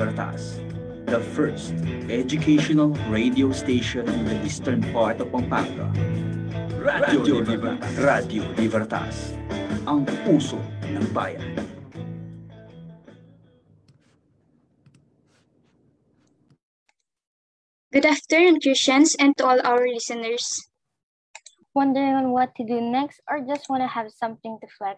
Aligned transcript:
Radio 0.00 0.16
Libertas, 0.16 0.56
the 1.04 1.20
first 1.20 1.74
educational 2.08 2.88
radio 3.12 3.52
station 3.52 4.08
in 4.08 4.24
the 4.24 4.46
eastern 4.46 4.80
part 4.94 5.20
of 5.20 5.30
Pampanga. 5.30 5.92
Radio 6.80 7.44
Libertas, 7.44 7.98
Radio 8.00 8.48
Libertas, 8.56 9.36
ang 9.84 10.08
puso 10.24 10.56
ng 10.88 11.04
bayan. 11.12 11.52
Good 17.92 18.08
afternoon, 18.08 18.56
Christians, 18.64 19.12
and 19.20 19.36
to 19.36 19.44
all 19.44 19.60
our 19.60 19.84
listeners. 19.84 20.48
Wondering 21.76 22.16
on 22.16 22.32
what 22.32 22.56
to 22.56 22.64
do 22.64 22.80
next 22.80 23.20
or 23.28 23.44
just 23.44 23.68
want 23.68 23.84
to 23.84 23.90
have 23.92 24.08
something 24.16 24.56
to 24.64 24.68
flex? 24.80 24.96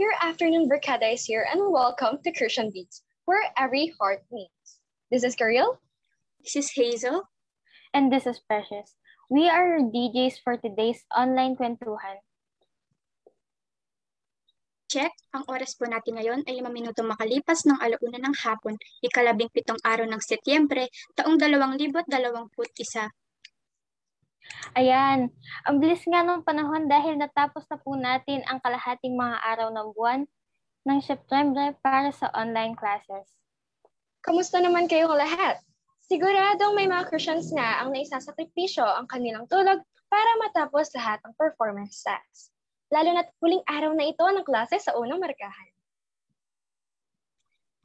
Your 0.00 0.16
afternoon 0.24 0.72
Barkada 0.72 1.12
is 1.12 1.28
here 1.28 1.44
and 1.44 1.68
welcome 1.68 2.16
to 2.24 2.32
Christian 2.32 2.72
Beats, 2.72 3.04
where 3.28 3.44
every 3.60 3.92
heart 4.00 4.24
meets. 4.32 4.80
This 5.12 5.20
is 5.20 5.36
Karil. 5.36 5.76
This 6.40 6.56
is 6.56 6.72
Hazel. 6.72 7.28
And 7.92 8.08
this 8.08 8.24
is 8.24 8.40
Precious. 8.40 8.96
We 9.28 9.52
are 9.52 9.76
your 9.76 9.84
DJs 9.92 10.40
for 10.40 10.56
today's 10.56 11.04
online 11.12 11.52
kwentuhan. 11.60 12.24
Check, 14.88 15.12
ang 15.36 15.44
oras 15.44 15.76
po 15.76 15.84
natin 15.84 16.16
ngayon 16.16 16.40
ay 16.48 16.64
5 16.64 16.72
minuto 16.72 17.04
makalipas 17.04 17.68
ng 17.68 17.76
alauna 17.76 18.16
ng 18.16 18.32
hapon, 18.40 18.80
ikalabing 19.04 19.52
pitong 19.52 19.76
araw 19.84 20.08
ng 20.08 20.24
Setyembre, 20.24 20.88
taong 21.12 21.36
2021. 21.36 21.92
Ayan, 24.72 25.28
ang 25.68 25.76
bilis 25.76 26.00
nga 26.08 26.24
ng 26.24 26.40
panahon 26.40 26.88
dahil 26.88 27.20
natapos 27.20 27.68
na 27.68 27.76
po 27.76 27.92
natin 27.92 28.40
ang 28.48 28.64
kalahating 28.64 29.12
mga 29.12 29.36
araw 29.44 29.68
ng 29.68 29.92
buwan 29.92 30.24
ng 30.88 31.04
Setyembre 31.04 31.76
para 31.84 32.08
sa 32.08 32.32
online 32.32 32.72
classes. 32.72 33.28
Kamusta 34.24 34.64
naman 34.64 34.88
kayong 34.88 35.12
lahat? 35.12 35.60
Siguradong 36.08 36.72
may 36.72 36.88
mga 36.88 37.12
Christians 37.12 37.52
nga 37.52 37.84
ang 37.84 37.92
naisasakripisyo 37.92 38.88
ang 38.88 39.04
kanilang 39.04 39.44
tulog 39.52 39.84
para 40.08 40.30
matapos 40.40 40.88
lahat 40.96 41.20
ng 41.28 41.36
performance 41.36 42.00
tasks 42.00 42.48
lalo 42.88 43.12
na't 43.12 43.28
huling 43.40 43.64
araw 43.68 43.92
na 43.92 44.08
ito 44.08 44.24
ng 44.24 44.44
klase 44.44 44.80
sa 44.80 44.96
unang 44.96 45.20
markahan. 45.20 45.70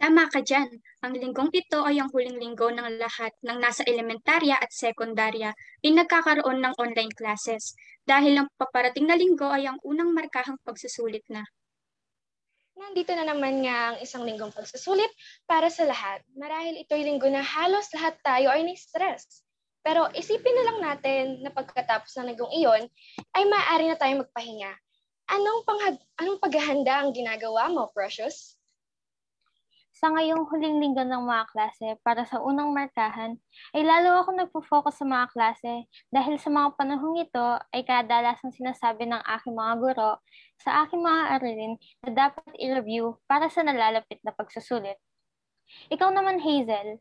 Tama 0.04 0.28
ka 0.28 0.44
dyan. 0.44 0.68
Ang 1.00 1.16
linggong 1.16 1.52
ito 1.56 1.80
ay 1.80 2.04
ang 2.04 2.12
huling 2.12 2.36
linggo 2.36 2.68
ng 2.68 3.00
lahat 3.00 3.32
ng 3.40 3.56
nasa 3.60 3.88
elementarya 3.88 4.60
at 4.60 4.68
sekundarya 4.68 5.56
pinagkakaroon 5.80 6.60
ng 6.60 6.76
online 6.76 7.14
classes 7.16 7.72
dahil 8.04 8.44
ang 8.44 8.48
paparating 8.60 9.08
na 9.08 9.16
linggo 9.16 9.48
ay 9.48 9.64
ang 9.64 9.80
unang 9.88 10.12
markahang 10.12 10.60
pagsusulit 10.68 11.24
na. 11.32 11.48
Nandito 12.84 13.12
na 13.16 13.26
naman 13.26 13.64
nga 13.64 13.94
ang 13.94 13.98
isang 14.04 14.28
linggong 14.28 14.52
pagsusulit 14.52 15.10
para 15.48 15.72
sa 15.72 15.88
lahat. 15.88 16.20
Marahil 16.36 16.84
ito'y 16.84 17.08
linggo 17.08 17.32
na 17.32 17.40
halos 17.40 17.88
lahat 17.96 18.20
tayo 18.20 18.52
ay 18.52 18.68
na-stress. 18.68 19.44
Pero 19.84 20.08
isipin 20.16 20.56
na 20.56 20.66
lang 20.68 20.80
natin 20.80 21.24
na 21.44 21.52
pagkatapos 21.52 22.12
ng 22.20 22.32
linggong 22.32 22.54
iyon, 22.56 22.84
ay 23.36 23.44
maaari 23.48 23.88
na 23.88 24.00
tayong 24.00 24.24
magpahinga 24.24 24.72
Anong, 25.32 25.64
panghag 25.64 25.98
anong 26.20 26.40
paghahanda 26.44 27.00
ang 27.00 27.16
ginagawa 27.16 27.72
mo, 27.72 27.88
Precious? 27.96 28.60
Sa 30.04 30.12
ngayong 30.12 30.52
huling 30.52 30.84
linggo 30.84 31.00
ng 31.00 31.24
mga 31.24 31.48
klase 31.56 31.96
para 32.04 32.28
sa 32.28 32.44
unang 32.44 32.76
markahan, 32.76 33.40
ay 33.72 33.88
lalo 33.88 34.20
ako 34.20 34.36
nagpo-focus 34.36 35.00
sa 35.00 35.08
mga 35.08 35.32
klase 35.32 35.88
dahil 36.12 36.36
sa 36.36 36.52
mga 36.52 36.76
panahong 36.76 37.24
ito 37.24 37.48
ay 37.72 37.88
kadalasang 37.88 38.52
sinasabi 38.52 39.08
ng 39.08 39.24
aking 39.24 39.56
mga 39.56 39.74
guro 39.80 40.20
sa 40.60 40.84
aking 40.84 41.00
mga 41.00 41.40
aralin 41.40 41.74
na 42.04 42.10
dapat 42.28 42.44
i-review 42.60 43.16
para 43.32 43.48
sa 43.48 43.64
nalalapit 43.64 44.20
na 44.28 44.36
pagsusulit. 44.36 45.00
Ikaw 45.88 46.12
naman, 46.12 46.44
Hazel. 46.44 47.00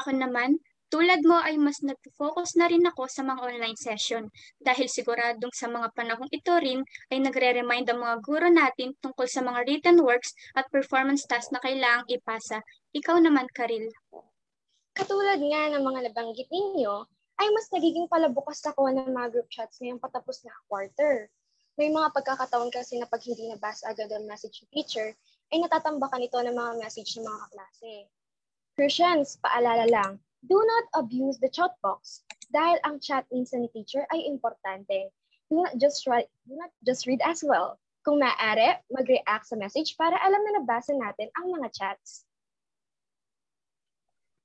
Ako 0.00 0.16
naman, 0.16 0.56
tulad 0.96 1.20
mo 1.28 1.36
ay 1.44 1.60
mas 1.60 1.84
nag-focus 1.84 2.56
na 2.56 2.72
rin 2.72 2.80
ako 2.88 3.04
sa 3.04 3.20
mga 3.20 3.44
online 3.44 3.76
session 3.76 4.32
dahil 4.64 4.88
siguradong 4.88 5.52
sa 5.52 5.68
mga 5.68 5.92
panahong 5.92 6.32
ito 6.32 6.56
rin 6.56 6.80
ay 7.12 7.20
nagre-remind 7.20 7.84
ang 7.92 8.00
mga 8.00 8.16
guro 8.24 8.48
natin 8.48 8.96
tungkol 9.04 9.28
sa 9.28 9.44
mga 9.44 9.68
written 9.68 10.00
works 10.00 10.32
at 10.56 10.64
performance 10.72 11.28
tasks 11.28 11.52
na 11.52 11.60
kailangang 11.60 12.08
ipasa. 12.08 12.64
Ikaw 12.96 13.20
naman, 13.20 13.44
Karil. 13.52 13.92
Katulad 14.96 15.36
nga 15.36 15.62
ng 15.76 15.84
mga 15.84 16.00
nabanggit 16.08 16.48
ninyo, 16.48 17.04
ay 17.44 17.48
mas 17.52 17.68
nagiging 17.68 18.08
palabukas 18.08 18.64
ako 18.64 18.88
ng 18.88 19.12
mga 19.12 19.36
group 19.36 19.52
chats 19.52 19.76
ngayong 19.84 20.00
patapos 20.00 20.40
na 20.48 20.56
quarter. 20.64 21.28
May 21.76 21.92
mga 21.92 22.08
pagkakataon 22.16 22.72
kasi 22.72 22.96
na 22.96 23.04
pag 23.04 23.20
hindi 23.20 23.52
nabasa 23.52 23.92
agad 23.92 24.08
ang 24.16 24.24
message 24.24 24.64
ng 24.64 24.72
teacher, 24.72 25.12
ay 25.52 25.60
natatambakan 25.60 26.24
ito 26.24 26.40
ng 26.40 26.56
mga 26.56 26.72
message 26.80 27.20
ng 27.20 27.28
mga 27.28 27.38
kaklase. 27.44 28.08
Christians, 28.72 29.36
paalala 29.44 29.84
lang, 29.84 30.16
Do 30.46 30.62
not 30.62 30.86
abuse 31.02 31.42
the 31.42 31.50
chat 31.50 31.74
box 31.82 32.22
dahil 32.54 32.78
ang 32.86 33.02
chat 33.02 33.26
minsan 33.34 33.66
ni 33.66 33.70
teacher 33.74 34.06
ay 34.14 34.30
importante. 34.30 35.10
Do 35.50 35.58
not 35.66 35.74
just 35.82 36.06
write, 36.06 36.30
do 36.46 36.54
not 36.54 36.70
just 36.86 37.10
read 37.10 37.18
as 37.26 37.42
well. 37.42 37.82
Kung 38.06 38.22
maaari, 38.22 38.78
mag-react 38.86 39.50
sa 39.50 39.58
message 39.58 39.98
para 39.98 40.14
alam 40.22 40.38
na 40.38 40.62
nabasa 40.62 40.94
natin 40.94 41.26
ang 41.34 41.50
mga 41.50 41.68
chats. 41.74 42.22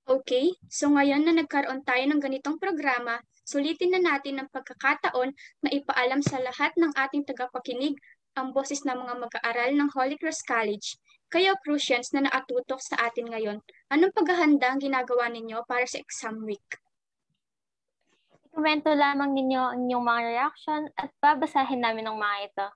Okay, 0.09 0.57
so 0.65 0.89
ngayon 0.89 1.21
na 1.21 1.37
nagkaroon 1.37 1.85
tayo 1.85 2.01
ng 2.09 2.17
ganitong 2.17 2.57
programa, 2.57 3.21
sulitin 3.45 3.93
na 3.93 4.01
natin 4.01 4.41
ang 4.41 4.49
pagkakataon 4.49 5.29
na 5.61 5.69
ipaalam 5.69 6.25
sa 6.25 6.41
lahat 6.41 6.73
ng 6.73 6.89
ating 6.97 7.21
tagapakinig 7.29 7.93
ang 8.33 8.49
boses 8.49 8.81
ng 8.81 8.97
mga 8.97 9.13
mag-aaral 9.21 9.71
ng 9.77 9.89
Holy 9.93 10.17
Cross 10.17 10.41
College 10.41 10.97
kayo, 11.31 11.55
Prussians 11.63 12.11
na 12.11 12.27
naatutok 12.27 12.83
sa 12.83 12.99
atin 13.07 13.31
ngayon, 13.31 13.63
anong 13.87 14.11
paghahanda 14.11 14.67
ang 14.67 14.83
ginagawa 14.83 15.31
ninyo 15.31 15.63
para 15.63 15.87
sa 15.87 15.97
exam 16.03 16.43
week? 16.43 16.77
Ikomento 18.51 18.91
lamang 18.91 19.31
ninyo 19.31 19.63
ang 19.63 19.79
inyong 19.87 20.05
mga 20.05 20.21
reaction 20.27 20.81
at 20.99 21.15
babasahin 21.23 21.79
namin 21.79 22.11
ang 22.11 22.19
mga 22.19 22.37
ito. 22.51 22.67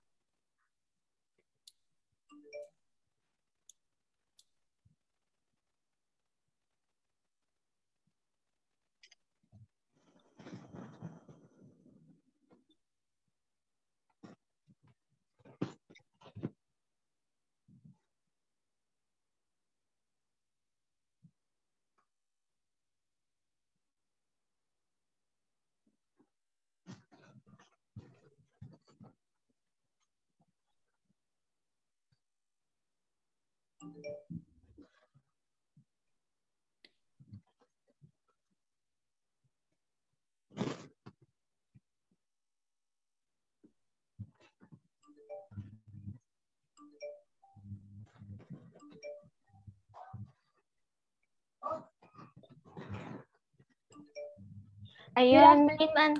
Ayun, 55.16 55.72
may 55.72 55.88
man, 55.96 56.12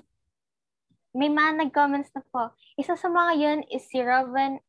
may 1.12 1.28
mga 1.28 1.68
nag-comments 1.68 2.16
na 2.16 2.24
po. 2.32 2.56
Isa 2.80 2.96
sa 2.96 3.12
mga 3.12 3.32
yun 3.36 3.60
is 3.68 3.84
si 3.92 4.00
Robin 4.00 4.64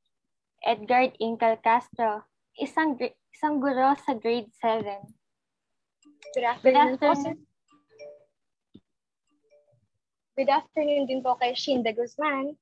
Edgar 0.67 1.15
Incal 1.23 1.63
Castro 1.63 2.27
isang, 2.57 2.97
isang 3.33 3.61
guro 3.61 3.93
sa 4.01 4.17
grade 4.17 4.49
7. 4.61 5.01
Good 6.33 6.45
afternoon, 6.45 6.97
Good 6.97 7.05
afternoon. 7.05 7.39
Good 10.37 10.53
afternoon 10.53 11.05
din 11.09 11.21
po 11.25 11.37
kay 11.41 11.57
Shinda 11.57 11.97
Guzman. 11.97 12.57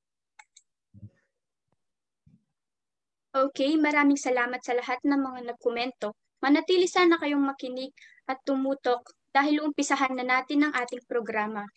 Okay, 3.35 3.75
maraming 3.75 4.15
salamat 4.15 4.63
sa 4.63 4.79
lahat 4.79 5.03
ng 5.03 5.19
mga 5.19 5.39
nagkomento. 5.51 6.15
Manatili 6.39 6.87
sana 6.87 7.19
kayong 7.19 7.43
makinig 7.43 7.91
at 8.31 8.39
tumutok 8.47 9.11
dahil 9.35 9.59
umpisahan 9.59 10.15
na 10.15 10.23
natin 10.23 10.63
ang 10.63 10.71
ating 10.71 11.03
programa. 11.03 11.67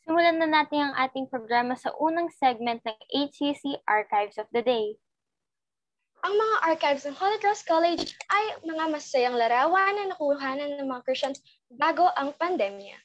Simulan 0.00 0.40
na 0.40 0.48
natin 0.48 0.88
ang 0.88 0.94
ating 0.96 1.28
programa 1.28 1.76
sa 1.76 1.92
unang 2.00 2.32
segment 2.32 2.80
ng 2.80 2.96
HCC 3.12 3.84
Archives 3.84 4.40
of 4.40 4.48
the 4.56 4.64
Day. 4.64 4.96
Ang 6.20 6.36
mga 6.36 6.56
archives 6.68 7.08
ng 7.08 7.16
Holy 7.16 7.40
Cross 7.40 7.64
College 7.64 8.12
ay 8.28 8.44
mga 8.68 8.92
masayang 8.92 9.40
larawan 9.40 9.96
na 9.96 10.12
nakuhanan 10.12 10.76
ng 10.76 10.84
mga 10.84 11.04
Christians 11.08 11.40
bago 11.72 12.12
ang 12.12 12.36
pandemya. 12.36 13.00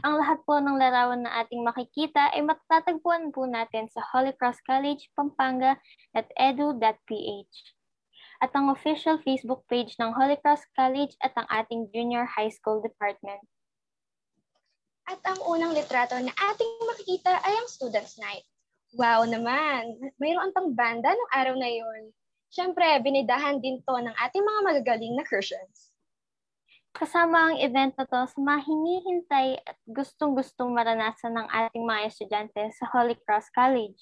Ang 0.00 0.24
lahat 0.24 0.40
po 0.48 0.56
ng 0.56 0.80
larawan 0.80 1.28
na 1.28 1.44
ating 1.44 1.60
makikita 1.60 2.32
ay 2.32 2.40
matatagpuan 2.40 3.28
po 3.36 3.44
natin 3.44 3.92
sa 3.92 4.00
Holy 4.12 4.32
Cross 4.32 4.64
College, 4.64 5.12
Pampanga 5.12 5.76
at 6.16 6.28
edu.ph. 6.40 7.52
at 8.36 8.52
ang 8.52 8.68
official 8.72 9.16
Facebook 9.20 9.64
page 9.68 9.96
ng 10.00 10.12
Holy 10.12 10.36
Cross 10.40 10.64
College 10.72 11.16
at 11.20 11.36
ang 11.36 11.48
ating 11.48 11.88
junior 11.92 12.24
high 12.24 12.52
school 12.52 12.80
department. 12.80 13.40
At 15.04 15.20
ang 15.24 15.40
unang 15.44 15.76
litrato 15.76 16.16
na 16.20 16.32
ating 16.32 16.72
makikita 16.84 17.44
ay 17.44 17.54
ang 17.60 17.68
Students' 17.68 18.20
Night. 18.20 18.44
Wow 18.96 19.28
naman! 19.28 20.00
Mayroon 20.16 20.56
pang 20.56 20.72
banda 20.72 21.12
ng 21.12 21.30
araw 21.36 21.54
na 21.60 21.68
yon. 21.68 22.16
Siyempre, 22.48 22.88
binidahan 23.04 23.60
din 23.60 23.84
to 23.84 23.92
ng 23.92 24.16
ating 24.16 24.40
mga 24.40 24.60
magagaling 24.64 25.12
na 25.12 25.20
Christians. 25.20 25.92
Kasama 26.96 27.52
ang 27.52 27.56
event 27.60 27.92
na 27.92 28.08
to 28.08 28.24
sa 28.24 28.38
mga 28.40 28.60
hinihintay 28.64 29.60
at 29.68 29.76
gustong-gustong 29.84 30.72
maranasan 30.72 31.36
ng 31.36 31.44
ating 31.44 31.84
mga 31.84 32.08
estudyante 32.08 32.72
sa 32.72 32.88
Holy 32.88 33.20
Cross 33.20 33.52
College. 33.52 34.00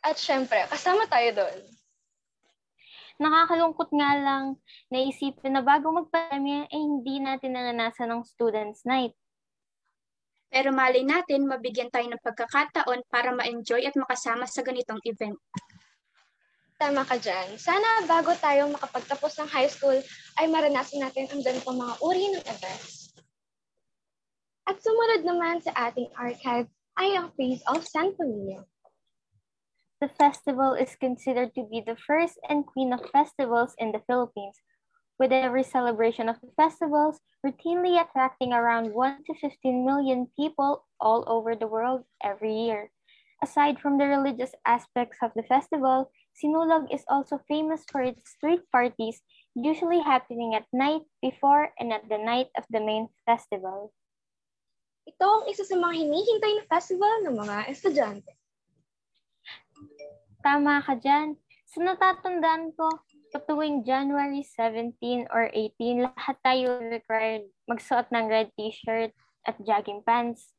At 0.00 0.16
syempre, 0.16 0.64
kasama 0.64 1.04
tayo 1.12 1.44
doon. 1.44 1.56
Nakakalungkot 3.20 3.92
nga 3.92 4.16
lang 4.16 4.56
naisipin 4.88 5.52
na 5.52 5.60
bago 5.60 5.92
magpandemya 5.92 6.72
ay 6.72 6.80
hindi 6.80 7.20
natin 7.20 7.52
naranasan 7.52 8.08
ng 8.08 8.24
Students' 8.24 8.88
Night. 8.88 9.12
Pero 10.52 10.68
malay 10.68 11.00
natin, 11.00 11.48
mabigyan 11.48 11.88
tayo 11.88 12.04
ng 12.12 12.20
pagkakataon 12.20 13.08
para 13.08 13.32
ma-enjoy 13.32 13.88
at 13.88 13.96
makasama 13.96 14.44
sa 14.44 14.60
ganitong 14.60 15.00
event. 15.08 15.40
Tama 16.76 17.08
ka 17.08 17.16
dyan. 17.16 17.56
Sana 17.56 18.04
bago 18.04 18.36
tayo 18.36 18.68
makapagtapos 18.68 19.32
ng 19.40 19.48
high 19.48 19.70
school 19.72 19.96
ay 20.36 20.46
maranasan 20.52 21.00
natin 21.00 21.24
ang 21.32 21.40
ganitong 21.40 21.80
mga 21.80 21.94
uri 22.04 22.36
ng 22.36 22.44
events. 22.44 23.16
At 24.68 24.76
sumunod 24.84 25.24
naman 25.24 25.64
sa 25.64 25.72
ating 25.88 26.12
archive 26.20 26.68
ay 27.00 27.16
ang 27.16 27.32
Face 27.32 27.64
of 27.72 27.80
San 27.88 28.12
Camilo. 28.12 28.68
The 30.04 30.10
festival 30.18 30.74
is 30.74 30.98
considered 30.98 31.54
to 31.54 31.64
be 31.64 31.80
the 31.80 31.96
first 31.96 32.36
and 32.50 32.66
queen 32.66 32.92
of 32.92 33.06
festivals 33.14 33.72
in 33.78 33.94
the 33.94 34.02
Philippines, 34.04 34.58
with 35.18 35.32
every 35.32 35.62
celebration 35.62 36.28
of 36.28 36.40
the 36.40 36.50
festivals 36.56 37.20
routinely 37.44 38.00
attracting 38.00 38.52
around 38.52 38.92
1 38.92 39.24
to 39.26 39.34
15 39.34 39.84
million 39.84 40.28
people 40.36 40.84
all 41.00 41.24
over 41.26 41.54
the 41.54 41.66
world 41.66 42.04
every 42.22 42.54
year. 42.54 42.90
Aside 43.42 43.80
from 43.82 43.98
the 43.98 44.06
religious 44.06 44.54
aspects 44.64 45.18
of 45.20 45.34
the 45.34 45.42
festival, 45.42 46.10
Sinulog 46.38 46.94
is 46.94 47.02
also 47.08 47.42
famous 47.48 47.82
for 47.90 48.00
its 48.00 48.30
street 48.30 48.62
parties, 48.70 49.20
usually 49.54 49.98
happening 49.98 50.54
at 50.54 50.70
night 50.72 51.02
before 51.20 51.74
and 51.78 51.92
at 51.92 52.08
the 52.08 52.18
night 52.18 52.48
of 52.56 52.64
the 52.70 52.78
main 52.80 53.08
festival. 53.26 53.92
Ito 55.02 55.26
ang 55.26 55.44
isa 55.50 55.66
sa 55.66 55.74
mga 55.74 56.06
hinihintay 56.06 56.52
na 56.54 56.64
festival 56.70 57.14
ng 57.26 57.34
mga 57.34 57.56
estudyante. 57.66 58.30
Tama 60.46 60.78
ka 60.86 60.94
dyan. 60.94 61.34
Sa 61.66 61.82
natatandaan 61.82 62.70
ko, 62.78 62.86
tuwing 63.40 63.86
January 63.88 64.44
17 64.44 65.32
or 65.32 65.48
18, 65.54 66.04
lahat 66.04 66.36
tayo 66.44 66.76
required 66.84 67.48
magsuot 67.64 68.10
ng 68.12 68.28
red 68.28 68.52
t-shirt 68.58 69.14
at 69.48 69.56
jogging 69.64 70.04
pants. 70.04 70.52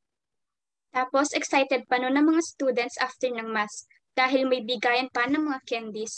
Tapos 0.93 1.33
excited 1.37 1.85
pa 1.85 2.01
noon 2.01 2.17
ng 2.17 2.33
mga 2.33 2.41
students 2.41 2.97
after 2.97 3.29
ng 3.29 3.49
mass 3.49 3.85
dahil 4.17 4.45
may 4.49 4.61
bigayan 4.61 5.09
pa 5.09 5.25
ng 5.25 5.41
mga 5.41 5.59
candies. 5.65 6.13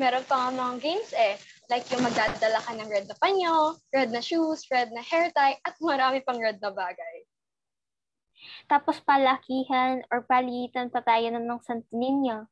Meron 0.00 0.24
pa 0.24 0.48
nga 0.48 0.50
mga 0.52 0.74
games 0.80 1.10
eh, 1.12 1.36
like 1.68 1.84
yung 1.92 2.04
magdadala 2.04 2.60
ka 2.64 2.72
ng 2.72 2.88
red 2.88 3.04
na 3.04 3.16
panyo, 3.20 3.76
red 3.92 4.08
na 4.08 4.24
shoes, 4.24 4.64
red 4.72 4.88
na 4.96 5.04
hair 5.04 5.28
tie, 5.36 5.60
at 5.60 5.76
marami 5.80 6.24
pang 6.24 6.40
red 6.40 6.56
na 6.60 6.72
bagay. 6.72 7.16
Tapos 8.64 8.96
palakihan 9.04 10.00
or 10.08 10.24
palitan 10.24 10.88
pa 10.88 11.04
tayo 11.04 11.28
ng 11.28 11.44
Santo 11.60 11.92
Niño. 11.92 12.48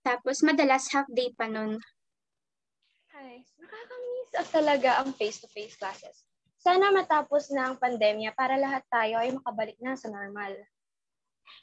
Tapos 0.00 0.40
madalas 0.40 0.88
half 0.92 1.08
day 1.12 1.32
pa 1.36 1.44
nun. 1.44 1.76
Ay, 3.22 3.46
nakakamiss 3.54 4.30
at 4.34 4.48
talaga 4.50 4.90
ang 4.98 5.14
face-to-face 5.14 5.78
classes. 5.78 6.26
Sana 6.58 6.90
matapos 6.90 7.54
na 7.54 7.70
ang 7.70 7.76
pandemya 7.78 8.34
para 8.34 8.58
lahat 8.58 8.82
tayo 8.90 9.22
ay 9.22 9.30
makabalik 9.30 9.78
na 9.78 9.94
sa 9.94 10.10
normal. 10.10 10.58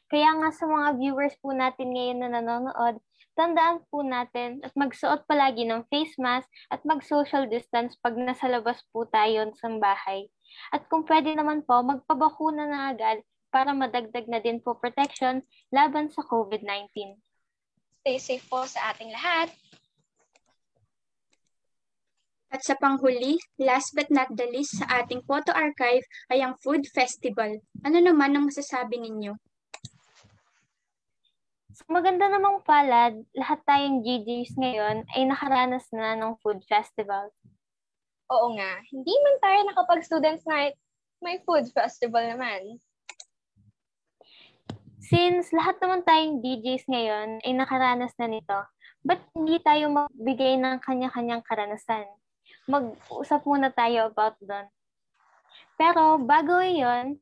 Kaya 0.07 0.39
nga 0.39 0.49
sa 0.55 0.65
mga 0.67 0.95
viewers 0.95 1.35
po 1.43 1.51
natin 1.51 1.91
ngayon 1.91 2.19
na 2.23 2.29
nanonood, 2.39 3.03
tandaan 3.35 3.83
po 3.91 4.03
natin 4.03 4.63
at 4.63 4.71
magsuot 4.75 5.27
palagi 5.27 5.67
ng 5.67 5.83
face 5.91 6.15
mask 6.19 6.47
at 6.71 6.79
mag-social 6.87 7.47
distance 7.47 7.95
pag 7.99 8.15
nasa 8.15 8.47
labas 8.47 8.79
po 8.95 9.07
tayo 9.07 9.51
sa 9.59 9.67
bahay. 9.75 10.31
At 10.71 10.87
kung 10.87 11.03
pwede 11.07 11.35
naman 11.35 11.63
po, 11.67 11.79
magpabakuna 11.83 12.67
na 12.67 12.91
agad 12.91 13.19
para 13.51 13.75
madagdag 13.75 14.27
na 14.31 14.39
din 14.39 14.63
po 14.63 14.79
protection 14.79 15.43
laban 15.71 16.07
sa 16.07 16.23
COVID-19. 16.23 17.19
Stay 18.03 18.17
safe 18.19 18.45
po 18.47 18.63
sa 18.63 18.95
ating 18.95 19.11
lahat. 19.11 19.51
At 22.49 22.65
sa 22.65 22.73
panghuli, 22.77 23.37
last 23.61 23.93
but 23.93 24.09
not 24.09 24.33
the 24.33 24.49
least 24.49 24.81
sa 24.81 25.05
ating 25.05 25.21
photo 25.29 25.53
archive 25.53 26.01
ay 26.33 26.41
ang 26.41 26.57
Food 26.65 26.89
Festival. 26.89 27.61
Ano 27.85 27.97
naman 28.01 28.33
ang 28.33 28.49
masasabi 28.49 28.97
ninyo? 28.97 29.37
So, 31.77 31.85
maganda 31.87 32.27
namang 32.27 32.65
palad, 32.65 33.21
lahat 33.37 33.61
tayong 33.63 34.01
GGs 34.01 34.57
ngayon 34.57 35.07
ay 35.15 35.23
nakaranas 35.29 35.87
na 35.95 36.17
ng 36.17 36.35
food 36.43 36.59
festival. 36.67 37.31
Oo 38.29 38.57
nga, 38.57 38.83
hindi 38.91 39.13
man 39.23 39.37
tayo 39.39 39.59
nakapag-students 39.63 40.43
night, 40.43 40.75
may 41.23 41.39
food 41.47 41.71
festival 41.71 42.25
naman. 42.25 42.83
Since 44.99 45.55
lahat 45.55 45.81
naman 45.81 46.05
tayong 46.05 46.43
DJs 46.43 46.85
ngayon 46.85 47.41
ay 47.41 47.53
nakaranas 47.55 48.13
na 48.19 48.27
nito, 48.29 48.59
ba't 49.01 49.23
hindi 49.33 49.57
tayo 49.63 49.89
magbigay 49.89 50.59
ng 50.59 50.77
kanya-kanyang 50.83 51.41
karanasan? 51.41 52.05
Mag-usap 52.69 53.41
muna 53.49 53.73
tayo 53.73 54.13
about 54.13 54.37
doon. 54.45 54.69
Pero 55.73 56.21
bago 56.21 56.61
yon, 56.61 57.17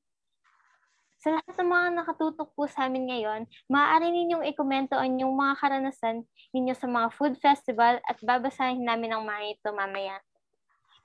sa 1.23 1.33
lahat 1.33 1.55
ng 1.55 1.71
mga 1.71 1.87
nakatutok 2.03 2.51
po 2.51 2.67
sa 2.67 2.85
amin 2.91 3.07
ngayon, 3.09 3.47
maaari 3.71 4.11
ninyong 4.11 4.43
ikomento 4.51 4.99
ang 4.99 5.15
inyong 5.15 5.33
mga 5.33 5.53
karanasan 5.57 6.17
ninyo 6.51 6.75
sa 6.75 6.91
mga 6.91 7.07
food 7.15 7.39
festival 7.39 8.03
at 8.03 8.17
babasahin 8.21 8.83
namin 8.83 9.15
ang 9.15 9.23
mga 9.23 9.55
ito 9.55 9.69
mamaya. 9.71 10.19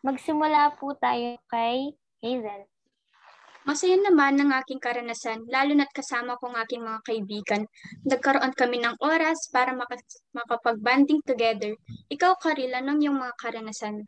Magsimula 0.03 0.75
po 0.75 0.99
tayo 0.99 1.39
kay 1.47 1.95
Hazel. 2.19 2.67
Masaya 3.63 3.95
naman 3.95 4.35
ng 4.43 4.51
aking 4.59 4.83
karanasan, 4.83 5.47
lalo 5.47 5.71
na't 5.79 5.95
kasama 5.95 6.35
ko 6.43 6.51
ang 6.51 6.59
aking 6.67 6.83
mga 6.83 7.01
kaibigan. 7.07 7.63
Nagkaroon 8.03 8.59
kami 8.59 8.83
ng 8.83 8.99
oras 8.99 9.47
para 9.55 9.71
makapag-banding 10.35 11.23
together. 11.23 11.79
Ikaw, 12.11 12.43
Karil, 12.43 12.75
anong 12.75 13.07
yung 13.07 13.23
mga 13.23 13.39
karanasan? 13.39 14.03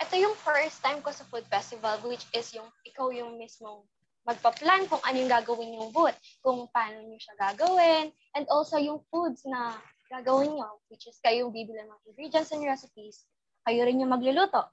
Ito 0.00 0.14
yung 0.16 0.36
first 0.40 0.80
time 0.80 1.04
ko 1.04 1.12
sa 1.12 1.28
food 1.28 1.44
festival, 1.52 2.00
which 2.08 2.24
is 2.32 2.48
yung 2.56 2.66
ikaw 2.88 3.12
yung 3.12 3.36
mismong 3.36 3.84
magpa-plan 4.24 4.88
kung 4.88 5.00
ano 5.04 5.16
yung 5.16 5.32
gagawin 5.32 5.76
yung 5.76 5.92
booth, 5.92 6.16
kung 6.44 6.68
paano 6.72 7.04
nyo 7.04 7.16
siya 7.20 7.36
gagawin, 7.36 8.12
and 8.36 8.44
also 8.48 8.76
yung 8.80 9.00
foods 9.12 9.44
na 9.44 9.76
gagawin 10.08 10.56
nyo, 10.56 10.80
which 10.88 11.04
is 11.08 11.16
kayo 11.20 11.46
yung 11.48 11.52
bibili 11.52 11.80
ng 11.84 12.00
ingredients 12.08 12.52
and 12.52 12.64
recipes, 12.64 13.24
kayo 13.64 13.80
rin 13.84 14.00
yung 14.00 14.12
magluluto. 14.12 14.68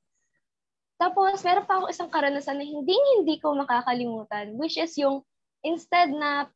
Tapos, 0.97 1.45
meron 1.45 1.67
pa 1.69 1.77
ako 1.77 1.85
isang 1.93 2.09
karanasan 2.09 2.57
na 2.57 2.65
hindi 2.65 2.95
hindi 3.19 3.37
ko 3.37 3.53
makakalimutan, 3.53 4.57
which 4.57 4.81
is 4.81 4.97
yung 4.97 5.21
instead 5.61 6.09
na 6.09 6.49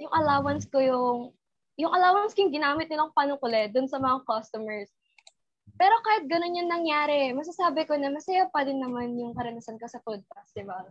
yung 0.00 0.12
allowance 0.12 0.66
ko 0.66 0.82
yung 0.82 1.18
yung 1.76 1.92
allowance 1.92 2.32
ko 2.32 2.42
yung 2.42 2.56
ginamit 2.56 2.88
nilang 2.88 3.12
panukule 3.12 3.68
dun 3.70 3.86
sa 3.86 4.00
mga 4.00 4.24
customers. 4.24 4.90
Pero 5.76 5.94
kahit 6.00 6.24
ganun 6.24 6.56
yung 6.56 6.72
nangyari, 6.72 7.36
masasabi 7.36 7.84
ko 7.84 8.00
na 8.00 8.08
masaya 8.08 8.48
pa 8.48 8.64
din 8.64 8.80
naman 8.80 9.12
yung 9.20 9.36
karanasan 9.36 9.76
ko 9.76 9.84
sa 9.84 10.00
food 10.00 10.24
festival. 10.32 10.88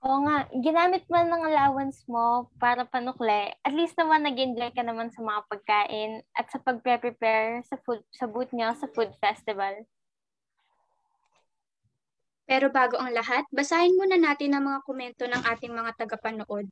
Oo 0.00 0.24
nga, 0.24 0.48
ginamit 0.64 1.04
man 1.12 1.28
ng 1.28 1.44
allowance 1.44 2.08
mo 2.08 2.48
para 2.56 2.88
panukle, 2.88 3.52
at 3.52 3.74
least 3.76 3.92
naman 4.00 4.24
nag-enjoy 4.24 4.72
ka 4.72 4.80
naman 4.80 5.12
sa 5.12 5.20
mga 5.20 5.44
pagkain 5.44 6.24
at 6.32 6.48
sa 6.48 6.56
pagpe-prepare 6.56 7.60
sa 7.68 7.76
food 7.84 8.00
sa 8.08 8.24
booth 8.24 8.48
niyo 8.56 8.72
sa 8.80 8.88
food 8.88 9.12
festival. 9.20 9.84
Pero 12.48 12.72
bago 12.72 12.96
ang 12.96 13.12
lahat, 13.12 13.44
basahin 13.52 13.92
muna 13.94 14.16
natin 14.16 14.56
ang 14.56 14.72
mga 14.72 14.80
komento 14.88 15.22
ng 15.28 15.42
ating 15.44 15.70
mga 15.70 15.92
tagapanood. 16.00 16.66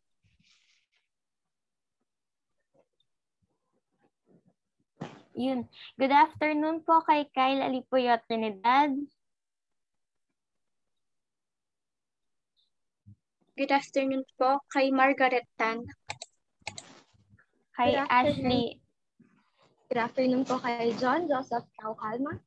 Yun. 5.39 5.71
Good 5.95 6.11
afternoon 6.11 6.83
po 6.83 6.99
kay 7.07 7.31
Kyle 7.31 7.63
Alipuyo 7.63 8.19
Trinidad. 8.27 8.91
Good 13.55 13.71
afternoon 13.71 14.27
po 14.35 14.59
kay 14.75 14.91
Margaret 14.91 15.47
Tan. 15.55 15.87
Kay. 17.79 17.95
Ashley. 18.11 18.83
Good 19.87 20.03
afternoon 20.03 20.43
po 20.43 20.59
kay 20.59 20.91
John 20.99 21.31
Joseph 21.31 21.71
Calcalma. 21.79 22.43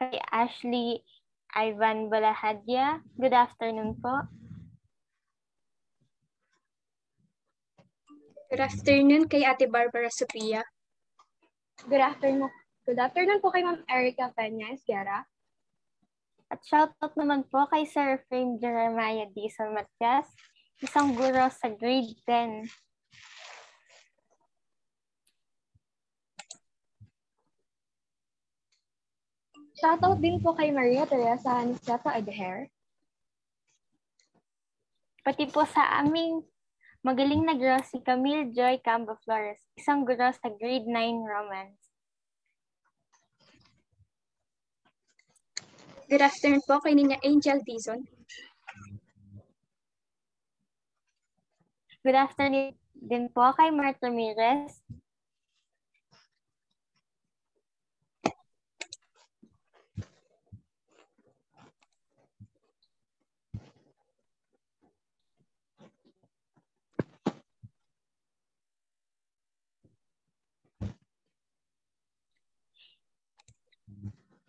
Kay 0.00 0.24
Ashley 0.32 1.04
Ivan 1.52 2.08
Balahadya. 2.08 3.04
Good 3.20 3.36
afternoon 3.36 4.00
po. 4.00 4.24
Good 8.48 8.64
afternoon 8.64 9.28
kay 9.28 9.44
Ate 9.44 9.68
Barbara 9.68 10.08
Sofia. 10.08 10.64
Good 11.82 11.98
afternoon. 11.98 12.46
Good 12.86 13.02
afternoon 13.02 13.42
po 13.42 13.50
kay 13.50 13.66
Ma'am 13.66 13.82
Erica 13.90 14.30
Peña 14.38 14.70
Esguera. 14.70 15.26
At 16.46 16.62
shoutout 16.62 17.18
naman 17.18 17.42
po 17.50 17.66
kay 17.66 17.82
Sir 17.82 18.22
Frame 18.30 18.54
Jeremiah 18.62 19.26
Diesel 19.34 19.74
Matias, 19.74 20.30
isang 20.78 21.10
guro 21.18 21.50
sa 21.50 21.66
grade 21.74 22.14
10. 22.22 22.70
Shoutout 29.82 30.22
din 30.22 30.38
po 30.38 30.54
kay 30.54 30.70
Maria 30.70 31.02
Teresa 31.02 31.66
Aniceto 31.66 32.06
Adher. 32.06 32.70
Pati 35.26 35.50
po 35.50 35.66
sa 35.66 35.98
aming 35.98 36.46
magaling 37.02 37.42
na 37.42 37.58
guro 37.58 37.82
si 37.82 37.98
Camille 37.98 38.54
Joy 38.54 38.78
Camba 38.78 39.18
Flores, 39.26 39.58
isang 39.74 40.06
guro 40.06 40.30
sa 40.30 40.48
grade 40.54 40.86
9 40.86 41.26
Romance. 41.26 41.82
Good 46.06 46.22
afternoon 46.22 46.62
po 46.62 46.78
kay 46.78 46.94
Ninya 46.94 47.18
Angel 47.26 47.58
Dizon. 47.66 48.06
Good 52.06 52.18
afternoon 52.18 52.78
din 52.94 53.26
po 53.34 53.50
kay 53.58 53.74
Mark 53.74 53.98
Ramirez. 53.98 54.78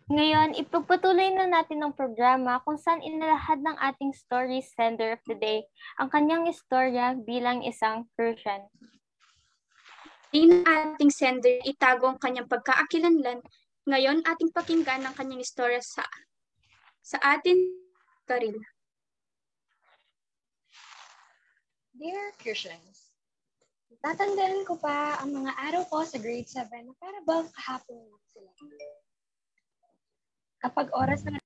Ngayon, 0.04 0.52
ipagpatuloy 0.60 1.32
na 1.32 1.48
natin 1.48 1.80
ang 1.80 1.96
programa 1.96 2.60
kung 2.68 2.76
saan 2.76 3.00
inalahad 3.00 3.64
ng 3.64 3.72
ating 3.80 4.12
story 4.12 4.60
sender 4.60 5.16
of 5.16 5.22
the 5.24 5.32
day 5.32 5.64
ang 5.96 6.12
kanyang 6.12 6.44
istorya 6.44 7.16
bilang 7.16 7.64
isang 7.64 8.04
Persian. 8.12 8.68
Di 10.28 10.44
na 10.44 10.60
ating 10.92 11.08
sender 11.08 11.56
itago 11.64 12.04
ang 12.04 12.20
kanyang 12.20 12.44
pagkaakilanlan. 12.52 13.40
Ngayon, 13.88 14.20
ating 14.28 14.52
pakinggan 14.52 15.08
ang 15.08 15.16
kanyang 15.16 15.40
istorya 15.40 15.80
sa 15.80 16.04
sa 17.00 17.16
atin 17.24 17.64
karil. 18.28 18.60
Dear 21.96 22.36
Christians, 22.36 23.16
tatandaan 24.04 24.68
ko 24.68 24.76
pa 24.76 25.16
ang 25.24 25.32
mga 25.32 25.52
araw 25.64 25.82
ko 25.88 26.04
sa 26.04 26.20
grade 26.20 26.48
7 26.48 26.68
na 26.84 26.92
para 27.00 27.24
bang 27.24 27.48
kahapon 27.56 28.04
lang 28.04 28.24
sila. 28.28 28.52
Kapag 30.64 30.88
oras 30.96 31.20
ng 31.28 31.36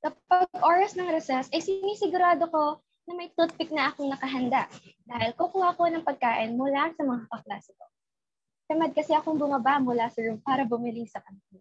Kapag 0.00 0.48
oras 0.64 0.96
ng 0.96 1.12
recess, 1.12 1.52
ay 1.52 1.60
sinisigurado 1.60 2.48
ko 2.48 2.80
na 3.06 3.12
may 3.14 3.28
toothpick 3.36 3.68
na 3.68 3.92
akong 3.92 4.08
nakahanda 4.08 4.66
dahil 5.04 5.30
kukuha 5.36 5.76
ko 5.76 5.86
ng 5.92 6.02
pagkain 6.02 6.56
mula 6.56 6.90
sa 6.96 7.04
mga 7.04 7.28
kaklase 7.28 7.70
ko. 7.76 7.84
Tamad 8.66 8.96
kasi 8.96 9.12
akong 9.12 9.36
bumaba 9.36 9.78
mula 9.78 10.08
sa 10.08 10.24
room 10.24 10.40
para 10.40 10.64
bumili 10.64 11.04
sa 11.06 11.20
kantin. 11.20 11.60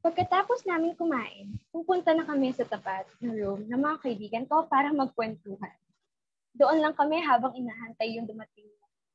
Pagkatapos 0.00 0.62
namin 0.64 0.96
kumain, 0.96 1.52
pupunta 1.74 2.14
na 2.14 2.24
kami 2.24 2.54
sa 2.54 2.64
tapat 2.64 3.04
ng 3.20 3.34
room 3.34 3.60
ng 3.66 3.80
mga 3.82 3.96
kaibigan 4.06 4.44
ko 4.46 4.70
para 4.70 4.94
magkwentuhan. 4.94 5.76
Doon 6.54 6.78
lang 6.80 6.94
kami 6.94 7.20
habang 7.20 7.52
inahantay 7.58 8.16
yung 8.16 8.24
dumating 8.24 8.70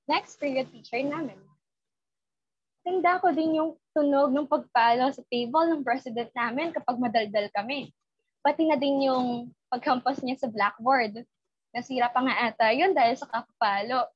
next 0.05 0.38
period 0.38 0.67
teacher 0.69 1.01
namin. 1.01 1.39
Tanda 2.88 3.20
ko 3.20 3.36
din 3.36 3.60
yung 3.60 3.75
tunog 3.91 4.32
ng 4.32 4.48
pagpalo 4.48 5.12
sa 5.12 5.20
table 5.27 5.75
ng 5.75 5.84
president 5.84 6.32
namin 6.32 6.72
kapag 6.72 6.96
madaldal 6.96 7.51
kami. 7.51 7.91
Pati 8.39 8.63
na 8.63 8.79
din 8.79 9.12
yung 9.12 9.51
paghampas 9.67 10.24
niya 10.24 10.39
sa 10.39 10.48
blackboard. 10.48 11.20
Nasira 11.75 12.08
pa 12.08 12.24
nga 12.24 12.48
ata 12.48 12.72
yun 12.72 12.96
dahil 12.96 13.20
sa 13.20 13.27
kapalo. 13.27 14.08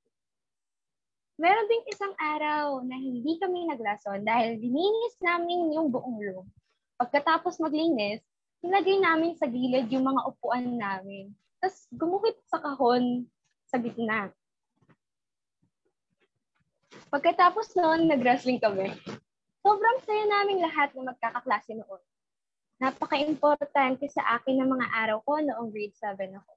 Meron 1.36 1.68
ding 1.68 1.84
isang 1.92 2.16
araw 2.16 2.80
na 2.88 2.96
hindi 2.96 3.36
kami 3.44 3.68
naglason 3.68 4.24
dahil 4.24 4.56
dininis 4.56 5.20
namin 5.20 5.75
yung 5.75 5.92
buong 5.92 6.24
room. 6.24 6.48
Pagkatapos 6.96 7.60
maglinis, 7.60 8.24
nilagay 8.63 9.04
namin 9.04 9.36
sa 9.36 9.51
gilid 9.51 9.92
yung 9.92 10.08
mga 10.08 10.32
upuan 10.32 10.80
namin. 10.80 11.28
Tapos 11.60 11.92
gumuhit 11.92 12.40
sa 12.48 12.63
kahon 12.63 13.28
sa 13.68 13.84
gitna. 13.84 14.32
Pagkatapos 17.12 17.76
noon, 17.76 18.08
nag-wrestling 18.08 18.60
kami. 18.60 18.92
Sobrang 19.62 19.98
saya 20.04 20.26
namin 20.28 20.64
lahat 20.64 20.96
na 20.96 21.12
magkakaklase 21.14 21.76
noon. 21.76 22.02
Napaka-importante 22.82 24.10
sa 24.10 24.40
akin 24.40 24.58
ng 24.58 24.70
mga 24.74 24.88
araw 25.06 25.18
ko 25.22 25.38
noong 25.38 25.70
grade 25.70 25.94
7 26.00 26.18
ako. 26.34 26.54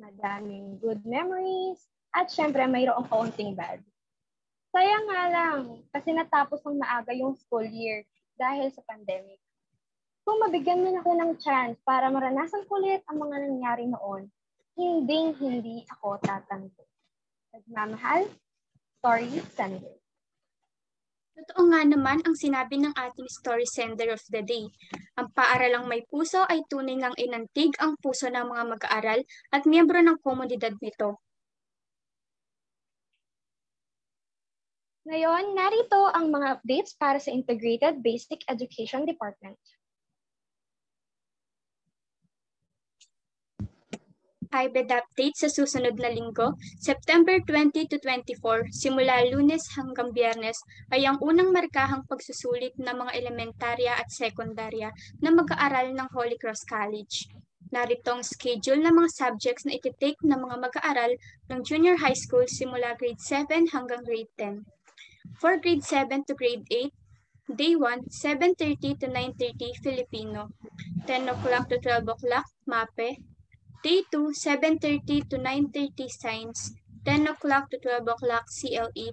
Madaming 0.00 0.76
good 0.82 1.00
memories, 1.08 1.80
at 2.10 2.28
syempre 2.28 2.66
mayroong 2.66 3.06
kaunting 3.06 3.54
bad. 3.54 3.78
Sayang 4.70 5.06
nga 5.06 5.22
lang, 5.30 5.58
kasi 5.90 6.14
natapos 6.14 6.62
ng 6.62 6.78
maaga 6.78 7.10
yung 7.14 7.34
school 7.34 7.66
year 7.66 8.06
dahil 8.38 8.70
sa 8.70 8.82
pandemic. 8.86 9.38
Kung 10.22 10.38
mabigyan 10.46 10.84
man 10.84 11.00
ako 11.02 11.10
ng 11.16 11.32
chance 11.42 11.80
para 11.82 12.06
maranasan 12.06 12.62
ko 12.70 12.78
ulit 12.78 13.02
ang 13.10 13.18
mga 13.18 13.36
nangyari 13.50 13.84
noon, 13.90 14.30
hindi 14.78 15.34
hindi 15.42 15.76
ako 15.90 16.22
tatanggap. 16.22 16.86
Nagmamahal, 17.50 18.30
story 19.00 19.32
sender. 19.56 19.96
Totoo 21.32 21.72
nga 21.72 21.80
naman 21.88 22.20
ang 22.20 22.36
sinabi 22.36 22.76
ng 22.84 22.92
ating 22.92 23.24
story 23.32 23.64
sender 23.64 24.12
of 24.12 24.20
the 24.28 24.44
day. 24.44 24.68
Ang 25.16 25.32
paaralang 25.32 25.88
may 25.88 26.04
puso 26.04 26.44
ay 26.44 26.60
tunay 26.68 27.00
ngang 27.00 27.16
inantig 27.16 27.72
ang 27.80 27.96
puso 27.96 28.28
ng 28.28 28.44
mga 28.44 28.64
mag-aaral 28.76 29.24
at 29.56 29.64
miyembro 29.64 30.04
ng 30.04 30.20
komunidad 30.20 30.76
nito. 30.84 31.16
Ngayon, 35.08 35.56
narito 35.56 36.12
ang 36.12 36.28
mga 36.28 36.60
updates 36.60 36.92
para 36.92 37.16
sa 37.16 37.32
Integrated 37.32 38.04
Basic 38.04 38.44
Education 38.52 39.08
Department. 39.08 39.56
IBED 44.50 44.90
update 44.90 45.38
sa 45.38 45.46
susunod 45.46 45.94
na 45.94 46.10
linggo, 46.10 46.58
September 46.82 47.38
20 47.38 47.86
to 47.86 48.02
24, 48.02 48.66
simula 48.74 49.22
lunes 49.30 49.62
hanggang 49.78 50.10
biyernes, 50.10 50.58
ay 50.90 51.06
ang 51.06 51.22
unang 51.22 51.54
markahang 51.54 52.02
pagsusulit 52.10 52.74
ng 52.74 52.90
mga 52.90 53.14
elementarya 53.14 53.94
at 53.94 54.10
sekundarya 54.10 54.90
na 55.22 55.30
mag-aaral 55.30 55.94
ng 55.94 56.08
Holy 56.10 56.34
Cross 56.34 56.66
College. 56.66 57.30
Narito 57.70 58.10
ang 58.10 58.26
schedule 58.26 58.82
ng 58.82 58.90
mga 58.90 59.10
subjects 59.14 59.62
na 59.62 59.78
ititake 59.78 60.18
ng 60.26 60.42
mga 60.42 60.56
mag-aaral 60.58 61.14
ng 61.46 61.60
junior 61.62 61.94
high 62.02 62.18
school 62.18 62.42
simula 62.50 62.98
grade 62.98 63.22
7 63.22 63.70
hanggang 63.70 64.02
grade 64.02 64.34
10. 64.34 64.66
For 65.38 65.62
grade 65.62 65.86
7 65.86 66.26
to 66.26 66.34
grade 66.34 66.66
8, 66.66 66.90
Day 67.50 67.74
1, 67.74 68.10
7.30 68.14 68.98
to 69.02 69.06
9.30 69.10 69.82
Filipino, 69.82 70.54
10 71.06 71.34
o'clock 71.34 71.66
to 71.66 71.82
12 71.82 72.06
o'clock 72.06 72.46
MAPE, 72.66 73.18
Day 73.82 74.02
2, 74.12 74.32
7.30 74.36 75.30
to 75.30 75.38
9.30 75.38 76.10
Science, 76.10 76.74
10 77.06 77.28
o'clock 77.28 77.70
to 77.70 77.78
12 77.78 78.08
o'clock 78.08 78.44
CLE. 78.46 79.12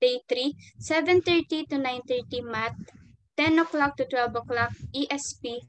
Day 0.00 0.20
3, 0.28 0.54
7.30 0.80 1.66
to 1.70 1.76
9.30 1.76 2.44
Math, 2.44 2.76
10 3.36 3.58
o'clock 3.58 3.96
to 3.96 4.04
12 4.04 4.36
o'clock 4.36 4.70
ESP. 4.94 5.62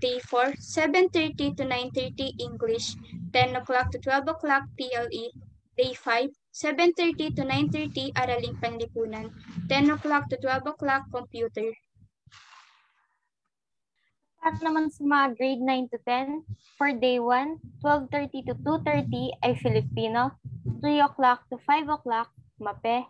Day 0.00 0.18
4, 0.18 0.54
7.30 0.54 1.56
to 1.56 1.64
9.30 1.64 2.32
English, 2.40 2.96
10 3.32 3.54
o'clock 3.54 3.92
to 3.92 3.98
12 3.98 4.26
o'clock 4.26 4.64
PLE. 4.76 5.30
Day 5.78 5.94
5, 5.94 6.30
7.30 6.52 7.36
to 7.36 7.42
9.30 7.42 8.12
Araling 8.14 8.58
Panlipunan, 8.60 9.30
10 9.68 9.90
o'clock 9.90 10.28
to 10.30 10.36
12 10.36 10.66
o'clock 10.66 11.02
Computer. 11.14 11.70
Para 14.40 14.56
naman 14.64 14.88
sa 14.88 15.04
mga 15.04 15.36
grade 15.36 15.60
9 15.60 15.92
to 15.92 15.98
10, 16.08 16.48
for 16.80 16.88
day 16.96 17.20
1, 17.20 17.60
12.30 17.84 18.48
to 18.48 18.54
2.30 18.64 19.36
ay 19.44 19.52
Filipino, 19.60 20.32
3 20.80 21.04
o'clock 21.04 21.44
to 21.52 21.60
5 21.68 21.92
o'clock, 21.92 22.32
MAPE. 22.56 23.04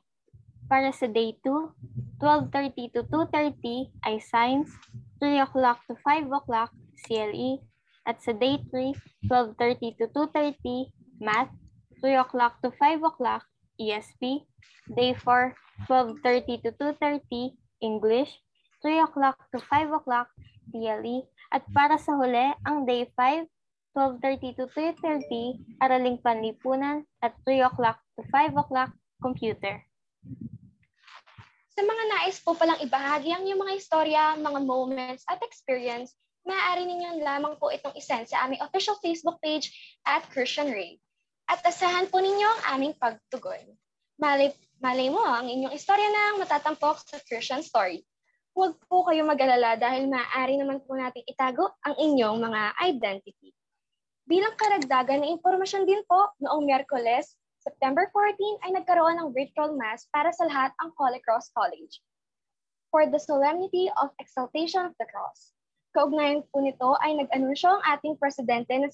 Para 0.67 0.91
sa 0.91 1.07
day 1.07 1.39
2, 1.47 2.19
12.30 2.19 2.99
to 2.99 3.01
2.30 3.07 3.95
ay 4.11 4.19
Science, 4.19 4.75
3 5.23 5.47
o'clock 5.47 5.79
to 5.87 5.95
5 6.03 6.35
o'clock, 6.35 6.75
CLE. 7.07 7.63
At 8.03 8.19
sa 8.27 8.35
day 8.35 8.59
3, 8.67 8.91
12.30 9.31 10.03
to 10.03 10.05
2.30, 10.11 10.91
Math, 11.23 11.55
3 12.03 12.27
o'clock 12.27 12.59
to 12.67 12.75
5 12.75 13.07
o'clock, 13.07 13.47
ESP. 13.79 14.51
Day 14.91 15.15
4, 15.15 15.55
12.30 15.87 16.67
to 16.67 16.71
2.30, 16.75 17.55
English, 17.79 18.35
3 18.83 18.99
o'clock 19.07 19.39
to 19.55 19.63
5 19.63 19.95
o'clock, 19.95 20.27
DLE. 20.71 21.27
At 21.51 21.67
para 21.75 21.99
sa 21.99 22.15
huli, 22.15 22.55
ang 22.63 22.87
day 22.87 23.11
5, 23.19 23.47
12.30 23.95 24.59
to 24.59 24.65
3.30, 24.71 25.83
Araling 25.83 26.23
Panlipunan, 26.23 27.03
at 27.19 27.35
3 27.43 27.67
o'clock 27.67 27.99
to 28.15 28.23
5 28.31 28.55
o'clock, 28.55 28.95
Computer. 29.21 29.83
Sa 31.75 31.83
mga 31.83 32.05
nais 32.13 32.39
po 32.41 32.55
palang 32.55 32.81
ibahagi 32.81 33.35
ang 33.35 33.43
inyong 33.45 33.63
mga 33.67 33.77
istorya, 33.77 34.23
mga 34.39 34.61
moments, 34.63 35.27
at 35.27 35.43
experience, 35.43 36.15
maaari 36.45 36.87
ninyong 36.87 37.21
lamang 37.21 37.55
po 37.61 37.69
itong 37.69 37.97
isend 37.97 38.29
sa 38.31 38.47
aming 38.47 38.63
official 38.65 38.97
Facebook 39.01 39.39
page 39.45 39.73
at 40.07 40.25
Christian 40.33 40.73
Ray. 40.73 41.01
At 41.51 41.65
asahan 41.67 42.09
po 42.09 42.23
ninyo 42.23 42.47
ang 42.47 42.63
aming 42.79 42.95
pagtugon. 42.95 43.75
Malay, 44.21 44.53
malay 44.79 45.09
mo 45.09 45.25
ang 45.25 45.49
inyong 45.49 45.75
istorya 45.75 46.07
na 46.09 46.39
matatampok 46.39 47.01
sa 47.03 47.19
Christian 47.25 47.65
Story. 47.65 48.05
Huwag 48.51 48.75
po 48.91 49.07
kayo 49.07 49.23
mag-alala 49.23 49.79
dahil 49.79 50.11
maaari 50.11 50.59
naman 50.59 50.83
po 50.83 50.99
natin 50.99 51.23
itago 51.25 51.71
ang 51.87 51.95
inyong 51.95 52.43
mga 52.43 52.63
identity. 52.83 53.55
Bilang 54.27 54.59
karagdagan 54.59 55.23
na 55.23 55.31
impormasyon 55.31 55.87
din 55.87 56.03
po, 56.07 56.35
noong 56.43 56.67
Miyerkules, 56.67 57.39
September 57.63 58.11
14 58.11 58.65
ay 58.67 58.71
nagkaroon 58.75 59.21
ng 59.21 59.31
virtual 59.31 59.77
mass 59.79 60.09
para 60.11 60.35
sa 60.35 60.49
lahat 60.51 60.75
ang 60.83 60.91
Holy 60.99 61.23
Cross 61.23 61.53
College 61.55 62.03
for 62.91 63.07
the 63.07 63.21
solemnity 63.23 63.87
of 64.03 64.11
exaltation 64.19 64.83
of 64.83 64.95
the 64.99 65.07
cross. 65.07 65.55
Kaugnayan 65.95 66.47
po 66.51 66.63
nito 66.63 66.95
ay 67.03 67.19
nag-anunsyo 67.19 67.71
ang 67.71 67.83
ating 67.99 68.19
presidente 68.19 68.71
na 68.79 68.91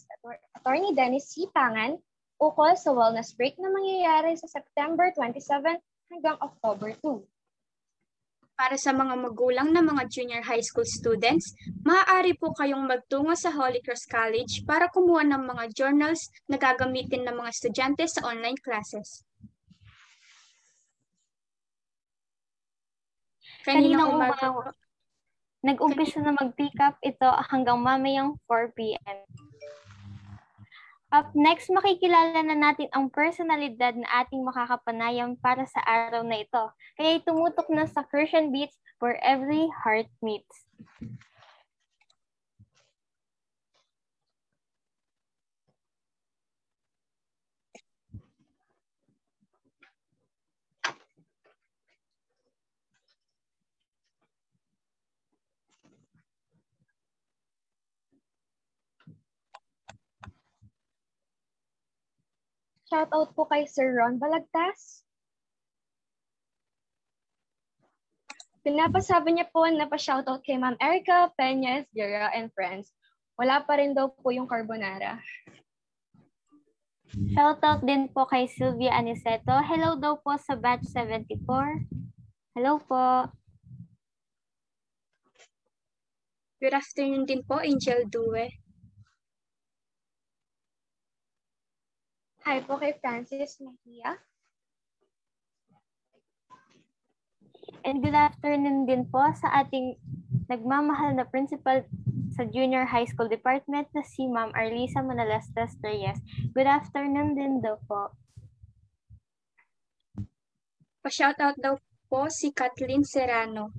Attorney 0.57 0.93
Dennis 0.97 1.33
C. 1.33 1.49
Pangan 1.53 2.01
ukol 2.41 2.77
sa 2.77 2.93
wellness 2.93 3.33
break 3.37 3.57
na 3.57 3.73
mangyayari 3.73 4.37
sa 4.37 4.49
September 4.49 5.09
27 5.17 5.81
hanggang 6.13 6.37
October 6.45 6.93
2. 7.01 7.25
Para 8.57 8.81
sa 8.81 8.89
mga 8.89 9.21
magulang 9.21 9.69
na 9.69 9.85
mga 9.85 10.09
junior 10.09 10.41
high 10.41 10.65
school 10.65 10.89
students, 10.89 11.53
maaari 11.85 12.33
po 12.33 12.57
kayong 12.57 12.89
magtungo 12.89 13.37
sa 13.37 13.53
Holy 13.53 13.85
Cross 13.85 14.09
College 14.09 14.65
para 14.65 14.89
kumuha 14.89 15.29
ng 15.29 15.45
mga 15.45 15.77
journals 15.77 16.33
na 16.49 16.57
gagamitin 16.57 17.29
ng 17.29 17.37
mga 17.37 17.53
estudyante 17.53 18.09
sa 18.09 18.25
online 18.25 18.57
classes. 18.57 19.29
Kaninang 23.61 24.17
umaga, 24.17 24.73
nag-umpisa 25.61 26.25
na 26.25 26.33
mag-pick 26.33 26.81
up 26.81 26.97
ito 27.05 27.29
hanggang 27.53 27.77
mamayang 27.77 28.41
4 28.49 28.73
p.m. 28.73 29.21
Up 31.15 31.31
next, 31.39 31.71
makikilala 31.71 32.43
na 32.43 32.59
natin 32.59 32.91
ang 32.91 33.07
personalidad 33.07 33.95
na 33.95 34.27
ating 34.27 34.43
makakapanayam 34.43 35.39
para 35.39 35.63
sa 35.63 35.79
araw 35.87 36.27
na 36.27 36.43
ito. 36.43 36.65
Kaya 36.99 37.23
tumutok 37.23 37.71
na 37.71 37.87
sa 37.87 38.03
Christian 38.03 38.51
Beats 38.51 38.75
where 38.99 39.15
every 39.23 39.71
heart 39.71 40.11
meets. 40.19 40.67
Shoutout 62.87 63.35
po 63.35 63.51
kay 63.51 63.67
Sir 63.67 63.99
Ron 63.99 64.23
Balagtas. 64.23 65.03
Pinapasabi 68.63 69.35
niya 69.35 69.47
po 69.51 69.67
na 69.67 69.87
pa-shoutout 69.87 70.43
kay 70.43 70.59
Ma'am 70.59 70.79
Erica, 70.79 71.31
Peñas, 71.39 71.87
Guerra, 71.95 72.31
and 72.35 72.51
friends. 72.55 72.91
Wala 73.39 73.63
pa 73.63 73.79
rin 73.79 73.95
daw 73.95 74.11
po 74.11 74.35
yung 74.35 74.47
carbonara. 74.47 75.23
Shoutout 77.15 77.87
din 77.87 78.11
po 78.11 78.27
kay 78.27 78.51
Sylvia 78.51 78.99
Aniceto. 78.99 79.55
Hello 79.63 79.95
daw 79.95 80.19
po 80.19 80.35
sa 80.39 80.59
batch 80.59 80.87
74. 80.91 81.87
Hello 82.59 82.83
po. 82.83 83.31
Good 86.59 86.75
afternoon 86.75 87.27
din 87.27 87.47
po, 87.47 87.63
Angel 87.63 88.07
Due. 88.11 88.66
Hi 92.47 92.63
po 92.63 92.79
kay 92.79 92.95
Francis 93.03 93.59
Mejia. 93.59 94.23
And 97.83 97.99
good 97.99 98.15
afternoon 98.15 98.87
din 98.87 99.03
po 99.11 99.19
sa 99.35 99.67
ating 99.67 99.99
nagmamahal 100.47 101.19
na 101.19 101.27
principal 101.27 101.83
sa 102.39 102.47
Junior 102.47 102.87
High 102.87 103.11
School 103.11 103.27
Department 103.27 103.91
na 103.91 104.07
si 104.07 104.31
Ma'am 104.31 104.55
Arlisa 104.55 105.03
Manalastas 105.03 105.75
Reyes. 105.83 106.23
Good 106.55 106.71
afternoon 106.71 107.35
din 107.35 107.59
daw 107.59 107.83
po. 107.83 108.15
Pa-shoutout 111.03 111.59
daw 111.59 111.83
po 112.07 112.31
si 112.31 112.55
Kathleen 112.55 113.03
Serrano. 113.03 113.75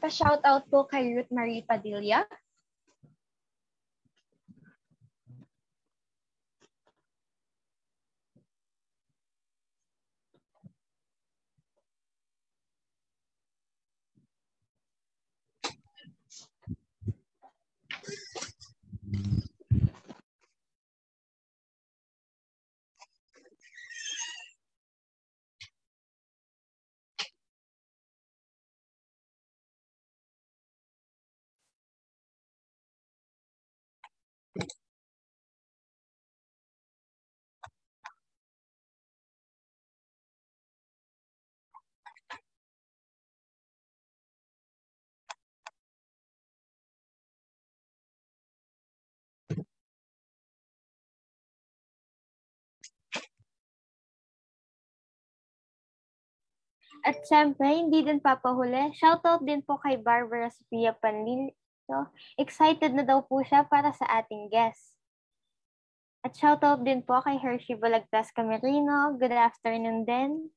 Pa-shoutout 0.00 0.72
po 0.72 0.88
kay 0.88 1.12
Ruth 1.12 1.28
Marie 1.28 1.68
Padilla. 1.68 2.24
At 57.02 57.18
syempre, 57.26 57.66
hindi 57.66 58.06
din 58.06 58.22
papahuli. 58.22 58.94
Shoutout 58.94 59.42
din 59.42 59.58
po 59.66 59.74
kay 59.82 59.98
Barbara 59.98 60.46
Sofia 60.54 60.94
Panlilio. 61.92 62.08
Excited 62.40 62.90
na 62.96 63.04
daw 63.04 63.20
po 63.20 63.44
siya 63.44 63.68
para 63.68 63.92
sa 63.92 64.08
ating 64.08 64.48
guest. 64.48 64.96
At 66.22 66.32
shoutout 66.38 66.86
din 66.86 67.02
po 67.02 67.18
kay 67.20 67.36
Hershey 67.36 67.76
Balagtas 67.76 68.30
Camerino. 68.32 69.18
Good 69.18 69.34
afternoon 69.34 70.06
din. 70.06 70.54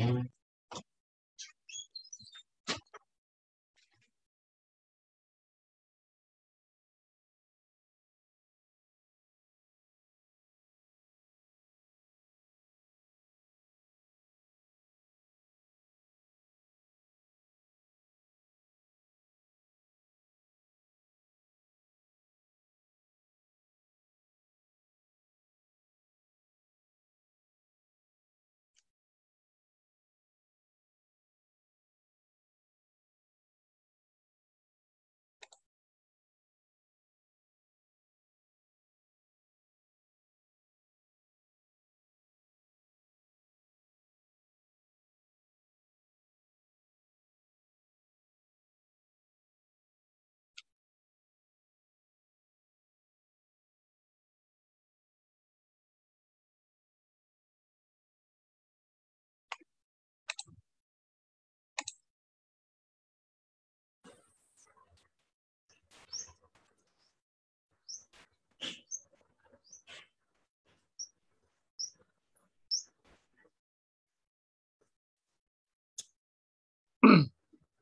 Amen. 0.00 0.30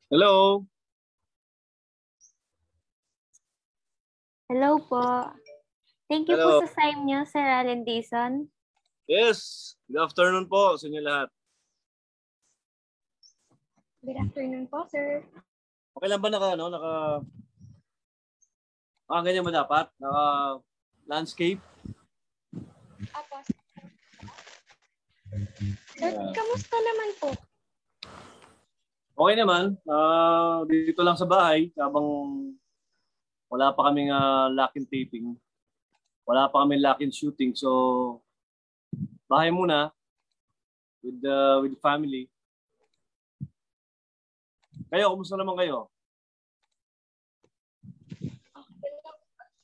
Hello. 0.06 0.62
Hello 4.46 4.78
po. 4.78 5.02
Thank 6.06 6.30
you 6.30 6.38
Hello. 6.38 6.62
po 6.62 6.70
sa 6.70 6.70
time 6.78 7.02
niyo, 7.02 7.26
Sir 7.26 7.42
Allen 7.42 7.82
Dizon. 7.82 8.46
Yes. 9.10 9.74
Good 9.90 9.98
afternoon 9.98 10.46
po 10.46 10.78
sa 10.78 10.86
inyo 10.86 11.02
lahat. 11.02 11.26
Good 14.06 14.14
afternoon 14.14 14.70
po, 14.70 14.86
sir. 14.86 15.26
Okay 15.98 16.06
lang 16.06 16.22
ba 16.22 16.30
naka, 16.30 16.54
ano, 16.54 16.70
naka... 16.70 16.92
Ah, 19.10 19.26
ganyan 19.26 19.42
mo 19.42 19.50
dapat? 19.50 19.90
Naka 19.98 20.62
landscape? 21.10 21.58
Apo. 23.10 23.42
Sir, 25.98 26.14
kamusta 26.14 26.76
naman 26.78 27.10
po? 27.18 27.34
Okay 29.16 29.32
naman. 29.32 29.80
Ah, 29.88 30.60
dito 30.68 31.00
lang 31.00 31.16
sa 31.16 31.24
bahay 31.24 31.72
habang 31.80 32.04
wala 33.48 33.72
pa 33.72 33.88
kaming 33.88 34.12
uh, 34.12 34.52
lock-in 34.52 34.84
taping. 34.84 35.32
Wala 36.28 36.52
pa 36.52 36.60
kaming 36.60 36.84
lock-in 36.84 37.08
shooting. 37.08 37.56
So, 37.56 38.20
bahay 39.24 39.48
muna 39.48 39.88
with 41.00 41.16
the 41.24 41.64
with 41.64 41.80
family. 41.80 42.28
Kayo, 44.92 45.16
kumusta 45.16 45.40
naman 45.40 45.56
kayo? 45.64 45.88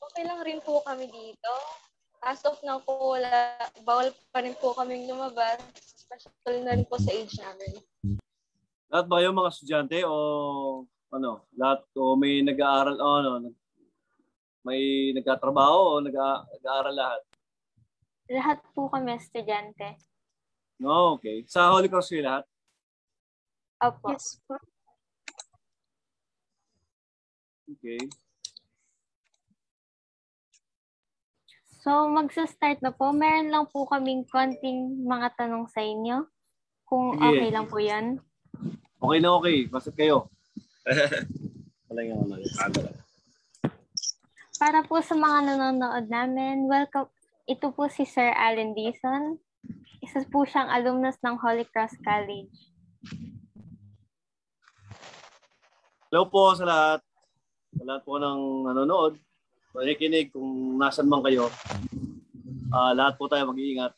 Okay 0.00 0.24
lang, 0.24 0.40
rin 0.48 0.64
po 0.64 0.80
kami 0.80 1.12
dito. 1.12 1.52
As 2.24 2.40
of 2.48 2.56
now 2.64 2.80
po, 2.80 3.20
wala, 3.20 3.60
bawal 3.84 4.08
pa 4.32 4.40
rin 4.40 4.56
po 4.56 4.72
kaming 4.72 5.04
lumabas. 5.12 5.60
Especially 5.76 6.64
na 6.64 6.72
rin 6.72 6.88
po 6.88 6.96
sa 6.96 7.12
age 7.12 7.36
namin. 7.36 7.76
Lahat 8.92 9.08
ba 9.08 9.24
kayo 9.24 9.32
mga 9.32 9.52
estudyante 9.56 9.98
o 10.04 10.14
ano, 11.08 11.48
lahat 11.56 11.80
o 11.96 12.12
may 12.12 12.44
nag-aaral 12.44 13.00
o 13.00 13.08
ano, 13.24 13.30
may 14.68 15.16
nagtatrabaho 15.16 15.96
o 15.96 16.04
nag- 16.04 16.44
nag-aaral 16.60 16.92
lahat? 16.92 17.20
Lahat 18.28 18.60
po 18.76 18.92
kami 18.92 19.16
estudyante. 19.16 19.96
No, 20.76 21.16
okay. 21.16 21.40
Sa 21.48 21.72
Holy 21.72 21.88
Cross 21.88 22.12
kayo 22.12 22.28
lahat? 22.28 22.44
Opo. 23.80 24.12
Yes 24.12 24.36
po. 24.44 24.60
Okay. 27.72 28.12
So, 31.80 32.12
magsa-start 32.12 32.84
na 32.84 32.92
po. 32.92 33.08
Meron 33.16 33.48
lang 33.48 33.66
po 33.72 33.88
kaming 33.88 34.28
konting 34.28 35.00
mga 35.00 35.32
tanong 35.40 35.64
sa 35.72 35.80
inyo. 35.80 36.28
Kung 36.84 37.16
Sige. 37.16 37.24
okay 37.24 37.48
lang 37.48 37.66
po 37.72 37.80
yan. 37.80 38.20
Okay 39.02 39.18
na 39.18 39.30
okay. 39.34 39.58
Basta 39.66 39.90
kayo. 39.90 40.30
Wala 41.88 42.00
nga. 42.06 42.14
Ano 42.66 42.78
lang. 42.82 42.96
Para 44.62 44.86
po 44.86 45.02
sa 45.02 45.18
mga 45.18 45.38
nanonood 45.50 46.06
namin, 46.06 46.70
welcome. 46.70 47.10
Ito 47.50 47.74
po 47.74 47.90
si 47.90 48.06
Sir 48.06 48.30
Allen 48.30 48.78
Dizon. 48.78 49.42
Isa 49.98 50.22
po 50.30 50.46
siyang 50.46 50.70
alumnus 50.70 51.18
ng 51.22 51.34
Holy 51.38 51.66
Cross 51.66 51.98
College. 52.02 52.54
Hello 56.10 56.28
po 56.30 56.54
sa 56.54 56.64
lahat. 56.66 57.00
Sa 57.74 57.82
lahat 57.82 58.02
po 58.06 58.22
ng 58.22 58.70
nanonood. 58.70 59.18
Pakikinig 59.72 60.30
kung 60.30 60.76
nasan 60.76 61.08
man 61.08 61.24
kayo. 61.24 61.48
Ah, 62.68 62.92
lahat 62.92 63.16
po 63.16 63.26
tayo 63.26 63.48
mag-iingat. 63.48 63.96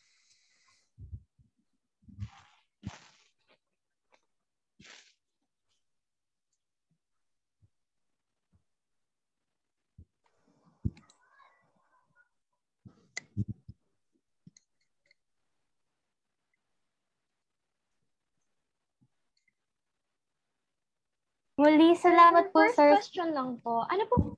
Muli, 21.55 21.95
salamat 21.95 22.51
po, 22.51 22.67
First 22.67 22.75
Sir. 22.75 22.91
question 22.91 23.29
lang 23.31 23.63
po. 23.63 23.87
Ano 23.87 24.03
po 24.11 24.35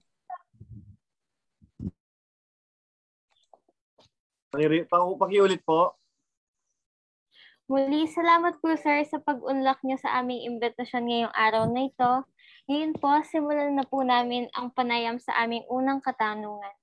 Pakiulit 5.18 5.62
po. 5.66 5.94
Muli, 7.68 8.08
salamat 8.08 8.58
po, 8.64 8.74
Sir, 8.80 9.04
sa 9.06 9.20
pag-unlock 9.22 9.84
niyo 9.84 10.00
sa 10.00 10.18
aming 10.24 10.46
imbitasyon 10.56 11.04
ngayong 11.04 11.36
araw 11.36 11.68
na 11.68 11.92
ito. 11.92 12.14
Ngayon 12.72 12.94
po, 12.96 13.12
simulan 13.28 13.76
na 13.76 13.84
po 13.84 14.02
namin 14.02 14.48
ang 14.56 14.72
panayam 14.72 15.20
sa 15.20 15.36
aming 15.44 15.68
unang 15.68 16.00
katanungan. 16.00 16.74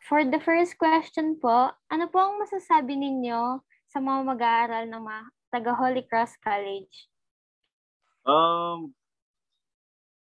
For 0.00 0.24
the 0.24 0.40
first 0.40 0.80
question 0.80 1.36
po, 1.36 1.70
ano 1.92 2.04
po 2.08 2.18
ang 2.18 2.40
masasabi 2.40 2.96
ninyo 2.96 3.60
sa 3.86 4.00
mga 4.00 4.20
mag-aaral 4.26 4.84
ng 4.88 5.02
mga 5.02 5.22
taga 5.52 5.72
Holy 5.76 6.02
Cross 6.08 6.40
College? 6.40 7.10
Um, 8.24 8.96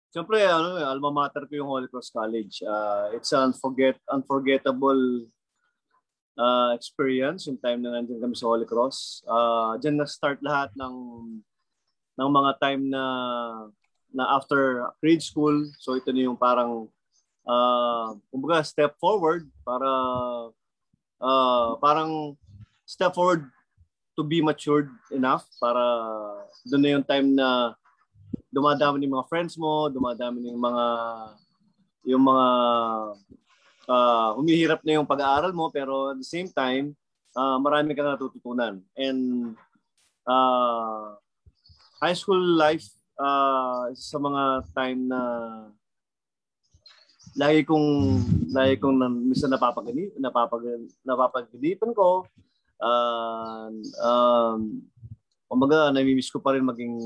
Siyempre, 0.10 0.42
ano, 0.42 0.82
eh, 0.82 0.86
alma 0.86 1.14
mater 1.14 1.46
ko 1.46 1.54
yung 1.54 1.70
Holy 1.70 1.86
Cross 1.86 2.10
College. 2.10 2.66
Uh, 2.66 3.14
it's 3.14 3.30
an 3.30 3.54
unforget, 3.54 4.02
unforgettable 4.10 5.30
uh, 6.34 6.74
experience 6.74 7.46
yung 7.46 7.62
time 7.62 7.86
na 7.86 7.94
nandiyan 7.94 8.18
kami 8.18 8.34
sa 8.34 8.50
Holy 8.50 8.66
Cross. 8.66 9.22
Uh, 9.30 9.78
Diyan 9.78 10.02
na-start 10.02 10.42
lahat 10.42 10.74
ng 10.74 10.96
ng 12.20 12.30
mga 12.36 12.52
time 12.58 12.90
na 12.90 13.04
na 14.10 14.26
after 14.34 14.90
grade 14.98 15.22
school. 15.22 15.70
So 15.78 15.94
ito 15.94 16.10
na 16.10 16.26
yung 16.26 16.40
parang 16.42 16.90
uh, 17.46 18.18
kumbaga 18.34 18.66
step 18.66 18.98
forward 18.98 19.46
para 19.62 19.90
uh, 21.22 21.70
parang 21.78 22.34
step 22.90 23.14
forward 23.14 23.46
to 24.18 24.26
be 24.26 24.42
matured 24.42 24.90
enough 25.14 25.46
para 25.62 25.80
doon 26.66 26.82
na 26.82 26.92
yung 26.98 27.06
time 27.06 27.38
na 27.38 27.78
dumadami 28.50 29.06
yung 29.06 29.16
mga 29.18 29.30
friends 29.30 29.56
mo, 29.56 29.88
dumadami 29.90 30.50
yung 30.50 30.62
mga 30.62 30.86
yung 32.10 32.24
mga 32.26 32.48
uh, 33.86 34.30
humihirap 34.38 34.82
na 34.82 34.98
yung 34.98 35.10
pag-aaral 35.10 35.54
mo 35.54 35.70
pero 35.70 36.14
at 36.14 36.18
the 36.18 36.26
same 36.26 36.50
time 36.50 36.98
uh, 37.38 37.58
marami 37.62 37.94
kang 37.94 38.10
natututunan. 38.10 38.82
And 38.98 39.54
uh, 40.26 41.18
high 42.02 42.18
school 42.18 42.42
life 42.58 42.86
uh, 43.20 43.92
sa 43.94 44.18
mga 44.18 44.44
time 44.74 45.00
na 45.10 45.22
lagi 47.38 47.62
kong 47.68 47.88
lagi 48.50 48.82
kong 48.82 48.98
na, 48.98 49.08
minsan 49.08 49.54
napapagani 49.54 50.10
napapag 50.18 50.66
napapagdipan 51.06 51.94
ko 51.94 52.26
uh, 52.82 53.70
um 54.02 54.82
kumbaga 55.46 55.94
namimiss 55.94 56.34
ko 56.34 56.42
pa 56.42 56.58
rin 56.58 56.66
maging 56.66 56.98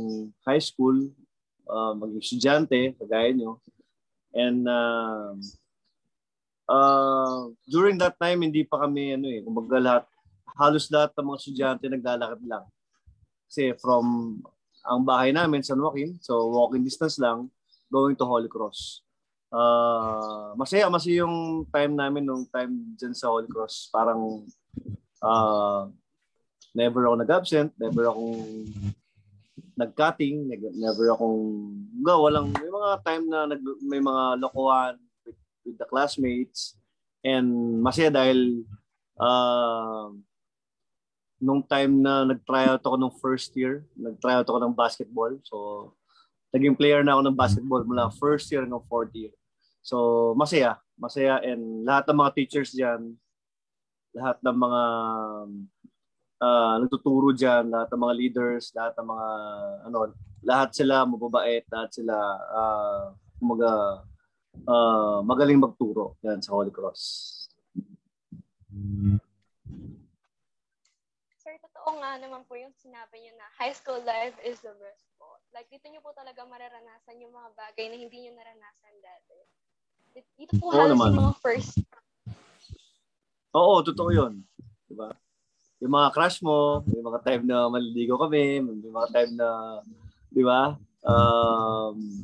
high 0.47 0.63
school 0.63 0.95
uh, 1.67 1.93
maging 1.97 2.21
estudyante 2.21 2.79
kagaya 2.99 3.29
nyo 3.35 3.59
and 4.33 4.65
uh, 4.65 5.33
uh, 6.67 7.49
during 7.67 7.97
that 7.99 8.15
time 8.17 8.41
hindi 8.41 8.63
pa 8.63 8.83
kami 8.83 9.15
ano 9.15 9.27
eh 9.29 9.41
kumbaga 9.43 9.77
lahat 9.79 10.05
halos 10.57 10.85
lahat 10.89 11.11
ng 11.17 11.25
mga 11.25 11.39
estudyante 11.41 11.85
naglalakad 11.89 12.41
lang. 12.45 12.65
Kasi 13.49 13.73
from 13.77 14.37
ang 14.83 15.01
bahay 15.01 15.31
namin 15.31 15.65
San 15.65 15.79
Joaquin 15.79 16.17
so 16.21 16.49
walking 16.51 16.83
distance 16.85 17.17
lang 17.17 17.49
going 17.89 18.17
to 18.17 18.25
Holy 18.25 18.49
Cross. 18.49 19.01
Uh, 19.53 20.57
masaya 20.57 20.89
masaya 20.89 21.21
yung 21.21 21.65
time 21.69 21.93
namin 21.93 22.25
nung 22.25 22.45
time 22.49 22.73
dyan 22.97 23.13
sa 23.13 23.29
Holy 23.29 23.49
Cross. 23.49 23.89
Parang 23.93 24.45
uh, 25.21 25.89
never 26.73 27.05
ako 27.05 27.15
nag-absent 27.21 27.69
never 27.77 28.09
akong 28.09 28.65
nag-cutting 29.73 30.49
never 30.77 31.13
akong 31.13 31.41
ga 32.05 32.13
walang 32.17 32.53
may 32.53 32.69
mga 32.69 32.91
time 33.01 33.25
na 33.25 33.39
nag, 33.49 33.61
may 33.81 34.01
mga 34.01 34.23
lokohan 34.41 34.95
with, 35.25 35.39
with 35.65 35.77
the 35.77 35.87
classmates. 35.89 36.77
And 37.23 37.79
masaya 37.79 38.11
dahil 38.11 38.67
uh, 39.17 40.11
nung 41.39 41.63
time 41.65 42.03
na 42.03 42.27
nag-tryout 42.27 42.83
ako 42.83 42.95
nung 42.99 43.15
first 43.17 43.55
year 43.57 43.87
nag-tryout 43.97 44.45
ako 44.45 44.59
ng 44.61 44.77
basketball. 44.77 45.33
So 45.47 45.57
naging 46.53 46.77
player 46.77 47.01
na 47.01 47.17
ako 47.17 47.21
ng 47.25 47.39
basketball 47.39 47.81
mula 47.81 48.13
first 48.13 48.45
year 48.53 48.61
hanggang 48.61 48.85
fourth 48.85 49.09
year. 49.17 49.33
So, 49.83 50.31
masaya. 50.39 50.79
Masaya. 50.95 51.43
And 51.43 51.83
lahat 51.83 52.07
ng 52.07 52.17
mga 52.23 52.33
teachers 52.37 52.71
diyan, 52.71 53.19
lahat 54.15 54.37
ng 54.39 54.57
mga 54.57 54.81
uh, 56.39 56.75
nagtuturo 56.81 57.35
diyan, 57.35 57.69
lahat 57.69 57.89
ng 57.93 58.01
mga 58.01 58.15
leaders, 58.17 58.71
lahat 58.73 58.93
ng 58.97 59.07
mga 59.09 59.27
ano, 59.89 59.97
lahat 60.43 60.69
sila 60.73 61.05
mababait, 61.05 61.63
lahat 61.69 61.89
sila 61.93 62.15
uh, 62.53 63.03
kumaga 63.37 64.03
uh, 64.65 65.19
magaling 65.25 65.59
magturo 65.59 66.15
yan 66.23 66.39
sa 66.41 66.55
Holy 66.55 66.71
Cross. 66.71 67.29
Sir, 71.37 71.53
totoo 71.59 71.99
nga 72.01 72.17
naman 72.17 72.41
po 72.47 72.57
yung 72.57 72.73
sinabi 72.79 73.21
niyo 73.21 73.33
na 73.37 73.47
high 73.59 73.75
school 73.75 74.01
life 74.07 74.33
is 74.41 74.57
the 74.63 74.73
best 74.79 75.05
po. 75.19 75.37
Like, 75.53 75.69
dito 75.69 75.85
nyo 75.91 76.01
po 76.01 76.15
talaga 76.15 76.41
mararanasan 76.47 77.21
yung 77.21 77.35
mga 77.35 77.49
bagay 77.53 77.85
na 77.91 77.97
hindi 77.99 78.17
nyo 78.25 78.31
naranasan 78.33 78.95
dati. 79.03 79.37
Dito 80.37 80.57
po 80.61 80.69
Oo 80.69 80.77
halos 80.77 80.93
naman. 80.97 81.09
yung 81.13 81.21
mga 81.29 81.37
first 81.41 81.77
Oo, 83.53 83.85
totoo 83.85 84.09
yun. 84.09 84.33
Diba? 84.89 85.13
Yung 85.83 85.91
mga 85.99 86.15
crush 86.15 86.39
mo, 86.39 86.79
yung 86.95 87.03
mga 87.11 87.19
time 87.27 87.43
na 87.43 87.67
maliligo 87.67 88.15
kami, 88.15 88.63
yung 88.63 88.95
mga 88.95 89.09
time 89.11 89.31
na, 89.35 89.49
di 90.31 90.39
ba? 90.39 90.79
Um, 91.03 92.23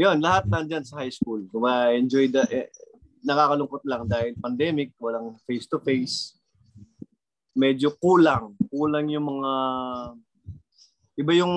yun, 0.00 0.16
lahat 0.16 0.48
nandyan 0.48 0.80
sa 0.80 1.04
high 1.04 1.12
school. 1.12 1.44
Kung 1.52 1.68
ma-enjoy 1.68 2.32
the, 2.32 2.40
eh, 2.48 2.72
nakakalungkot 3.20 3.84
lang 3.84 4.08
dahil 4.08 4.32
pandemic, 4.40 4.96
walang 4.96 5.36
face-to-face. 5.44 6.40
Medyo 7.52 8.00
kulang. 8.00 8.56
Kulang 8.72 9.12
yung 9.12 9.28
mga, 9.28 9.52
iba 11.20 11.32
yung 11.36 11.54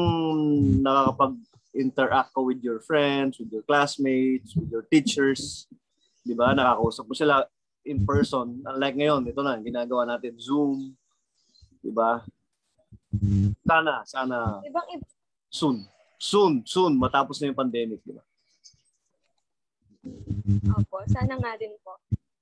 nakakapag-interact 0.84 2.36
ka 2.36 2.39
with 2.43 2.60
your 2.60 2.84
friends, 2.84 3.39
with 3.39 3.48
your 3.48 3.63
classmates, 3.63 4.60
with 4.60 4.67
your 4.67 4.84
teachers. 4.91 5.72
Di 6.20 6.36
ba? 6.36 6.52
Nakakausap 6.52 7.08
mo 7.08 7.15
sila 7.15 7.48
in 7.88 8.04
person. 8.04 8.60
Unlike 8.67 9.00
ngayon, 9.00 9.23
ito 9.26 9.41
na, 9.41 9.56
ginagawa 9.63 10.04
natin 10.04 10.36
Zoom. 10.36 10.91
Di 11.80 11.89
ba? 11.89 12.21
Sana, 13.63 14.04
sana 14.04 14.60
ibang 14.67 14.88
iba. 14.91 15.08
soon. 15.47 15.88
Soon, 16.17 16.65
soon, 16.67 17.00
matapos 17.00 17.39
na 17.39 17.50
yung 17.50 17.58
pandemic, 17.58 18.04
di 18.04 18.12
ba? 18.12 18.23
Opo, 20.78 21.04
sana 21.08 21.39
nga 21.39 21.56
din 21.56 21.73
po. 21.82 21.95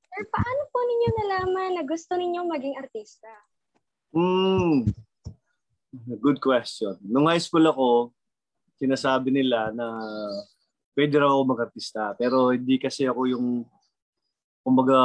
Sir, 0.10 0.24
paano 0.32 0.62
po 0.72 0.80
ninyo 0.80 1.10
nalaman 1.12 1.72
na 1.76 1.84
gusto 1.84 2.16
ninyong 2.16 2.48
maging 2.48 2.76
artista? 2.80 3.30
Hmm. 4.16 4.88
Good 6.24 6.40
question. 6.40 6.96
Nung 7.04 7.28
high 7.28 7.42
school 7.42 7.68
ako, 7.68 8.16
sinasabi 8.80 9.32
nila 9.32 9.76
na 9.76 9.88
pwede 10.96 11.20
raw 11.20 11.36
ako 11.36 11.44
mag-artista. 11.52 12.16
Pero 12.16 12.56
hindi 12.56 12.80
kasi 12.80 13.04
ako 13.04 13.28
yung, 13.28 13.48
kumbaga, 14.66 14.98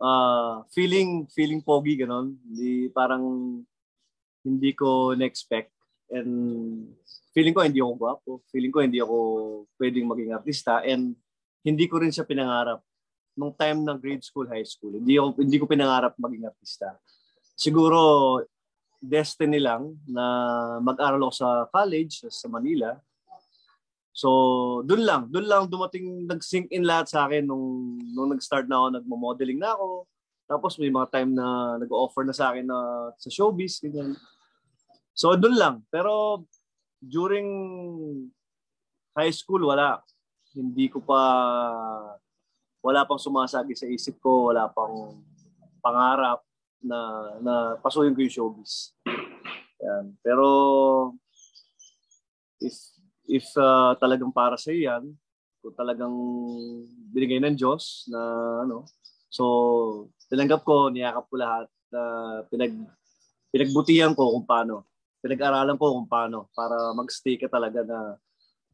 ah, 0.00 0.64
feeling, 0.72 1.28
feeling 1.28 1.60
pogi, 1.60 2.00
ganon. 2.00 2.40
Hindi, 2.48 2.88
parang, 2.88 3.24
hindi 4.40 4.72
ko 4.72 5.12
na-expect. 5.12 5.76
And 6.08 6.32
feeling 7.36 7.52
ko 7.52 7.66
hindi 7.66 7.82
ako 7.84 7.92
gwapo. 7.98 8.30
Feeling 8.48 8.72
ko 8.72 8.80
hindi 8.80 9.02
ako 9.02 9.16
pwedeng 9.76 10.08
maging 10.08 10.32
artista. 10.32 10.80
And 10.80 11.12
hindi 11.60 11.84
ko 11.90 12.00
rin 12.00 12.14
siya 12.14 12.24
pinangarap 12.24 12.80
nung 13.36 13.52
time 13.52 13.84
ng 13.84 13.98
grade 14.00 14.24
school, 14.24 14.48
high 14.48 14.64
school. 14.64 14.96
Hindi, 14.96 15.20
ako, 15.20 15.36
hindi 15.36 15.58
ko 15.60 15.68
pinangarap 15.68 16.16
maging 16.16 16.48
artista. 16.48 16.96
Siguro, 17.52 18.40
destiny 18.96 19.60
lang 19.60 19.92
na 20.08 20.24
mag-aral 20.80 21.20
ako 21.28 21.34
sa 21.36 21.48
college 21.68 22.24
sa 22.32 22.48
Manila. 22.48 22.96
So, 24.16 24.80
doon 24.88 25.04
lang, 25.04 25.22
doon 25.28 25.44
lang 25.44 25.62
dumating 25.68 26.24
nag-sink 26.24 26.72
in 26.72 26.88
lahat 26.88 27.12
sa 27.12 27.28
akin 27.28 27.44
nung 27.44 28.00
nung 28.16 28.32
nag-start 28.32 28.64
na 28.64 28.80
ako, 28.80 28.86
nagmo-modeling 28.96 29.60
na 29.60 29.76
ako. 29.76 30.08
Tapos 30.48 30.80
may 30.80 30.88
mga 30.88 31.12
time 31.12 31.36
na 31.36 31.76
nag-offer 31.76 32.24
na 32.24 32.32
sa 32.32 32.48
akin 32.48 32.64
na 32.64 33.12
sa 33.20 33.28
showbiz, 33.28 33.76
ganyan. 33.84 34.16
So, 35.12 35.36
doon 35.36 35.60
lang. 35.60 35.74
Pero 35.92 36.48
during 37.04 37.44
high 39.12 39.36
school, 39.36 39.68
wala. 39.68 40.00
Hindi 40.56 40.88
ko 40.88 41.04
pa 41.04 41.20
wala 42.80 43.04
pang 43.04 43.20
sumasagi 43.20 43.76
sa 43.76 43.84
isip 43.84 44.16
ko, 44.24 44.48
wala 44.48 44.72
pang 44.72 45.20
pangarap 45.84 46.40
na 46.80 46.98
na 47.44 47.54
pasuyin 47.84 48.16
ko 48.16 48.24
yung 48.24 48.32
showbiz. 48.32 48.96
Yan. 49.84 50.16
Pero 50.24 50.48
if 52.64 52.95
if 53.26 53.46
uh, 53.58 53.94
talagang 53.98 54.30
para 54.30 54.54
sa 54.58 54.70
yan, 54.70 55.14
kung 55.62 55.74
talagang 55.74 56.14
binigay 57.10 57.42
ng 57.42 57.58
Diyos 57.58 58.06
na 58.10 58.20
ano, 58.62 58.86
so 59.30 59.44
tinanggap 60.30 60.62
ko, 60.62 60.90
niyakap 60.90 61.26
ko 61.26 61.34
lahat 61.38 61.68
na 61.90 62.00
pinag 62.50 62.74
pinagbutihan 63.50 64.14
ko 64.14 64.38
kung 64.38 64.46
paano. 64.46 64.86
Pinag-aralan 65.22 65.74
ko 65.74 65.98
kung 65.98 66.08
paano 66.10 66.46
para 66.54 66.94
mag-stay 66.94 67.34
ka 67.34 67.50
talaga 67.50 67.82
na 67.82 68.00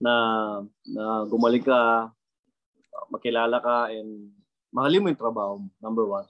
na 0.02 0.14
na 0.84 1.04
gumaling 1.30 1.64
ka, 1.64 2.10
makilala 3.08 3.56
ka 3.62 3.88
and 3.88 4.32
mahalin 4.74 5.00
mo 5.00 5.08
yung 5.08 5.22
trabaho 5.22 5.52
number 5.80 6.04
one. 6.04 6.28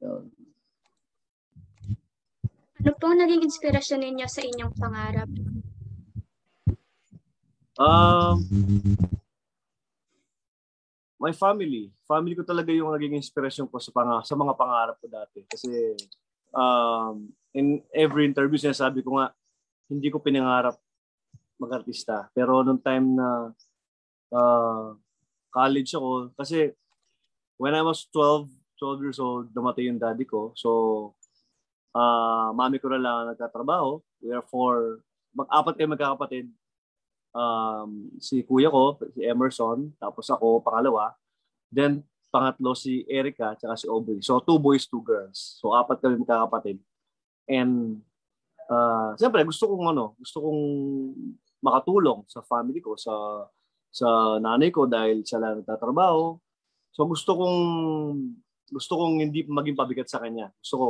Yun. 0.00 0.24
Ano 2.80 2.90
po 2.96 3.12
ang 3.12 3.20
naging 3.20 3.44
inspirasyon 3.44 4.00
ninyo 4.00 4.26
sa 4.26 4.40
inyong 4.40 4.72
pangarap? 4.72 5.28
Um, 7.80 8.44
my 11.20 11.32
family. 11.32 11.92
Family 12.04 12.36
ko 12.36 12.44
talaga 12.44 12.72
yung 12.72 12.92
naging 12.92 13.16
inspiration 13.16 13.64
ko 13.68 13.80
sa, 13.80 13.92
pang 13.92 14.20
sa 14.20 14.36
mga 14.36 14.52
pangarap 14.56 14.96
ko 15.00 15.06
dati. 15.08 15.44
Kasi 15.48 15.96
um, 16.52 17.28
in 17.56 17.80
every 17.96 18.28
interview 18.28 18.60
sinasabi 18.60 19.00
ko 19.00 19.16
nga, 19.16 19.32
hindi 19.88 20.12
ko 20.12 20.20
pinangarap 20.20 20.76
mag-artista. 21.60 22.28
Pero 22.36 22.64
nung 22.64 22.80
time 22.80 23.16
na 23.16 23.28
uh, 24.32 24.96
college 25.52 25.92
ako, 25.96 26.32
kasi 26.36 26.72
when 27.60 27.76
I 27.76 27.84
was 27.84 28.08
12, 28.12 28.48
12 28.80 29.04
years 29.04 29.20
old, 29.20 29.52
dumatay 29.52 29.92
yung 29.92 30.00
daddy 30.00 30.24
ko. 30.24 30.56
So, 30.56 30.70
uh, 31.92 32.48
mami 32.56 32.80
ko 32.80 32.88
na 32.88 33.00
lang 33.00 33.36
nagtatrabaho. 33.36 34.00
Therefore, 34.24 35.04
mag-apat 35.36 35.76
kayo 35.76 35.88
magkakapatid 35.92 36.48
um, 37.34 38.10
si 38.18 38.42
kuya 38.46 38.70
ko, 38.70 38.98
si 39.14 39.26
Emerson, 39.26 39.90
tapos 39.98 40.26
ako, 40.30 40.62
pangalawa. 40.62 41.14
Then, 41.70 42.02
pangatlo 42.30 42.78
si 42.78 43.02
Erica, 43.10 43.58
tsaka 43.58 43.74
si 43.74 43.86
Aubrey. 43.90 44.22
So, 44.22 44.38
two 44.38 44.58
boys, 44.58 44.86
two 44.86 45.02
girls. 45.02 45.58
So, 45.58 45.74
apat 45.74 45.98
kami 45.98 46.22
magkakapatid. 46.22 46.78
And, 47.50 48.02
uh, 48.70 49.18
siyempre, 49.18 49.42
gusto 49.42 49.66
kong, 49.66 49.90
ano, 49.90 50.14
gusto 50.18 50.38
kong 50.38 50.60
makatulong 51.60 52.24
sa 52.30 52.40
family 52.46 52.80
ko, 52.80 52.94
sa 52.94 53.12
sa 53.90 54.38
nanay 54.38 54.70
ko 54.70 54.86
dahil 54.86 55.26
siya 55.26 55.42
lang 55.42 55.60
nagtatrabaho. 55.60 56.38
So, 56.94 57.10
gusto 57.10 57.34
kong, 57.34 57.58
gusto 58.70 58.92
kong 58.94 59.18
hindi 59.18 59.42
maging 59.42 59.74
pabigat 59.74 60.06
sa 60.06 60.22
kanya. 60.22 60.54
Gusto 60.62 60.76
ko, 60.78 60.88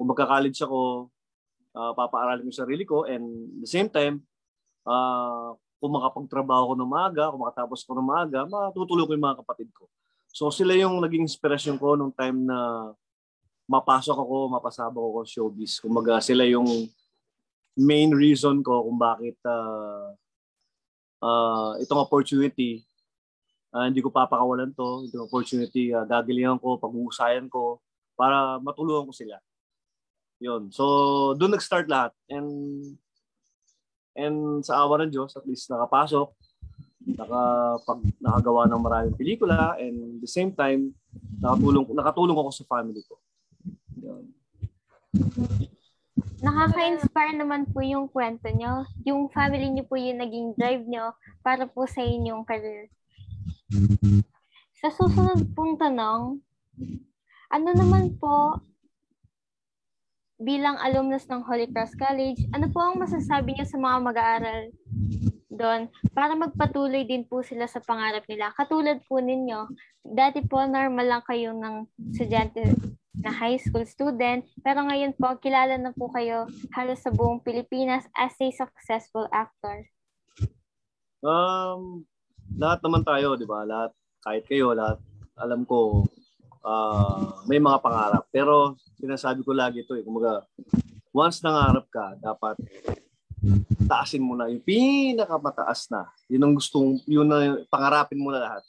kung 0.00 0.08
magka-college 0.08 0.56
ako, 0.64 1.12
uh, 1.76 1.92
papaaralin 1.92 2.48
ko 2.48 2.52
sarili 2.56 2.88
ko 2.88 3.04
and 3.04 3.60
the 3.60 3.68
same 3.68 3.92
time, 3.92 4.24
uh, 4.84 5.56
kung 5.80 5.92
makapagtrabaho 5.96 6.72
ko 6.72 6.74
ng 6.76 6.90
maaga, 6.92 7.32
kung 7.32 7.40
makatapos 7.40 7.80
ko 7.88 7.96
ng 7.96 8.04
maaga, 8.04 8.44
matutulong 8.44 9.08
ko 9.08 9.12
yung 9.16 9.26
mga 9.26 9.40
kapatid 9.40 9.68
ko. 9.72 9.88
So 10.30 10.52
sila 10.52 10.76
yung 10.76 11.00
naging 11.00 11.26
inspirasyon 11.26 11.80
ko 11.80 11.96
nung 11.96 12.12
time 12.14 12.44
na 12.44 12.92
mapasok 13.66 14.14
ako, 14.14 14.36
mapasabak 14.52 15.00
ako 15.00 15.18
sa 15.24 15.30
showbiz. 15.30 15.72
Kumaga 15.80 16.20
sila 16.20 16.44
yung 16.44 16.68
main 17.78 18.10
reason 18.12 18.60
ko 18.60 18.84
kung 18.84 18.98
bakit 19.00 19.38
uh, 19.46 20.12
uh, 21.22 21.72
itong 21.80 22.02
opportunity, 22.02 22.84
uh, 23.72 23.86
hindi 23.86 24.02
ko 24.02 24.10
papakawalan 24.10 24.74
to, 24.74 25.06
itong 25.08 25.26
opportunity, 25.26 25.94
uh, 25.94 26.04
gagalingan 26.04 26.58
ko, 26.58 26.76
pag-uusayan 26.76 27.46
ko, 27.46 27.78
para 28.18 28.60
matulungan 28.60 29.08
ko 29.08 29.14
sila. 29.16 29.40
Yun. 30.40 30.72
So, 30.72 30.84
doon 31.36 31.56
nag-start 31.56 31.88
lahat. 31.88 32.12
And 32.28 32.48
and 34.16 34.62
sa 34.64 34.82
awa 34.82 35.02
ng 35.02 35.12
Diyos, 35.12 35.34
at 35.36 35.46
least 35.46 35.70
nakapasok, 35.70 36.30
nakapag, 37.16 38.00
nakagawa 38.20 38.68
ng 38.68 38.82
maraming 38.82 39.16
pelikula, 39.16 39.76
and 39.80 40.20
the 40.20 40.30
same 40.30 40.52
time, 40.52 40.92
nakatulong, 41.40 41.86
nakatulong 41.94 42.38
ako 42.38 42.50
sa 42.52 42.64
family 42.68 43.02
ko. 43.06 43.16
Yun. 44.00 44.24
Nakaka-inspire 46.40 47.36
naman 47.36 47.68
po 47.68 47.84
yung 47.84 48.08
kwento 48.08 48.48
nyo. 48.48 48.88
Yung 49.04 49.28
family 49.28 49.68
nyo 49.68 49.84
po 49.84 50.00
yung 50.00 50.20
naging 50.20 50.56
drive 50.56 50.84
nyo 50.88 51.12
para 51.44 51.68
po 51.68 51.84
sa 51.84 52.00
inyong 52.00 52.48
career. 52.48 52.88
Sa 54.80 54.88
susunod 54.88 55.44
pong 55.52 55.76
tanong, 55.76 56.40
ano 57.52 57.68
naman 57.76 58.16
po 58.16 58.56
bilang 60.40 60.80
alumnus 60.80 61.28
ng 61.28 61.44
Holy 61.44 61.68
Cross 61.68 61.92
College, 62.00 62.48
ano 62.56 62.72
po 62.72 62.80
ang 62.80 62.96
masasabi 62.96 63.52
niyo 63.52 63.68
sa 63.68 63.76
mga 63.76 63.96
mag-aaral 64.00 64.62
doon 65.52 65.92
para 66.16 66.32
magpatuloy 66.32 67.04
din 67.04 67.28
po 67.28 67.44
sila 67.44 67.68
sa 67.68 67.84
pangarap 67.84 68.24
nila? 68.24 68.48
Katulad 68.56 69.04
po 69.04 69.20
ninyo, 69.20 69.68
dati 70.00 70.40
po 70.40 70.64
normal 70.64 71.06
lang 71.06 71.22
kayo 71.28 71.52
ng 71.52 71.84
estudyante 72.16 72.72
na 73.20 73.28
high 73.28 73.60
school 73.60 73.84
student, 73.84 74.48
pero 74.64 74.80
ngayon 74.88 75.12
po 75.12 75.36
kilala 75.44 75.76
na 75.76 75.92
po 75.92 76.08
kayo 76.08 76.48
halos 76.72 77.04
sa 77.04 77.12
buong 77.12 77.44
Pilipinas 77.44 78.08
as 78.16 78.32
a 78.40 78.48
successful 78.48 79.28
actor. 79.28 79.84
Um, 81.20 82.08
lahat 82.56 82.80
naman 82.80 83.04
tayo, 83.04 83.36
di 83.36 83.44
ba? 83.44 83.68
Lahat, 83.68 83.92
kahit 84.24 84.48
kayo, 84.48 84.72
lahat, 84.72 84.96
alam 85.36 85.68
ko, 85.68 86.08
uh, 86.64 87.44
may 87.48 87.60
mga 87.60 87.78
pangarap. 87.80 88.24
Pero 88.32 88.76
sinasabi 89.00 89.44
ko 89.44 89.52
lagi 89.52 89.84
ito 89.84 89.96
eh, 89.96 90.04
kumaga, 90.04 90.44
once 91.12 91.40
nangarap 91.44 91.86
ka, 91.88 92.16
dapat 92.20 92.56
taasin 93.88 94.22
mo 94.22 94.36
na 94.36 94.52
yung 94.52 94.62
pinakamataas 94.62 95.88
na. 95.90 96.06
Yun 96.28 96.44
ang 96.44 96.54
gustong, 96.54 97.00
yun 97.08 97.26
na 97.26 97.58
pangarapin 97.72 98.20
mo 98.20 98.30
na 98.30 98.44
lahat. 98.44 98.64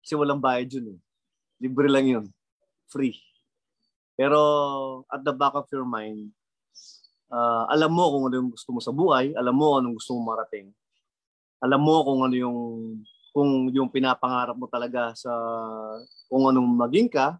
Kasi 0.00 0.16
walang 0.16 0.40
bayad 0.40 0.70
yun 0.70 0.96
eh. 0.96 0.98
Libre 1.60 1.90
lang 1.90 2.06
yun. 2.08 2.26
Free. 2.88 3.18
Pero 4.16 4.40
at 5.10 5.20
the 5.20 5.34
back 5.34 5.52
of 5.52 5.68
your 5.68 5.84
mind, 5.84 6.32
uh, 7.28 7.68
alam 7.68 7.92
mo 7.92 8.08
kung 8.16 8.24
ano 8.30 8.34
yung 8.40 8.50
gusto 8.52 8.70
mo 8.72 8.80
sa 8.80 8.94
buhay, 8.94 9.36
alam 9.36 9.52
mo 9.52 9.76
anong 9.76 9.96
gusto 10.00 10.16
mo 10.16 10.32
marating. 10.32 10.72
Alam 11.60 11.80
mo 11.84 12.00
kung 12.04 12.20
ano 12.24 12.36
yung 12.36 12.58
kung 13.30 13.70
yung 13.70 13.90
pinapangarap 13.90 14.58
mo 14.58 14.66
talaga 14.66 15.14
sa 15.14 15.30
kung 16.26 16.50
anong 16.50 16.66
maging 16.86 17.08
ka 17.10 17.38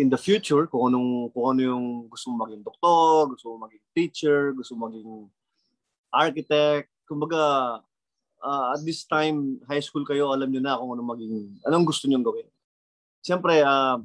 in 0.00 0.08
the 0.08 0.16
future 0.16 0.64
kung 0.64 0.88
anong 0.88 1.28
kung 1.36 1.52
ano 1.52 1.60
yung 1.60 1.86
gusto 2.08 2.32
mo 2.32 2.48
maging 2.48 2.64
doktor, 2.64 3.36
gusto 3.36 3.52
mo 3.52 3.68
maging 3.68 3.84
teacher, 3.92 4.56
gusto 4.56 4.72
mo 4.72 4.88
maging 4.88 5.28
architect, 6.08 6.88
kumbaga 7.04 7.76
uh, 8.40 8.64
at 8.72 8.80
this 8.88 9.04
time 9.04 9.60
high 9.68 9.84
school 9.84 10.08
kayo 10.08 10.32
alam 10.32 10.48
niyo 10.48 10.64
na 10.64 10.80
kung 10.80 10.96
ano 10.96 11.04
maging 11.04 11.60
anong 11.68 11.84
gusto 11.84 12.08
niyo 12.08 12.24
gawin. 12.24 12.48
Siyempre 13.20 13.60
uh, 13.60 14.00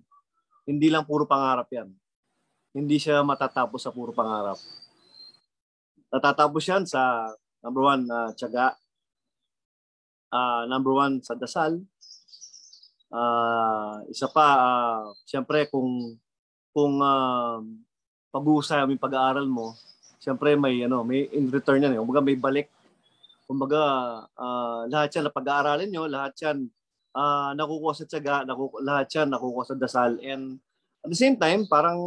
hindi 0.68 0.92
lang 0.92 1.08
puro 1.08 1.24
pangarap 1.24 1.72
'yan. 1.72 1.88
Hindi 2.76 3.00
siya 3.00 3.24
matatapos 3.24 3.80
sa 3.80 3.92
puro 3.96 4.12
pangarap. 4.12 4.60
Natatapos 6.12 6.64
yan 6.68 6.84
sa 6.84 7.32
number 7.64 7.84
one, 7.86 8.04
uh, 8.10 8.36
tiyaga, 8.36 8.76
uh, 10.32 10.64
number 10.66 10.96
one 10.96 11.20
sa 11.22 11.36
dasal. 11.36 11.84
Uh, 13.12 14.08
isa 14.08 14.32
pa, 14.32 14.48
uh, 14.56 15.04
siyempre 15.28 15.68
kung 15.68 16.16
kung 16.72 17.04
uh, 17.04 17.60
pag-uusay 18.32 18.88
yung 18.88 18.96
pag-aaral 18.96 19.44
mo, 19.44 19.76
siyempre 20.24 20.56
may 20.56 20.88
ano, 20.88 21.04
may 21.04 21.28
in 21.36 21.52
return 21.52 21.84
yan, 21.84 21.94
eh. 21.96 22.00
kumbaga 22.00 22.24
may 22.24 22.40
balik. 22.40 22.68
Kumbaga 23.44 23.84
uh, 24.40 24.88
lahat 24.88 25.12
yan 25.20 25.28
na 25.28 25.36
pag-aaralin 25.36 25.92
nyo, 25.92 26.08
lahat 26.08 26.34
yan 26.40 26.72
uh, 27.12 27.52
nakukuha 27.52 27.92
sa 27.92 28.08
tiyaga, 28.08 28.48
nakukuha, 28.48 28.80
lahat 28.80 29.08
yan 29.12 29.28
nakukuha 29.28 29.64
sa 29.68 29.76
dasal. 29.76 30.16
And 30.24 30.64
at 31.04 31.12
the 31.12 31.20
same 31.20 31.36
time, 31.36 31.68
parang 31.68 32.00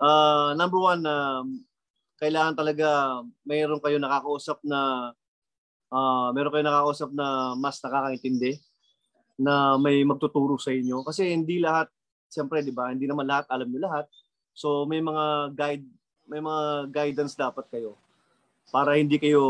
uh, 0.00 0.56
number 0.56 0.80
one, 0.80 1.04
uh, 1.04 1.44
kailangan 2.16 2.56
talaga 2.56 3.20
mayroon 3.44 3.80
kayo 3.80 3.96
nakakausap 4.00 4.60
na 4.64 5.12
uh, 5.90 6.30
meron 6.32 6.50
kayo 6.54 6.64
nakakausap 6.64 7.10
na 7.12 7.54
mas 7.58 7.76
nakakaintindi 7.82 8.58
na 9.40 9.76
may 9.76 10.02
magtuturo 10.06 10.56
sa 10.56 10.72
inyo? 10.72 11.02
Kasi 11.04 11.34
hindi 11.34 11.60
lahat 11.60 11.90
siyempre 12.30 12.62
'di 12.62 12.72
ba 12.72 12.94
hindi 12.94 13.10
naman 13.10 13.26
lahat 13.26 13.50
alam 13.50 13.66
niyo 13.66 13.84
lahat. 13.84 14.06
So 14.54 14.86
may 14.86 15.02
mga 15.02 15.54
guide 15.54 15.86
may 16.30 16.38
mga 16.38 16.94
guidance 16.94 17.34
dapat 17.34 17.66
kayo 17.68 17.98
para 18.70 18.94
hindi 18.94 19.18
kayo 19.18 19.42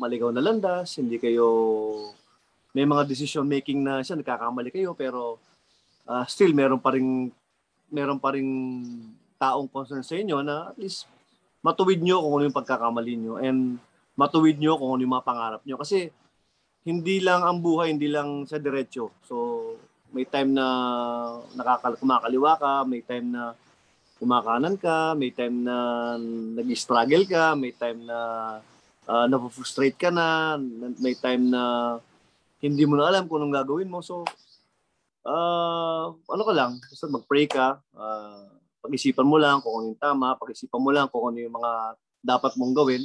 maligaw 0.00 0.32
na 0.32 0.40
landas 0.40 0.96
hindi 0.96 1.20
kayo 1.20 1.46
may 2.72 2.88
mga 2.88 3.04
decision 3.04 3.44
making 3.44 3.84
na 3.84 4.00
siya 4.00 4.16
nagkakamali 4.16 4.72
kayo 4.72 4.96
pero 4.96 5.36
uh, 6.08 6.24
still 6.24 6.56
meron 6.56 6.80
pa 6.80 6.96
ring 6.96 7.28
meron 7.92 8.16
pa 8.16 8.32
ring 8.32 8.48
taong 9.36 9.68
concern 9.68 10.00
sa 10.00 10.16
inyo 10.16 10.40
na 10.40 10.72
at 10.72 10.76
least 10.80 11.04
matuwid 11.60 12.00
nyo 12.00 12.24
kung 12.24 12.40
ano 12.40 12.44
yung 12.48 12.56
pagkakamali 12.56 13.12
nyo 13.20 13.34
and 13.36 13.76
matuwid 14.20 14.60
nyo 14.60 14.76
kung 14.76 14.92
ano 14.92 15.00
yung 15.00 15.14
mga 15.16 15.28
pangarap 15.28 15.62
nyo. 15.64 15.80
Kasi 15.80 16.12
hindi 16.84 17.24
lang 17.24 17.40
ang 17.40 17.64
buhay, 17.64 17.88
hindi 17.96 18.12
lang 18.12 18.44
sa 18.44 18.60
diretsyo. 18.60 19.08
So, 19.24 19.36
may 20.12 20.28
time 20.28 20.52
na 20.52 20.66
nakakal 21.56 21.96
kumakaliwa 21.96 22.52
ka, 22.60 22.72
may 22.84 23.00
time 23.00 23.32
na 23.32 23.56
kumakanan 24.20 24.76
ka, 24.76 25.16
may 25.16 25.32
time 25.32 25.64
na 25.64 25.76
nag-struggle 26.60 27.24
ka, 27.24 27.56
may 27.56 27.72
time 27.72 28.04
na 28.04 28.18
uh, 29.08 29.24
na-frustrate 29.24 29.96
ka 29.96 30.12
na, 30.12 30.60
may 31.00 31.16
time 31.16 31.48
na 31.48 31.96
hindi 32.60 32.84
mo 32.84 33.00
na 33.00 33.08
alam 33.08 33.24
kung 33.24 33.40
anong 33.40 33.56
gagawin 33.64 33.88
mo. 33.88 34.04
So, 34.04 34.28
uh, 35.24 36.12
ano 36.12 36.42
ka 36.44 36.52
lang, 36.52 36.76
basta 36.76 37.08
mag-pray 37.08 37.48
ka, 37.48 37.80
uh, 37.96 38.44
pag-isipan 38.84 39.24
mo 39.24 39.40
lang 39.40 39.64
kung 39.64 39.74
ano 39.80 39.86
yung 39.92 40.00
tama, 40.00 40.36
pag-isipan 40.36 40.80
mo 40.80 40.90
lang 40.92 41.08
kung 41.08 41.32
ano 41.32 41.38
yung 41.40 41.56
mga 41.56 41.72
dapat 42.20 42.52
mong 42.60 42.76
gawin, 42.76 43.04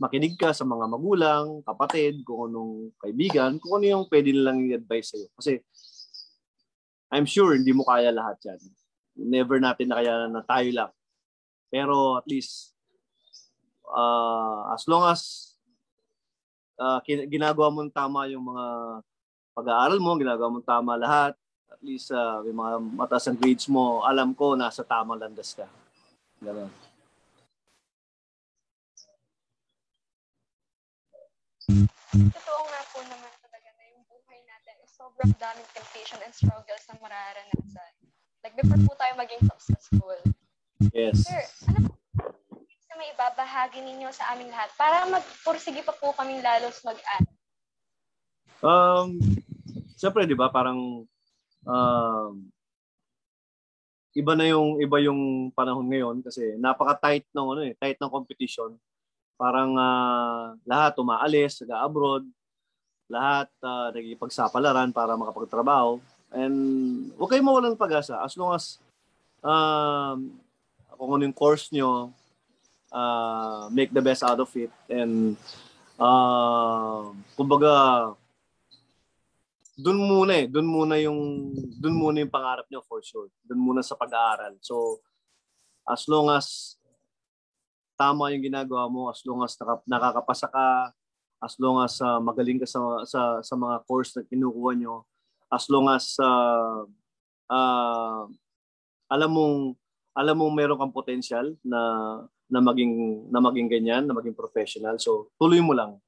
makinig 0.00 0.40
ka 0.40 0.56
sa 0.56 0.64
mga 0.64 0.88
magulang, 0.88 1.60
kapatid, 1.60 2.24
kung 2.24 2.48
anong 2.48 2.96
kaibigan, 2.96 3.60
kung 3.60 3.78
ano 3.78 3.84
yung 3.84 4.04
pwede 4.08 4.32
nilang 4.32 4.64
i-advise 4.64 5.12
sa'yo. 5.12 5.28
Kasi 5.36 5.60
I'm 7.12 7.28
sure 7.28 7.52
hindi 7.52 7.76
mo 7.76 7.84
kaya 7.84 8.08
lahat 8.08 8.40
yan. 8.48 8.60
Never 9.20 9.60
natin 9.60 9.92
na 9.92 10.00
kaya 10.00 10.12
na 10.32 10.40
tayo 10.40 10.70
lang. 10.72 10.90
Pero 11.68 12.16
at 12.16 12.24
least, 12.24 12.72
uh, 13.84 14.72
as 14.72 14.88
long 14.88 15.04
as 15.04 15.52
uh, 16.80 16.98
ginagawa 17.04 17.68
mo 17.68 17.84
tama 17.92 18.24
yung 18.32 18.48
mga 18.48 18.66
pag-aaral 19.52 20.00
mo, 20.00 20.16
ginagawa 20.16 20.48
mo 20.48 20.60
tama 20.64 20.96
lahat, 20.96 21.36
at 21.68 21.80
least 21.84 22.08
uh, 22.14 22.40
may 22.40 22.56
mga 22.56 22.72
mataas 22.96 23.28
ang 23.28 23.36
grades 23.36 23.68
mo, 23.68 24.00
alam 24.06 24.32
ko 24.32 24.56
nasa 24.56 24.80
tamang 24.80 25.20
landas 25.20 25.52
ka. 25.52 25.68
Ganun. 26.40 26.89
Totoo 32.10 32.62
nga 32.66 32.80
po 32.90 32.98
naman 33.06 33.32
talaga 33.38 33.68
na 33.78 33.84
yung 33.94 34.02
buhay 34.10 34.40
natin 34.44 34.74
is 34.82 34.92
sobrang 34.94 35.32
daming 35.38 35.68
temptation 35.70 36.18
and 36.22 36.34
struggles 36.34 36.84
na 36.90 36.96
mararanasan. 36.98 37.92
Like 38.42 38.56
before 38.56 38.80
po 38.88 38.92
tayo 38.96 39.12
maging 39.20 39.42
successful. 39.46 40.18
Yes. 40.90 41.28
Sir, 41.28 41.44
ano 41.70 41.92
po 41.92 42.62
na 42.90 42.94
may 42.98 43.14
ibabahagi 43.14 43.80
ninyo 43.86 44.10
sa 44.10 44.34
aming 44.34 44.50
lahat 44.50 44.72
para 44.74 45.06
magpursige 45.06 45.86
pa 45.86 45.94
po 45.94 46.10
kaming 46.16 46.42
lalos 46.42 46.82
mag-aral? 46.82 47.34
Um, 48.60 49.16
Siyempre, 50.00 50.24
di 50.24 50.32
ba, 50.32 50.48
parang 50.48 51.04
um, 51.68 52.32
iba 54.16 54.32
na 54.32 54.48
yung 54.48 54.80
iba 54.80 54.96
yung 55.04 55.52
panahon 55.52 55.86
ngayon 55.86 56.16
kasi 56.24 56.56
napaka-tight 56.56 57.28
ng 57.36 57.46
ano 57.46 57.62
eh, 57.68 57.76
tight 57.76 58.00
ng 58.00 58.08
competition 58.08 58.80
parang 59.40 59.72
uh, 59.72 60.52
lahat 60.68 60.92
umaalis, 61.00 61.64
nag-abroad, 61.64 62.28
lahat 63.08 63.48
uh, 63.64 63.88
nagipagsapalaran 63.96 64.92
para 64.92 65.16
makapagtrabaho. 65.16 65.96
And 66.28 66.56
huwag 67.16 67.32
kayong 67.32 67.48
mawalan 67.48 67.80
pag-asa 67.80 68.20
as 68.20 68.36
long 68.36 68.52
as 68.52 68.76
uh, 69.40 70.20
kung 71.00 71.10
ano 71.16 71.24
yung 71.24 71.32
course 71.32 71.72
nyo, 71.72 72.12
uh, 72.92 73.72
make 73.72 73.88
the 73.96 74.04
best 74.04 74.20
out 74.20 74.36
of 74.36 74.52
it. 74.52 74.68
And 74.92 75.40
uh, 75.96 77.08
kumbaga, 77.32 78.12
dun 79.80 79.96
muna 79.96 80.44
eh, 80.44 80.46
dun 80.46 80.68
muna 80.68 81.00
yung 81.00 81.56
dun 81.80 81.96
muna 81.96 82.20
yung 82.20 82.28
pangarap 82.28 82.68
nyo 82.68 82.84
for 82.84 83.00
sure. 83.00 83.32
Dun 83.48 83.64
muna 83.64 83.80
sa 83.80 83.96
pag-aaral. 83.96 84.60
So 84.60 85.00
as 85.88 86.04
long 86.04 86.28
as 86.28 86.76
tama 88.00 88.32
yung 88.32 88.40
ginagawa 88.40 88.88
mo 88.88 89.12
as 89.12 89.20
long 89.28 89.44
as 89.44 89.52
nakakapasa 89.84 90.48
ka, 90.48 90.88
as 91.44 91.52
long 91.60 91.84
as 91.84 92.00
uh, 92.00 92.16
magaling 92.16 92.56
ka 92.56 92.64
sa, 92.64 92.80
sa, 93.04 93.20
sa 93.44 93.54
mga 93.60 93.84
course 93.84 94.16
na 94.16 94.24
kinukuha 94.24 94.72
nyo, 94.72 95.04
as 95.52 95.68
long 95.68 95.84
as 95.92 96.16
uh, 96.16 96.88
uh, 97.52 98.24
alam 99.12 99.30
mong 99.30 99.56
alam 100.16 100.34
mong 100.40 100.52
meron 100.56 100.80
kang 100.80 100.96
potential 100.96 101.52
na 101.60 101.80
na 102.48 102.60
maging 102.64 103.28
na 103.28 103.38
maging 103.44 103.68
ganyan, 103.68 104.08
na 104.08 104.16
maging 104.16 104.34
professional. 104.34 104.96
So, 104.96 105.30
tuloy 105.36 105.60
mo 105.60 105.76
lang. 105.76 106.00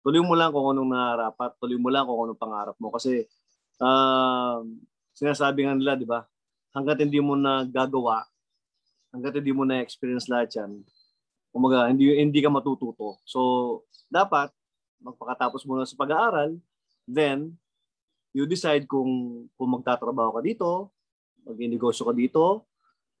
Tuloy 0.00 0.22
mo 0.22 0.32
lang 0.38 0.54
kung 0.54 0.70
anong 0.70 0.86
nangarap 0.86 1.34
tuloy 1.58 1.76
mo 1.76 1.90
lang 1.90 2.06
kung 2.06 2.30
anong 2.30 2.40
pangarap 2.40 2.76
mo 2.78 2.94
kasi 2.94 3.26
uh, 3.82 4.62
sinasabi 5.18 5.66
nga 5.66 5.74
nila, 5.74 5.98
'di 5.98 6.06
ba? 6.06 6.24
Hangga't 6.70 7.02
hindi 7.02 7.18
mo 7.18 7.34
na 7.34 7.66
gagawa, 7.66 8.22
hangga't 9.10 9.42
hindi 9.42 9.50
mo 9.50 9.66
na 9.66 9.82
experience 9.82 10.30
lahat 10.30 10.54
'yan, 10.56 10.86
Kumaga, 11.50 11.90
hindi, 11.90 12.14
hindi 12.14 12.38
ka 12.38 12.50
matututo. 12.50 13.18
So, 13.26 13.40
dapat, 14.06 14.54
magpakatapos 15.02 15.66
muna 15.66 15.82
sa 15.82 15.98
pag-aaral, 15.98 16.58
then, 17.10 17.58
you 18.30 18.46
decide 18.46 18.86
kung, 18.86 19.46
kung 19.58 19.70
magtatrabaho 19.74 20.38
ka 20.38 20.42
dito, 20.46 20.70
mag-negosyo 21.42 22.06
ka 22.06 22.14
dito, 22.14 22.44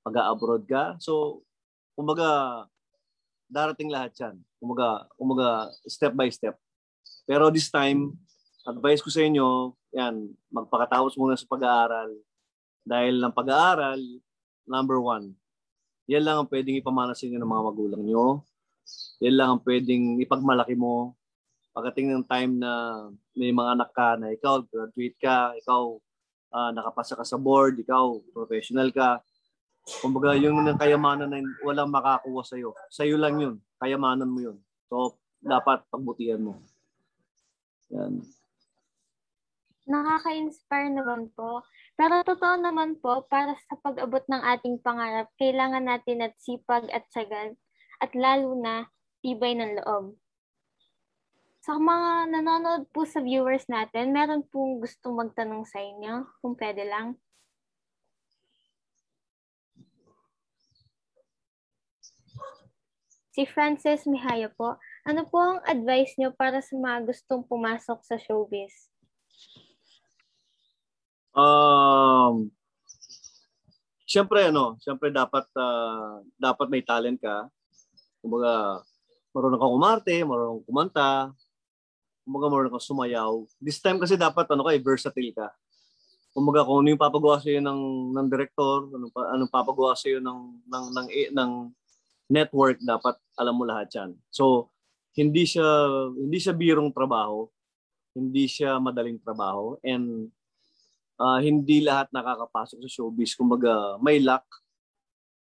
mag-abroad 0.06 0.62
ka. 0.66 0.94
So, 1.02 1.42
kumaga, 1.98 2.64
darating 3.50 3.90
lahat 3.90 4.14
yan. 4.16 4.36
Kumaga, 4.62 5.10
kumaga, 5.18 5.74
step 5.90 6.14
by 6.14 6.30
step. 6.30 6.54
Pero 7.26 7.50
this 7.50 7.66
time, 7.66 8.14
advice 8.62 9.02
ko 9.02 9.10
sa 9.10 9.26
inyo, 9.26 9.74
yan, 9.90 10.30
magpakatapos 10.54 11.18
muna 11.18 11.34
sa 11.34 11.50
pag-aaral. 11.50 12.14
Dahil 12.86 13.18
ng 13.18 13.34
pag-aaral, 13.34 13.98
number 14.70 15.02
one, 15.02 15.34
yan 16.10 16.26
lang 16.26 16.36
ang 16.42 16.50
pwedeng 16.50 16.74
ipamana 16.74 17.14
sa 17.14 17.22
inyo 17.22 17.38
ng 17.38 17.52
mga 17.54 17.66
magulang 17.70 18.02
nyo. 18.02 18.42
Yan 19.22 19.34
lang 19.38 19.48
ang 19.54 19.60
pwedeng 19.62 20.18
ipagmalaki 20.18 20.74
mo. 20.74 21.14
Pagdating 21.70 22.10
ng 22.10 22.26
time 22.26 22.58
na 22.58 23.06
may 23.38 23.54
mga 23.54 23.78
anak 23.78 23.90
ka 23.94 24.18
na 24.18 24.34
ikaw, 24.34 24.58
graduate 24.66 25.14
ka, 25.22 25.54
ikaw 25.62 25.94
uh, 26.50 26.70
nakapasa 26.74 27.14
ka 27.14 27.22
sa 27.22 27.38
board, 27.38 27.78
ikaw 27.78 28.18
professional 28.34 28.90
ka. 28.90 29.22
Kumbaga, 30.02 30.34
yung 30.34 30.66
ng 30.66 30.74
kayamanan 30.82 31.30
na 31.30 31.38
walang 31.62 31.94
makakuha 31.94 32.42
sa'yo. 32.42 32.74
Sa'yo 32.90 33.14
lang 33.14 33.38
yun. 33.38 33.54
Kayamanan 33.78 34.26
mo 34.26 34.42
yun. 34.42 34.58
So, 34.90 35.14
dapat 35.38 35.86
pagbutihan 35.94 36.42
mo. 36.42 36.58
Yan. 37.94 38.18
Nakaka-inspire 39.90 40.94
naman 40.94 41.34
po. 41.34 41.66
Pero 41.98 42.22
totoo 42.22 42.62
naman 42.62 43.02
po, 43.02 43.26
para 43.26 43.58
sa 43.66 43.74
pag-abot 43.82 44.22
ng 44.30 44.42
ating 44.54 44.78
pangarap, 44.86 45.26
kailangan 45.34 45.82
natin 45.82 46.22
at 46.22 46.38
sipag 46.38 46.86
at 46.94 47.10
sagal 47.10 47.58
at 47.98 48.14
lalo 48.14 48.54
na 48.54 48.86
tibay 49.18 49.58
ng 49.58 49.82
loob. 49.82 50.14
Sa 51.60 51.76
mga 51.76 52.30
nanonood 52.32 52.88
po 52.94 53.02
sa 53.04 53.20
viewers 53.20 53.66
natin, 53.66 54.14
meron 54.14 54.46
pong 54.46 54.80
gustong 54.80 55.18
magtanong 55.18 55.66
sa 55.66 55.82
inyo, 55.82 56.24
kung 56.38 56.54
pwede 56.54 56.86
lang. 56.86 57.18
Si 63.30 63.46
Frances 63.46 64.06
Mihaya 64.10 64.50
po, 64.54 64.78
ano 65.06 65.22
po 65.26 65.38
ang 65.38 65.58
advice 65.66 66.14
niyo 66.18 66.34
para 66.34 66.62
sa 66.62 66.74
mga 66.78 67.10
gustong 67.10 67.42
pumasok 67.46 68.02
sa 68.02 68.16
showbiz? 68.18 68.89
Um, 71.40 72.52
Siyempre 74.10 74.50
ano, 74.50 74.74
siyempre 74.82 75.14
dapat 75.14 75.46
uh, 75.54 76.18
dapat 76.34 76.66
may 76.66 76.82
talent 76.82 77.22
ka. 77.22 77.46
Kumbaga, 78.18 78.82
marunong 79.30 79.60
kang 79.62 79.76
umarte, 79.78 80.16
marunong 80.26 80.66
kumanta, 80.66 81.30
kumbaga 82.26 82.46
marunong 82.50 82.74
kang 82.74 82.88
sumayaw. 82.90 83.46
This 83.62 83.78
time 83.78 84.02
kasi 84.02 84.18
dapat 84.18 84.50
ano 84.50 84.66
ka, 84.66 84.74
eh, 84.74 84.82
versatile 84.82 85.30
ka. 85.30 85.54
Kumbaga 86.34 86.66
kung 86.66 86.82
ano 86.82 86.90
yung 86.90 86.98
papagawa 86.98 87.38
sa 87.38 87.54
iyo 87.54 87.62
ng 87.62 88.10
ng 88.18 88.26
director, 88.26 88.90
anong 88.90 89.14
anong 89.14 89.52
papagawa 89.54 89.94
sa 89.94 90.10
iyo 90.10 90.18
ng 90.18 90.58
ng 90.66 90.84
ng 90.90 91.06
ng 91.30 91.50
network, 92.34 92.82
dapat 92.82 93.14
alam 93.38 93.54
mo 93.54 93.62
lahat 93.62 93.94
'yan. 93.94 94.10
So, 94.34 94.74
hindi 95.14 95.46
siya 95.46 95.62
hindi 96.18 96.38
siya 96.42 96.54
birong 96.58 96.90
trabaho, 96.90 97.46
hindi 98.18 98.50
siya 98.50 98.82
madaling 98.82 99.22
trabaho 99.22 99.78
and 99.86 100.34
uh, 101.20 101.38
hindi 101.44 101.84
lahat 101.84 102.08
nakakapasok 102.10 102.80
sa 102.80 102.88
showbiz. 102.88 103.36
Kumbaga, 103.36 104.00
may 104.00 104.18
luck. 104.18 104.48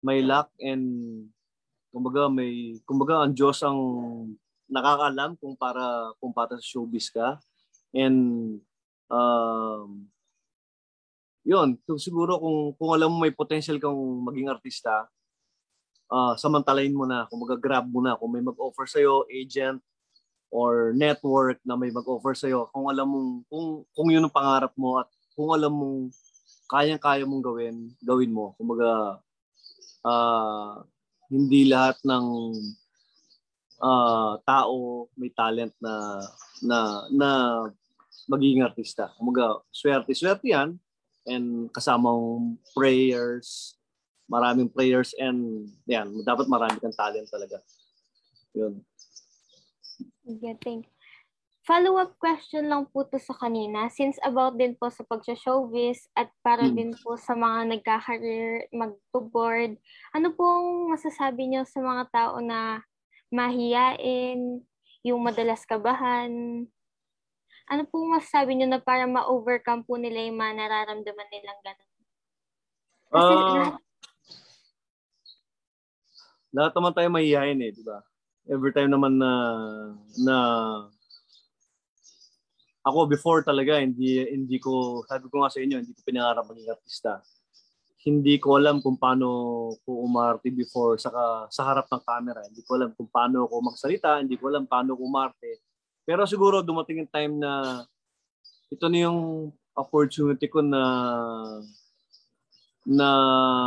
May 0.03 0.19
luck 0.23 0.51
and 0.59 1.27
kumbaga 1.89 2.29
may 2.29 2.77
kumbaga 2.85 3.25
ang 3.25 3.33
Diyos 3.33 3.59
ang 3.65 3.79
nakakaalam 4.69 5.35
kung 5.41 5.57
para 5.57 6.13
kung 6.21 6.35
para 6.35 6.59
sa 6.59 6.63
showbiz 6.63 7.09
ka. 7.09 7.39
And 7.95 8.59
um 9.09 10.11
yun, 11.43 11.81
so 11.87 11.97
siguro 11.97 12.37
kung 12.37 12.77
kung 12.77 12.91
alam 12.93 13.09
mo 13.09 13.25
may 13.25 13.33
potential 13.33 13.81
kang 13.81 13.97
maging 14.23 14.53
artista, 14.53 15.09
uh, 16.09 16.33
samantalain 16.35 16.93
mo 16.93 17.05
na, 17.09 17.25
kung 17.29 17.41
grab 17.57 17.89
mo 17.89 18.05
na, 18.05 18.17
kung 18.17 18.33
may 18.33 18.43
mag-offer 18.43 18.85
sa'yo, 18.89 19.25
agent, 19.29 19.79
or 20.49 20.93
network 20.97 21.61
na 21.61 21.77
may 21.77 21.93
mag-offer 21.93 22.33
sa'yo, 22.33 22.67
kung 22.73 22.89
alam 22.89 23.09
mong, 23.09 23.31
kung, 23.49 23.67
kung 23.93 24.07
yun 24.09 24.25
ang 24.25 24.33
pangarap 24.33 24.73
mo 24.77 25.01
at 25.01 25.09
kung 25.39 25.55
alam 25.55 25.71
mong 25.71 26.11
kayang-kaya 26.67 27.23
mong 27.23 27.39
gawin, 27.39 27.95
gawin 28.03 28.35
mo. 28.35 28.51
Kumbaga, 28.59 29.23
uh, 30.03 30.83
hindi 31.31 31.71
lahat 31.71 31.95
ng 32.03 32.27
uh, 33.79 34.35
tao 34.43 35.07
may 35.15 35.31
talent 35.31 35.71
na 35.79 36.19
na 36.59 37.07
na 37.07 37.29
magiging 38.27 38.67
artista. 38.67 39.15
Kumbaga, 39.15 39.63
swerte-swerte 39.71 40.51
yan 40.51 40.75
and 41.23 41.71
kasamang 41.71 42.59
prayers, 42.75 43.79
maraming 44.27 44.67
prayers 44.67 45.15
and 45.15 45.71
yan, 45.87 46.19
dapat 46.27 46.51
marami 46.51 46.75
kang 46.83 46.91
talent 46.91 47.31
talaga. 47.31 47.63
Yun. 48.51 48.83
Yeah. 50.27 50.83
Follow-up 51.69 52.17
question 52.17 52.65
lang 52.65 52.89
po 52.89 53.05
to 53.05 53.21
sa 53.21 53.37
kanina, 53.37 53.93
since 53.93 54.17
about 54.25 54.57
din 54.57 54.73
po 54.73 54.89
sa 54.89 55.05
pag-showbiz 55.05 56.09
at 56.17 56.33
para 56.41 56.65
hmm. 56.65 56.73
din 56.73 56.91
po 56.97 57.13
sa 57.13 57.37
mga 57.37 57.77
nagka-career, 57.77 58.73
mag-board, 58.73 59.77
ano 60.09 60.33
pong 60.33 60.89
masasabi 60.89 61.45
niyo 61.45 61.69
sa 61.69 61.77
mga 61.85 62.09
tao 62.09 62.41
na 62.41 62.81
mahiyain, 63.29 64.65
yung 65.05 65.21
madalas 65.21 65.61
kabahan? 65.69 66.65
Ano 67.69 67.81
pong 67.85 68.17
masasabi 68.17 68.57
niyo 68.57 68.65
na 68.65 68.81
para 68.81 69.05
ma-overcome 69.05 69.85
po 69.85 70.01
nila 70.01 70.25
yung 70.25 70.41
mga 70.41 70.65
nararamdaman 70.65 71.29
nilang 71.29 71.61
ganun? 71.61 71.91
Kasi 73.13 73.29
uh, 73.29 73.45
lahat, 73.45 73.73
lahat 76.49 76.71
naman 76.73 76.93
tayo 76.97 77.07
mahihayin 77.13 77.61
eh, 77.61 77.77
di 77.77 77.85
ba? 77.85 78.01
Every 78.49 78.73
time 78.73 78.89
naman 78.89 79.21
na 79.21 79.31
na 80.17 80.35
ako 82.83 83.11
before 83.11 83.43
talaga 83.43 83.79
hindi 83.79 84.23
hindi 84.23 84.57
ko 84.57 85.03
sabi 85.03 85.27
ko 85.27 85.43
nga 85.43 85.51
sa 85.51 85.59
inyo 85.59 85.83
hindi 85.83 85.91
ko 85.91 86.01
pinangarap 86.03 86.47
maging 86.47 86.71
artista. 86.71 87.19
Hindi 87.99 88.39
ko 88.39 88.55
alam 88.55 88.79
kung 88.79 88.95
paano 88.95 89.27
ko 89.83 90.07
umarte 90.07 90.47
before 90.55 90.95
sa 90.95 91.11
sa 91.51 91.61
harap 91.67 91.91
ng 91.91 92.03
camera. 92.07 92.41
Hindi 92.47 92.63
ko 92.63 92.79
alam 92.79 92.95
kung 92.95 93.11
paano 93.11 93.43
ako 93.43 93.75
magsalita, 93.75 94.23
hindi 94.23 94.39
ko 94.39 94.47
alam 94.47 94.63
paano 94.63 94.95
ko 94.95 95.03
umarte. 95.03 95.59
Pero 96.07 96.23
siguro 96.23 96.63
dumating 96.63 97.03
yung 97.03 97.11
time 97.11 97.33
na 97.35 97.83
ito 98.71 98.85
na 98.87 98.97
yung 99.03 99.51
opportunity 99.75 100.47
ko 100.47 100.63
na 100.63 100.81
na 102.87 103.07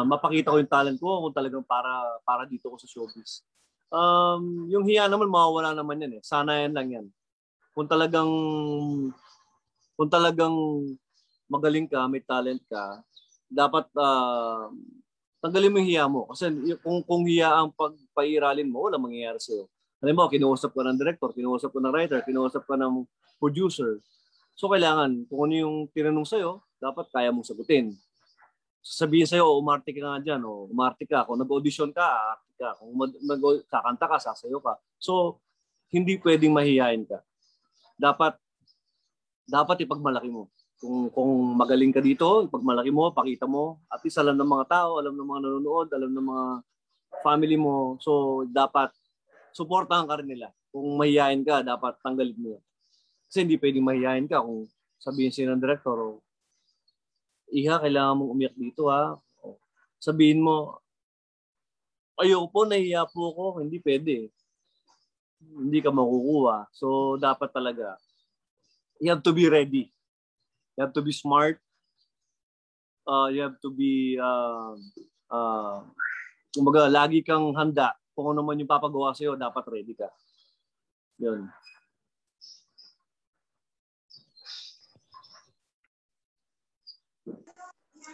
mapakita 0.08 0.50
ko 0.50 0.56
yung 0.56 0.72
talent 0.72 0.98
ko 0.98 1.28
kung 1.28 1.36
talagang 1.36 1.64
para 1.68 2.16
para 2.24 2.48
dito 2.48 2.72
ko 2.72 2.80
sa 2.80 2.88
showbiz. 2.88 3.44
Um, 3.92 4.72
yung 4.72 4.88
hiya 4.88 5.04
naman 5.04 5.28
mawawala 5.28 5.76
naman 5.76 6.00
yan 6.00 6.16
eh. 6.16 6.22
Sana 6.24 6.64
yan 6.64 6.72
lang 6.72 6.88
yan 6.88 7.06
kung 7.72 7.88
talagang 7.88 8.30
kung 9.96 10.08
talagang 10.08 10.56
magaling 11.48 11.84
ka, 11.88 12.08
may 12.08 12.24
talent 12.24 12.60
ka, 12.64 13.04
dapat 13.52 13.84
uh, 13.92 14.72
tanggalin 15.44 15.68
mo 15.68 15.76
yung 15.84 15.90
hiya 15.90 16.04
mo. 16.08 16.24
Kasi 16.32 16.48
kung, 16.80 17.04
kung 17.04 17.28
hiya 17.28 17.52
ang 17.52 17.68
pagpairalin 17.76 18.68
mo, 18.72 18.88
wala 18.88 18.96
mangyayari 18.96 19.36
sa'yo. 19.36 19.68
Halimbawa, 20.00 20.32
kinuusap 20.32 20.72
ka 20.72 20.82
ng 20.82 20.98
director, 20.98 21.30
kinuusap 21.36 21.70
ka 21.70 21.78
ng 21.78 21.92
writer, 21.92 22.18
kinuusap 22.24 22.64
ka 22.64 22.74
ng 22.74 23.04
producer. 23.36 24.00
So, 24.56 24.72
kailangan, 24.72 25.28
kung 25.28 25.46
ano 25.46 25.54
yung 25.54 25.76
tinanong 25.92 26.26
sa'yo, 26.26 26.64
dapat 26.80 27.06
kaya 27.12 27.28
mong 27.30 27.46
sagutin. 27.46 27.94
Sabihin 28.82 29.28
sa'yo, 29.28 29.46
oh, 29.46 29.60
umarte 29.62 29.94
ka 29.94 30.00
nga 30.02 30.18
dyan, 30.18 30.42
o 30.42 30.66
oh, 30.66 30.72
umarte 30.72 31.06
ka. 31.06 31.22
Kung 31.28 31.38
nag-audition 31.38 31.94
ka, 31.94 32.02
aarte 32.02 32.52
ka. 32.58 32.74
Kung 32.80 32.90
mag- 32.96 33.62
kakanta 33.70 34.10
ka, 34.10 34.16
sasayo 34.18 34.58
ka. 34.58 34.74
So, 34.98 35.38
hindi 35.92 36.18
pwedeng 36.18 36.56
mahihayin 36.56 37.06
ka 37.06 37.22
dapat 38.02 38.34
dapat 39.46 39.86
ipagmalaki 39.86 40.26
mo. 40.26 40.50
Kung 40.82 41.06
kung 41.14 41.30
magaling 41.54 41.94
ka 41.94 42.02
dito, 42.02 42.42
ipagmalaki 42.50 42.90
mo, 42.90 43.14
pakita 43.14 43.46
mo. 43.46 43.78
At 43.86 44.02
least 44.02 44.18
alam 44.18 44.34
ng 44.34 44.50
mga 44.50 44.66
tao, 44.66 44.98
alam 44.98 45.14
ng 45.14 45.28
mga 45.30 45.40
nanonood, 45.46 45.88
alam 45.94 46.10
ng 46.10 46.26
mga 46.26 46.46
family 47.22 47.54
mo. 47.54 47.94
So 48.02 48.42
dapat 48.50 48.90
suportahan 49.54 50.10
ka 50.10 50.18
rin 50.18 50.34
nila. 50.34 50.50
Kung 50.74 50.98
mahihayin 50.98 51.46
ka, 51.46 51.62
dapat 51.62 51.94
tanggalin 52.02 52.38
mo. 52.40 52.58
Kasi 53.30 53.46
hindi 53.46 53.60
pwedeng 53.60 53.86
mahihayin 53.86 54.26
ka 54.26 54.42
kung 54.42 54.66
sabihin 54.98 55.30
siya 55.30 55.54
ng 55.54 55.62
director, 55.62 55.94
oh, 55.94 56.18
Iha, 57.52 57.76
kailangan 57.84 58.16
mong 58.16 58.32
umiyak 58.32 58.56
dito 58.56 58.88
ha. 58.88 59.12
Oh, 59.44 59.60
sabihin 60.00 60.40
mo, 60.40 60.80
ayoko 62.16 62.48
po, 62.48 62.60
nahiya 62.64 63.04
po 63.12 63.28
ako. 63.28 63.44
Hindi 63.60 63.76
pwede 63.84 64.32
hindi 65.58 65.78
ka 65.84 65.90
makukuha. 65.92 66.70
So, 66.72 67.16
dapat 67.20 67.52
talaga, 67.52 67.98
you 69.02 69.10
have 69.10 69.24
to 69.26 69.34
be 69.34 69.50
ready. 69.50 69.90
You 70.76 70.88
have 70.88 70.94
to 70.96 71.02
be 71.04 71.12
smart. 71.12 71.60
Uh, 73.02 73.28
you 73.34 73.42
have 73.42 73.58
to 73.60 73.70
be, 73.74 74.16
uh, 74.16 74.78
uh, 75.28 75.82
kumbaga, 76.54 76.86
lagi 76.86 77.20
kang 77.26 77.50
handa. 77.52 77.92
Kung 78.14 78.30
ano 78.32 78.44
man 78.44 78.60
yung 78.60 78.70
papagawa 78.70 79.12
sa'yo, 79.16 79.34
dapat 79.34 79.64
ready 79.68 79.96
ka. 79.96 80.08
Yun. 81.18 81.50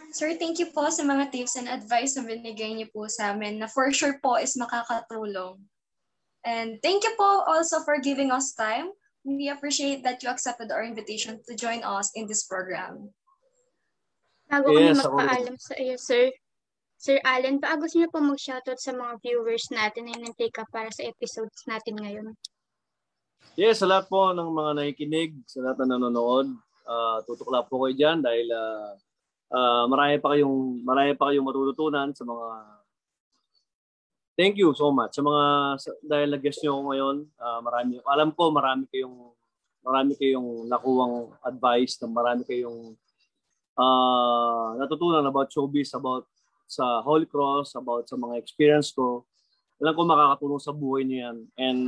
Sir, 0.09 0.33
thank 0.41 0.57
you 0.57 0.73
po 0.73 0.89
sa 0.89 1.05
mga 1.05 1.29
tips 1.29 1.53
and 1.53 1.69
advice 1.69 2.17
na 2.17 2.25
binigay 2.25 2.73
niyo 2.73 2.89
po 2.89 3.05
sa 3.05 3.29
amin 3.29 3.61
na 3.61 3.69
for 3.69 3.93
sure 3.93 4.17
po 4.17 4.41
is 4.41 4.57
makakatulong 4.57 5.61
And 6.45 6.79
thank 6.79 7.03
you 7.03 7.13
po 7.19 7.43
also 7.47 7.83
for 7.83 7.99
giving 7.99 8.31
us 8.31 8.55
time. 8.55 8.95
We 9.27 9.51
appreciate 9.51 10.03
that 10.07 10.23
you 10.23 10.31
accepted 10.31 10.71
our 10.71 10.83
invitation 10.83 11.43
to 11.47 11.53
join 11.55 11.83
us 11.83 12.11
in 12.15 12.25
this 12.25 12.47
program. 12.47 13.11
Bago 14.49 14.73
yes, 14.73 14.97
kami 14.97 15.03
magpaalam 15.03 15.55
sa 15.59 15.73
iyo, 15.77 15.95
sir, 15.99 16.33
Sir 16.99 17.15
Allen, 17.23 17.63
gusto 17.63 17.95
niyo 17.95 18.11
po 18.11 18.19
mag-shoutout 18.19 18.75
sa 18.75 18.91
mga 18.91 19.23
viewers 19.23 19.71
natin 19.71 20.11
na 20.11 20.19
nag-take 20.19 20.57
up 20.59 20.67
para 20.67 20.91
sa 20.91 21.07
episodes 21.07 21.63
natin 21.63 21.95
ngayon. 21.95 22.35
Yes, 23.55 23.79
sa 23.79 23.87
lahat 23.87 24.11
po 24.11 24.35
ng 24.35 24.51
mga 24.51 24.71
nakikinig, 24.75 25.31
sa 25.47 25.63
lahat 25.63 25.83
na 25.83 25.95
nanonood, 25.95 26.51
uh, 26.83 27.23
tutukla 27.23 27.63
po 27.63 27.87
kayo 27.87 27.95
dyan 27.95 28.19
dahil 28.19 28.47
uh, 28.51 28.99
uh, 29.53 29.83
marami 29.87 30.19
pa 30.19 30.35
kayong 30.35 30.83
marami 30.83 31.11
pa 31.15 31.31
kayong 31.31 31.47
matututunan 31.47 32.09
sa 32.11 32.27
mga 32.27 32.47
thank 34.39 34.55
you 34.55 34.71
so 34.71 34.87
much 34.87 35.11
sa 35.11 35.19
mga 35.19 35.43
sa- 35.83 35.99
dahil 35.99 36.31
nag-guest 36.31 36.63
niyo 36.63 36.79
ako 36.79 36.81
ngayon. 36.87 37.15
Ah, 37.35 37.59
marami 37.59 37.99
alam 38.07 38.31
ko 38.31 38.47
marami 38.55 38.87
kayong 38.87 39.35
marami 39.83 40.15
kayong 40.15 40.63
nakuwang 40.71 41.35
advice, 41.43 41.99
na 41.99 42.07
marami 42.07 42.47
kayong 42.47 42.95
ah 43.75 44.79
natutunan 44.79 45.27
about 45.27 45.51
showbiz, 45.51 45.91
about 45.91 46.23
sa 46.63 47.03
Holy 47.03 47.27
Cross, 47.27 47.75
about 47.75 48.07
sa 48.07 48.15
mga 48.15 48.39
experience 48.39 48.95
ko. 48.95 49.27
Alam 49.83 49.95
ko 49.95 50.01
makakatulong 50.07 50.63
sa 50.63 50.71
buhay 50.71 51.03
niyo 51.03 51.17
yan. 51.27 51.37
And 51.59 51.81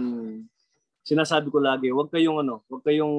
sinasabi 1.08 1.48
ko 1.48 1.64
lagi, 1.64 1.88
huwag 1.88 2.12
kayong 2.12 2.44
ano, 2.44 2.68
huwag 2.68 2.84
kayong 2.84 3.16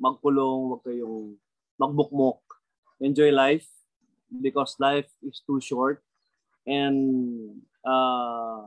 magkulong, 0.00 0.60
huwag 0.72 0.82
kayong 0.88 1.36
magbukmok. 1.76 2.40
Enjoy 3.02 3.28
life 3.28 3.66
because 4.28 4.76
life 4.80 5.08
is 5.20 5.44
too 5.44 5.60
short. 5.60 6.00
And 6.62 7.64
uh, 7.86 8.66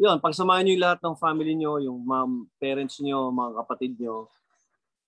yun, 0.00 0.16
pagsamahan 0.16 0.64
niyo 0.64 0.80
yung 0.80 0.84
lahat 0.88 1.00
ng 1.04 1.16
family 1.20 1.52
niyo, 1.52 1.76
yung 1.84 2.00
mom, 2.00 2.48
parents 2.56 3.04
niyo, 3.04 3.28
mga 3.28 3.52
kapatid 3.60 3.92
niyo. 4.00 4.32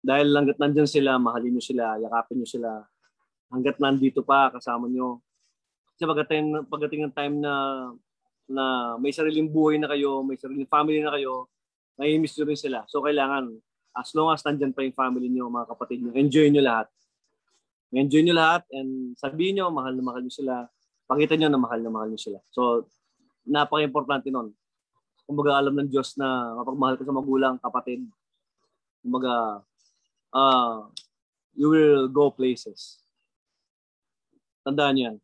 Dahil 0.05 0.29
langgat 0.29 0.61
nandyan 0.61 0.85
sila, 0.85 1.17
mahalin 1.17 1.57
niyo 1.57 1.65
sila, 1.65 1.97
yakapin 1.97 2.43
niyo 2.43 2.49
sila. 2.59 2.85
Hanggat 3.49 3.81
nandito 3.81 4.21
pa, 4.21 4.53
kasama 4.53 4.93
niyo. 4.93 5.25
Kasi 5.97 6.05
pagdating, 6.05 6.69
pagdating 6.69 7.09
ng 7.09 7.15
time 7.15 7.41
na 7.41 7.55
na 8.53 8.97
may 9.01 9.15
sariling 9.15 9.49
buhay 9.49 9.81
na 9.81 9.89
kayo, 9.89 10.21
may 10.21 10.37
sariling 10.37 10.69
family 10.69 11.01
na 11.01 11.15
kayo, 11.15 11.49
may 11.97 12.21
miss 12.21 12.37
nyo 12.37 12.45
rin 12.45 12.59
sila. 12.59 12.85
So 12.91 13.01
kailangan, 13.01 13.49
as 13.97 14.13
long 14.13 14.29
as 14.29 14.45
nandyan 14.45 14.77
pa 14.77 14.85
yung 14.85 14.97
family 14.97 15.33
niyo, 15.33 15.49
mga 15.49 15.73
kapatid 15.73 16.05
niyo, 16.05 16.13
enjoy 16.13 16.53
niyo 16.53 16.63
lahat. 16.65 16.89
Enjoy 17.93 18.21
niyo 18.25 18.37
lahat 18.37 18.65
and 18.73 19.17
sabihin 19.17 19.61
niyo, 19.61 19.73
mahal 19.73 19.93
na 19.97 20.05
mahal 20.05 20.21
niyo 20.21 20.33
sila. 20.33 20.69
Pakita 21.13 21.37
niyo 21.37 21.53
na 21.53 21.61
mahal 21.61 21.85
na 21.85 21.93
mahal 21.93 22.09
niyo 22.09 22.25
sila. 22.25 22.41
So, 22.49 22.89
napaka-importante 23.45 24.33
nun. 24.33 24.57
Kumbaga, 25.29 25.61
alam 25.61 25.77
ng 25.77 25.93
Diyos 25.93 26.17
na 26.17 26.57
kapag 26.57 26.97
ka 26.97 27.05
sa 27.05 27.13
magulang, 27.13 27.61
kapatid, 27.61 28.01
kumbaga, 29.05 29.61
uh, 30.33 30.89
you 31.53 31.69
will 31.69 32.09
go 32.09 32.33
places. 32.33 33.05
Tandaan 34.65 34.97
niyo 34.97 35.05
yan. 35.13 35.17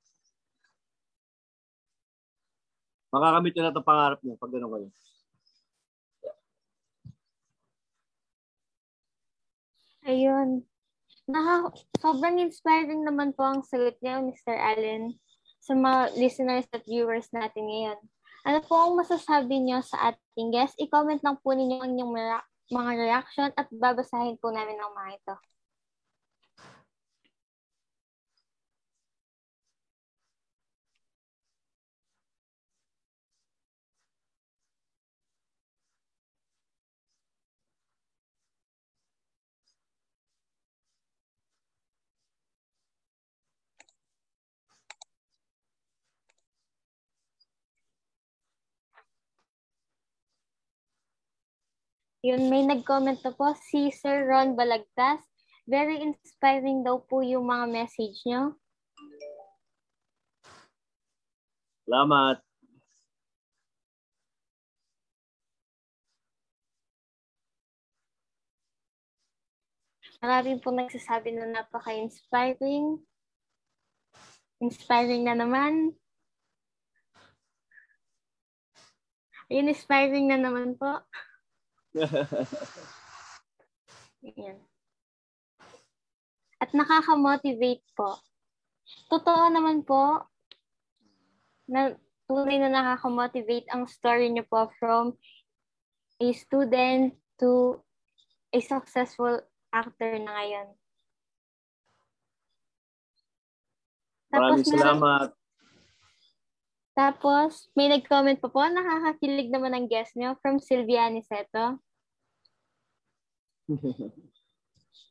Makakamit 3.09 3.57
nyo 3.57 3.63
lahat 3.65 3.77
ng 3.81 3.89
pangarap 3.89 4.21
niyo 4.21 4.35
pag 4.37 4.53
gano'n 4.53 4.73
kayo. 4.77 4.89
Ayun. 10.05 10.69
Naka, 11.25 11.73
sobrang 11.97 12.45
inspiring 12.45 13.09
naman 13.09 13.33
po 13.33 13.49
ang 13.49 13.65
sagot 13.65 13.97
niya, 14.05 14.21
Mr. 14.21 14.53
Allen, 14.53 15.17
sa 15.69 15.77
mga 15.77 16.17
listeners 16.17 16.65
at 16.73 16.81
viewers 16.89 17.29
natin 17.37 17.69
ngayon. 17.69 17.99
Ano 18.49 18.65
po 18.65 18.73
ang 18.81 18.97
masasabi 18.97 19.61
niyo 19.61 19.85
sa 19.85 20.17
ating 20.17 20.49
guest? 20.49 20.81
I-comment 20.81 21.21
lang 21.21 21.37
po 21.45 21.53
ninyo 21.53 21.85
ang 21.85 21.93
inyong 21.93 22.13
mga, 22.73 22.93
reaction 22.97 23.53
at 23.53 23.69
babasahin 23.69 24.41
po 24.41 24.49
namin 24.49 24.81
ang 24.81 24.93
mga 24.97 25.11
ito. 25.21 25.35
Yun, 52.29 52.53
may 52.53 52.61
nag-comment 52.61 53.25
na 53.25 53.33
po 53.33 53.57
si 53.57 53.89
Sir 53.89 54.29
Ron 54.29 54.53
Balagtas. 54.53 55.25
Very 55.65 55.97
inspiring 56.05 56.85
daw 56.85 57.01
po 57.01 57.25
yung 57.25 57.49
mga 57.49 57.73
message 57.73 58.21
nyo. 58.29 58.53
Salamat. 61.89 62.45
Marami 70.21 70.61
po 70.61 70.69
nagsasabi 70.69 71.33
na 71.33 71.49
napaka-inspiring. 71.49 73.01
Inspiring 74.61 75.25
na 75.25 75.33
naman. 75.33 75.97
Ayun, 79.49 79.73
inspiring 79.73 80.29
na 80.29 80.37
naman 80.37 80.77
po. 80.77 81.09
Yan. 84.39 84.59
At 86.59 86.75
nakaka-motivate 86.75 87.87
po. 87.95 88.19
Totoo 89.07 89.47
naman 89.53 89.87
po 89.87 90.27
na 91.71 91.95
tunay 92.27 92.59
na 92.59 92.73
nakaka-motivate 92.73 93.71
ang 93.71 93.87
story 93.87 94.29
niyo 94.29 94.45
po 94.49 94.69
from 94.77 95.15
a 96.19 96.29
student 96.35 97.15
to 97.39 97.79
a 98.51 98.59
successful 98.59 99.39
actor 99.71 100.19
na 100.19 100.33
ngayon. 100.35 100.69
Maraming 104.29 104.65
meron- 104.67 104.77
salamat. 104.77 105.29
Tapos, 106.99 107.71
may 107.79 107.87
nag-comment 107.87 108.43
pa 108.43 108.51
po, 108.51 108.59
nakakakilig 108.67 109.55
naman 109.55 109.71
ang 109.71 109.87
guest 109.87 110.19
nyo 110.19 110.35
from 110.43 110.59
Sylvia 110.59 111.07
Aniceto. 111.07 111.79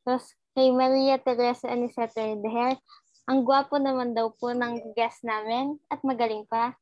Tapos, 0.01 0.33
kay 0.57 0.73
Maria 0.73 1.21
Teresa 1.21 1.69
Aniceto 1.69 2.17
Deher, 2.17 2.81
ang 3.29 3.45
gwapo 3.45 3.77
naman 3.77 4.17
daw 4.17 4.33
po 4.33 4.55
ng 4.55 4.97
guest 4.97 5.21
namin 5.21 5.77
at 5.91 6.01
magaling 6.01 6.47
pa. 6.49 6.73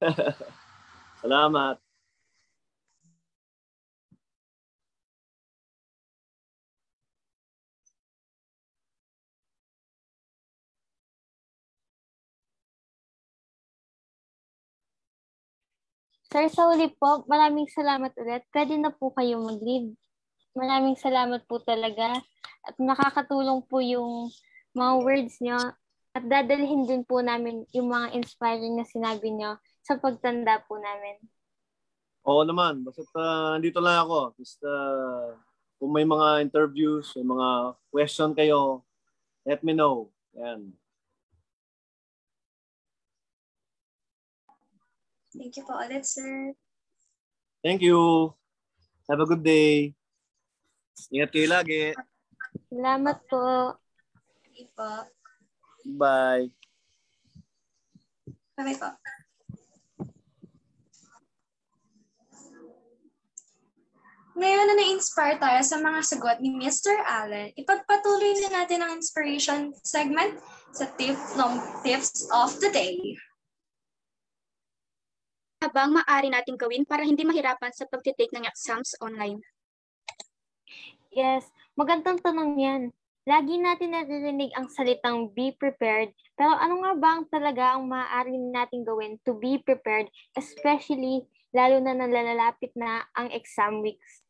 Salamat. 1.20 1.76
Sir, 16.34 16.50
sa 16.50 16.66
uli 16.66 16.90
po, 16.98 17.22
maraming 17.30 17.70
salamat 17.70 18.10
ulit. 18.18 18.42
Pwede 18.50 18.74
na 18.74 18.90
po 18.90 19.14
kayo 19.14 19.38
mag-leave. 19.38 19.94
Maraming 20.54 20.94
salamat 20.94 21.42
po 21.50 21.58
talaga. 21.60 22.18
At 22.64 22.78
nakakatulong 22.78 23.66
po 23.66 23.82
yung 23.82 24.30
mga 24.72 24.92
words 25.02 25.34
nyo. 25.42 25.58
At 26.14 26.22
dadalhin 26.22 26.86
din 26.86 27.02
po 27.02 27.18
namin 27.18 27.66
yung 27.74 27.90
mga 27.90 28.14
inspiring 28.14 28.78
na 28.78 28.86
sinabi 28.86 29.34
nyo 29.34 29.58
sa 29.82 29.98
pagtanda 29.98 30.62
po 30.64 30.78
namin. 30.78 31.18
Oo 32.24 32.46
naman. 32.46 32.86
Basta 32.86 33.02
uh, 33.18 33.58
nandito 33.58 33.82
lang 33.82 34.06
ako. 34.06 34.38
Basta 34.38 34.70
kung 35.76 35.92
may 35.92 36.06
mga 36.06 36.40
interviews, 36.40 37.12
may 37.18 37.26
mga 37.26 37.48
question 37.90 38.30
kayo, 38.32 38.80
let 39.44 39.60
me 39.60 39.74
know. 39.74 40.08
Yan. 40.38 40.72
Thank 45.34 45.58
you 45.58 45.66
po 45.66 45.74
ulit, 45.82 46.06
sir. 46.06 46.54
Thank 47.58 47.82
you. 47.82 48.30
Have 49.10 49.18
a 49.18 49.26
good 49.26 49.42
day. 49.42 49.92
Ingat 51.10 51.30
kayo 51.30 51.48
lagi. 51.50 51.82
Salamat 52.70 53.18
po. 53.26 53.74
You 54.54 54.66
po. 54.74 54.90
Bye. 55.98 56.54
Bye 58.54 58.78
po. 58.78 58.90
Ngayon 64.34 64.66
na 64.66 64.74
na-inspire 64.74 65.38
tayo 65.38 65.62
sa 65.62 65.78
mga 65.78 66.00
sagot 66.02 66.38
ni 66.42 66.50
Mr. 66.58 66.98
Allen, 67.06 67.54
ipagpatuloy 67.54 68.34
na 68.42 68.62
natin 68.62 68.82
ang 68.82 68.98
inspiration 68.98 69.70
segment 69.86 70.42
sa 70.74 70.90
tip 70.98 71.14
ng 71.14 71.52
tips 71.86 72.26
of 72.34 72.50
the 72.58 72.66
day. 72.74 72.98
Habang 75.62 75.94
maaari 75.94 76.34
natin 76.34 76.58
gawin 76.58 76.82
para 76.82 77.06
hindi 77.06 77.22
mahirapan 77.22 77.70
sa 77.70 77.86
pagtitake 77.86 78.34
ng 78.34 78.42
exams 78.42 78.98
online. 78.98 79.38
Yes, 81.14 81.46
magandang 81.78 82.18
tanong 82.26 82.58
yan. 82.58 82.82
Lagi 83.22 83.54
natin 83.62 83.94
naririnig 83.94 84.50
ang 84.58 84.66
salitang 84.66 85.30
be 85.30 85.54
prepared, 85.54 86.10
pero 86.34 86.58
ano 86.58 86.82
nga 86.82 86.92
ba 86.98 87.10
ang 87.14 87.24
talaga 87.30 87.78
ang 87.78 87.86
maaari 87.86 88.34
natin 88.34 88.82
gawin 88.82 89.22
to 89.22 89.38
be 89.38 89.62
prepared, 89.62 90.10
especially 90.34 91.22
lalo 91.54 91.78
na 91.78 91.94
nalalapit 91.94 92.74
na 92.74 93.06
ang 93.14 93.30
exam 93.30 93.78
weeks? 93.78 94.26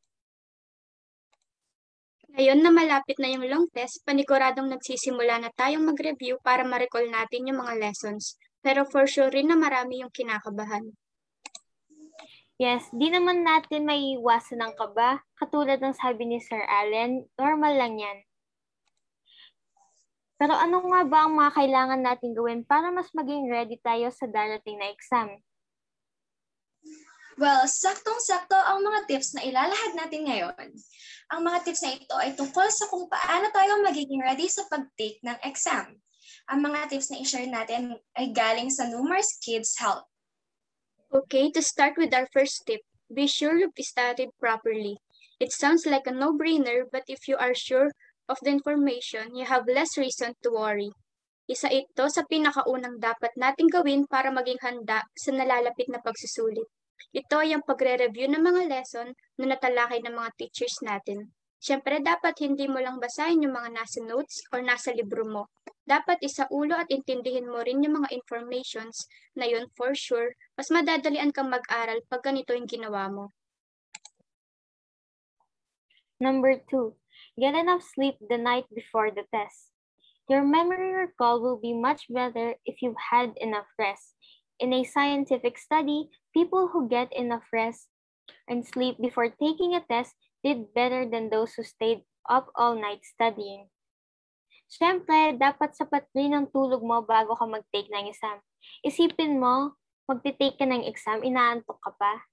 Ngayon 2.36 2.60
na 2.60 2.68
malapit 2.68 3.16
na 3.16 3.32
yung 3.32 3.48
long 3.48 3.66
test, 3.72 4.04
paniguradong 4.04 4.68
nagsisimula 4.68 5.40
na 5.40 5.48
tayong 5.56 5.88
mag-review 5.88 6.36
para 6.44 6.68
ma-recall 6.68 7.08
natin 7.08 7.48
yung 7.48 7.64
mga 7.64 7.80
lessons. 7.80 8.36
Pero 8.60 8.84
for 8.84 9.08
sure 9.08 9.32
rin 9.32 9.48
na 9.48 9.56
marami 9.56 10.04
yung 10.04 10.12
kinakabahan. 10.12 10.92
Yes, 12.54 12.86
di 12.94 13.10
naman 13.10 13.42
natin 13.42 13.82
may 13.82 14.14
iwasan 14.14 14.62
ng 14.62 14.78
kaba. 14.78 15.26
Katulad 15.34 15.82
ng 15.82 15.90
sabi 15.98 16.22
ni 16.30 16.38
Sir 16.38 16.62
Allen, 16.70 17.26
normal 17.34 17.74
lang 17.74 17.98
yan. 17.98 18.18
Pero 20.38 20.54
ano 20.54 20.78
nga 20.86 21.02
ba 21.02 21.18
ang 21.26 21.34
mga 21.34 21.50
kailangan 21.50 22.00
natin 22.02 22.30
gawin 22.30 22.62
para 22.62 22.94
mas 22.94 23.10
maging 23.10 23.50
ready 23.50 23.74
tayo 23.82 24.06
sa 24.14 24.30
darating 24.30 24.78
na 24.78 24.86
exam? 24.94 25.34
Well, 27.34 27.66
saktong-sakto 27.66 28.54
ang 28.54 28.86
mga 28.86 29.10
tips 29.10 29.34
na 29.34 29.42
ilalahad 29.42 29.98
natin 29.98 30.22
ngayon. 30.30 30.66
Ang 31.34 31.40
mga 31.42 31.58
tips 31.66 31.82
na 31.82 31.98
ito 31.98 32.14
ay 32.14 32.38
tungkol 32.38 32.70
sa 32.70 32.86
kung 32.86 33.10
paano 33.10 33.50
tayo 33.50 33.82
magiging 33.82 34.22
ready 34.22 34.46
sa 34.46 34.62
pag-take 34.70 35.18
ng 35.26 35.38
exam. 35.42 35.98
Ang 36.46 36.60
mga 36.70 36.94
tips 36.94 37.10
na 37.10 37.18
i-share 37.18 37.50
natin 37.50 37.98
ay 38.14 38.30
galing 38.30 38.70
sa 38.70 38.86
Numerous 38.86 39.34
Kids 39.42 39.74
Health. 39.82 40.06
Okay, 41.14 41.46
to 41.54 41.62
start 41.62 41.94
with 41.94 42.10
our 42.10 42.26
first 42.34 42.66
tip, 42.66 42.82
be 43.06 43.30
sure 43.30 43.54
you've 43.54 43.78
studied 43.78 44.34
properly. 44.42 44.98
It 45.38 45.54
sounds 45.54 45.86
like 45.86 46.10
a 46.10 46.10
no-brainer, 46.10 46.90
but 46.90 47.06
if 47.06 47.30
you 47.30 47.38
are 47.38 47.54
sure 47.54 47.94
of 48.26 48.42
the 48.42 48.50
information, 48.50 49.30
you 49.30 49.46
have 49.46 49.70
less 49.70 49.94
reason 49.94 50.34
to 50.42 50.50
worry. 50.50 50.90
Isa 51.46 51.70
ito 51.70 52.10
sa 52.10 52.26
pinakaunang 52.26 52.98
dapat 52.98 53.30
nating 53.38 53.70
gawin 53.70 54.10
para 54.10 54.34
maging 54.34 54.58
handa 54.58 55.06
sa 55.14 55.30
nalalapit 55.30 55.86
na 55.86 56.02
pagsusulit. 56.02 56.66
Ito 57.14 57.46
ay 57.46 57.54
ang 57.54 57.62
pagre-review 57.62 58.34
ng 58.34 58.42
mga 58.42 58.62
lesson 58.66 59.14
na 59.38 59.54
natalakay 59.54 60.02
ng 60.02 60.18
mga 60.18 60.34
teachers 60.34 60.82
natin. 60.82 61.30
Siyempre, 61.62 62.02
dapat 62.02 62.42
hindi 62.42 62.66
mo 62.66 62.82
lang 62.82 62.98
basahin 62.98 63.46
yung 63.46 63.54
mga 63.54 63.70
nasa 63.70 64.02
notes 64.02 64.42
or 64.50 64.66
nasa 64.66 64.90
libro 64.90 65.22
mo. 65.22 65.46
Dapat 65.84 66.24
isaulo 66.24 66.72
at 66.72 66.88
intindihin 66.88 67.44
mo 67.44 67.60
rin 67.60 67.84
yung 67.84 68.00
mga 68.00 68.12
informations 68.16 69.04
na 69.36 69.44
yun 69.44 69.68
for 69.76 69.92
sure, 69.92 70.32
mas 70.56 70.72
madadalian 70.72 71.28
kang 71.28 71.52
mag-aral 71.52 72.00
pag 72.08 72.24
ganito 72.24 72.56
yung 72.56 72.64
ginawa 72.64 73.12
mo. 73.12 73.28
Number 76.16 76.56
two, 76.56 76.96
get 77.36 77.52
enough 77.52 77.84
sleep 77.84 78.16
the 78.16 78.40
night 78.40 78.64
before 78.72 79.12
the 79.12 79.28
test. 79.28 79.76
Your 80.24 80.40
memory 80.40 80.96
recall 80.96 81.44
will 81.44 81.60
be 81.60 81.76
much 81.76 82.08
better 82.08 82.56
if 82.64 82.80
you've 82.80 83.12
had 83.12 83.36
enough 83.36 83.68
rest. 83.76 84.16
In 84.56 84.72
a 84.72 84.88
scientific 84.88 85.58
study, 85.58 86.08
people 86.32 86.72
who 86.72 86.88
get 86.88 87.12
enough 87.12 87.44
rest 87.52 87.92
and 88.48 88.64
sleep 88.64 88.96
before 88.96 89.28
taking 89.28 89.74
a 89.76 89.84
test 89.84 90.16
did 90.40 90.72
better 90.72 91.04
than 91.04 91.28
those 91.28 91.52
who 91.54 91.64
stayed 91.64 92.08
up 92.24 92.48
all 92.56 92.72
night 92.72 93.04
studying. 93.04 93.68
Siyempre, 94.74 95.38
dapat 95.38 95.78
sapat 95.78 96.10
rin 96.18 96.34
ang 96.34 96.50
tulog 96.50 96.82
mo 96.82 97.06
bago 97.06 97.38
ka 97.38 97.46
mag-take 97.46 97.86
ng 97.94 98.10
exam. 98.10 98.42
Isipin 98.82 99.38
mo, 99.38 99.78
magte-take 100.10 100.58
ka 100.58 100.66
ng 100.66 100.82
exam, 100.90 101.22
inaantok 101.22 101.78
ka 101.78 101.94
pa. 101.94 102.26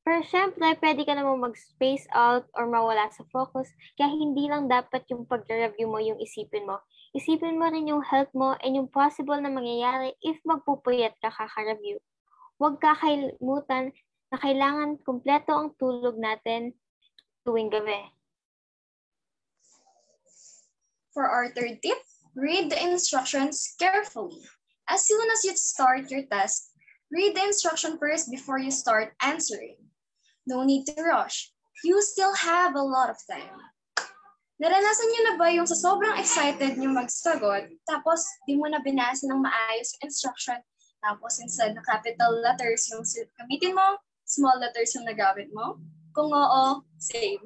Pero 0.00 0.24
syempre, 0.24 0.72
pwede 0.80 1.04
ka 1.04 1.12
naman 1.12 1.50
mag-space 1.50 2.08
out 2.16 2.48
or 2.56 2.64
mawala 2.64 3.12
sa 3.12 3.28
focus, 3.28 3.68
kaya 4.00 4.08
hindi 4.08 4.48
lang 4.48 4.72
dapat 4.72 5.04
yung 5.12 5.28
pag-review 5.28 5.84
mo 5.84 6.00
yung 6.00 6.16
isipin 6.16 6.64
mo. 6.64 6.80
Isipin 7.12 7.60
mo 7.60 7.68
rin 7.68 7.92
yung 7.92 8.00
health 8.00 8.32
mo 8.32 8.56
and 8.64 8.80
yung 8.80 8.88
possible 8.88 9.36
na 9.36 9.52
mangyayari 9.52 10.16
if 10.24 10.40
magpupuyat 10.48 11.12
ka 11.20 11.28
kaka-review. 11.28 12.00
Huwag 12.56 12.80
kakalimutan 12.80 13.92
na 14.32 14.36
kailangan 14.40 14.96
kumpleto 15.04 15.52
ang 15.52 15.76
tulog 15.76 16.16
natin 16.16 16.72
tuwing 17.44 17.68
gabi. 17.68 18.15
For 21.16 21.24
our 21.24 21.48
third 21.48 21.80
tip, 21.80 21.96
read 22.36 22.68
the 22.68 22.76
instructions 22.76 23.72
carefully. 23.80 24.44
As 24.84 25.08
soon 25.08 25.24
as 25.32 25.48
you 25.48 25.56
start 25.56 26.12
your 26.12 26.28
test, 26.28 26.76
read 27.08 27.32
the 27.32 27.40
instruction 27.40 27.96
first 27.96 28.28
before 28.28 28.60
you 28.60 28.68
start 28.68 29.16
answering. 29.24 29.80
No 30.44 30.60
need 30.60 30.84
to 30.92 31.00
rush. 31.00 31.56
You 31.88 32.04
still 32.04 32.36
have 32.36 32.76
a 32.76 32.84
lot 32.84 33.08
of 33.08 33.16
time. 33.24 33.56
Naranasan 34.60 35.08
niyo 35.08 35.20
na 35.24 35.34
ba 35.40 35.48
yung 35.56 35.64
sa 35.64 35.80
sobrang 35.80 36.20
excited 36.20 36.76
niyo 36.76 36.92
magsagot, 36.92 37.64
tapos 37.88 38.20
di 38.44 38.52
mo 38.60 38.68
na 38.68 38.84
binasa 38.84 39.24
ng 39.24 39.40
maayos 39.40 39.96
yung 39.96 40.12
instruction, 40.12 40.60
tapos 41.00 41.40
instead 41.40 41.72
na 41.72 41.80
capital 41.80 42.44
letters 42.44 42.92
yung 42.92 43.00
gamitin 43.40 43.72
mo, 43.72 43.96
small 44.28 44.60
letters 44.60 44.92
yung 44.92 45.08
nagamit 45.08 45.48
mo? 45.56 45.80
Kung 46.12 46.28
oo, 46.28 46.84
same. 47.00 47.40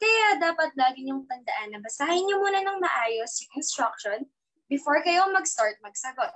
Kaya 0.00 0.40
dapat 0.40 0.72
lagi 0.80 1.04
niyong 1.04 1.28
tandaan 1.28 1.76
na 1.76 1.80
basahin 1.84 2.24
niyo 2.24 2.40
muna 2.40 2.64
ng 2.64 2.80
maayos 2.80 3.44
yung 3.44 3.52
instruction 3.60 4.18
before 4.72 5.04
kayo 5.04 5.28
mag-start 5.28 5.76
magsagot. 5.84 6.32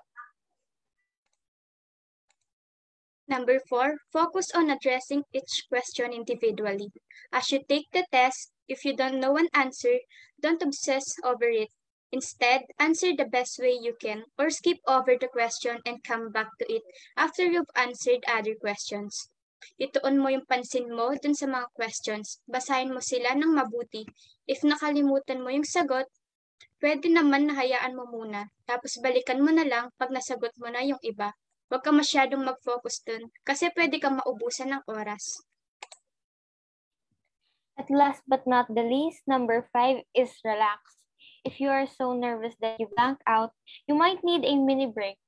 Number 3.24 3.56
four, 3.64 3.96
focus 4.12 4.52
on 4.52 4.68
addressing 4.68 5.24
each 5.32 5.64
question 5.72 6.12
individually. 6.12 6.92
As 7.32 7.48
you 7.50 7.64
take 7.64 7.88
the 7.96 8.04
test, 8.12 8.52
if 8.68 8.84
you 8.84 8.94
don't 8.94 9.18
know 9.18 9.40
an 9.40 9.48
answer, 9.56 9.96
don't 10.38 10.60
obsess 10.60 11.16
over 11.24 11.48
it. 11.48 11.72
Instead, 12.12 12.68
answer 12.78 13.16
the 13.16 13.24
best 13.24 13.58
way 13.58 13.72
you 13.80 13.96
can 13.96 14.24
or 14.38 14.50
skip 14.50 14.76
over 14.86 15.16
the 15.16 15.28
question 15.28 15.80
and 15.86 16.04
come 16.04 16.30
back 16.30 16.52
to 16.60 16.70
it 16.70 16.82
after 17.16 17.44
you've 17.48 17.72
answered 17.74 18.22
other 18.28 18.54
questions. 18.54 19.30
Ituon 19.80 20.20
mo 20.20 20.28
yung 20.30 20.46
pansin 20.46 20.88
mo 20.90 21.12
dun 21.18 21.34
sa 21.34 21.46
mga 21.50 21.66
questions. 21.74 22.40
Basahin 22.48 22.92
mo 22.92 23.00
sila 23.00 23.34
ng 23.34 23.52
mabuti. 23.52 24.04
If 24.44 24.62
nakalimutan 24.62 25.40
mo 25.40 25.48
yung 25.48 25.66
sagot, 25.66 26.08
pwede 26.84 27.08
naman 27.08 27.48
nahayaan 27.48 27.96
mo 27.96 28.04
muna. 28.04 28.52
Tapos 28.68 29.00
balikan 29.00 29.40
mo 29.40 29.50
na 29.50 29.64
lang 29.64 29.88
pag 29.96 30.12
nasagot 30.12 30.52
mo 30.60 30.68
na 30.68 30.84
yung 30.84 31.00
iba. 31.00 31.32
Huwag 31.72 31.80
ka 31.80 31.90
masyadong 31.90 32.44
mag-focus 32.44 33.00
dun 33.02 33.32
kasi 33.42 33.72
pwede 33.72 33.96
kang 33.96 34.20
maubusan 34.20 34.70
ng 34.76 34.82
oras. 34.86 35.40
At 37.74 37.90
last 37.90 38.22
but 38.28 38.46
not 38.46 38.70
the 38.70 38.84
least, 38.86 39.26
number 39.26 39.66
five 39.74 40.06
is 40.14 40.30
relax. 40.44 41.00
If 41.42 41.58
you 41.58 41.68
are 41.68 41.88
so 41.88 42.14
nervous 42.14 42.54
that 42.60 42.78
you 42.78 42.88
blank 42.92 43.18
out, 43.26 43.52
you 43.88 43.96
might 43.96 44.22
need 44.22 44.44
a 44.44 44.54
mini 44.54 44.86
break. 44.86 45.18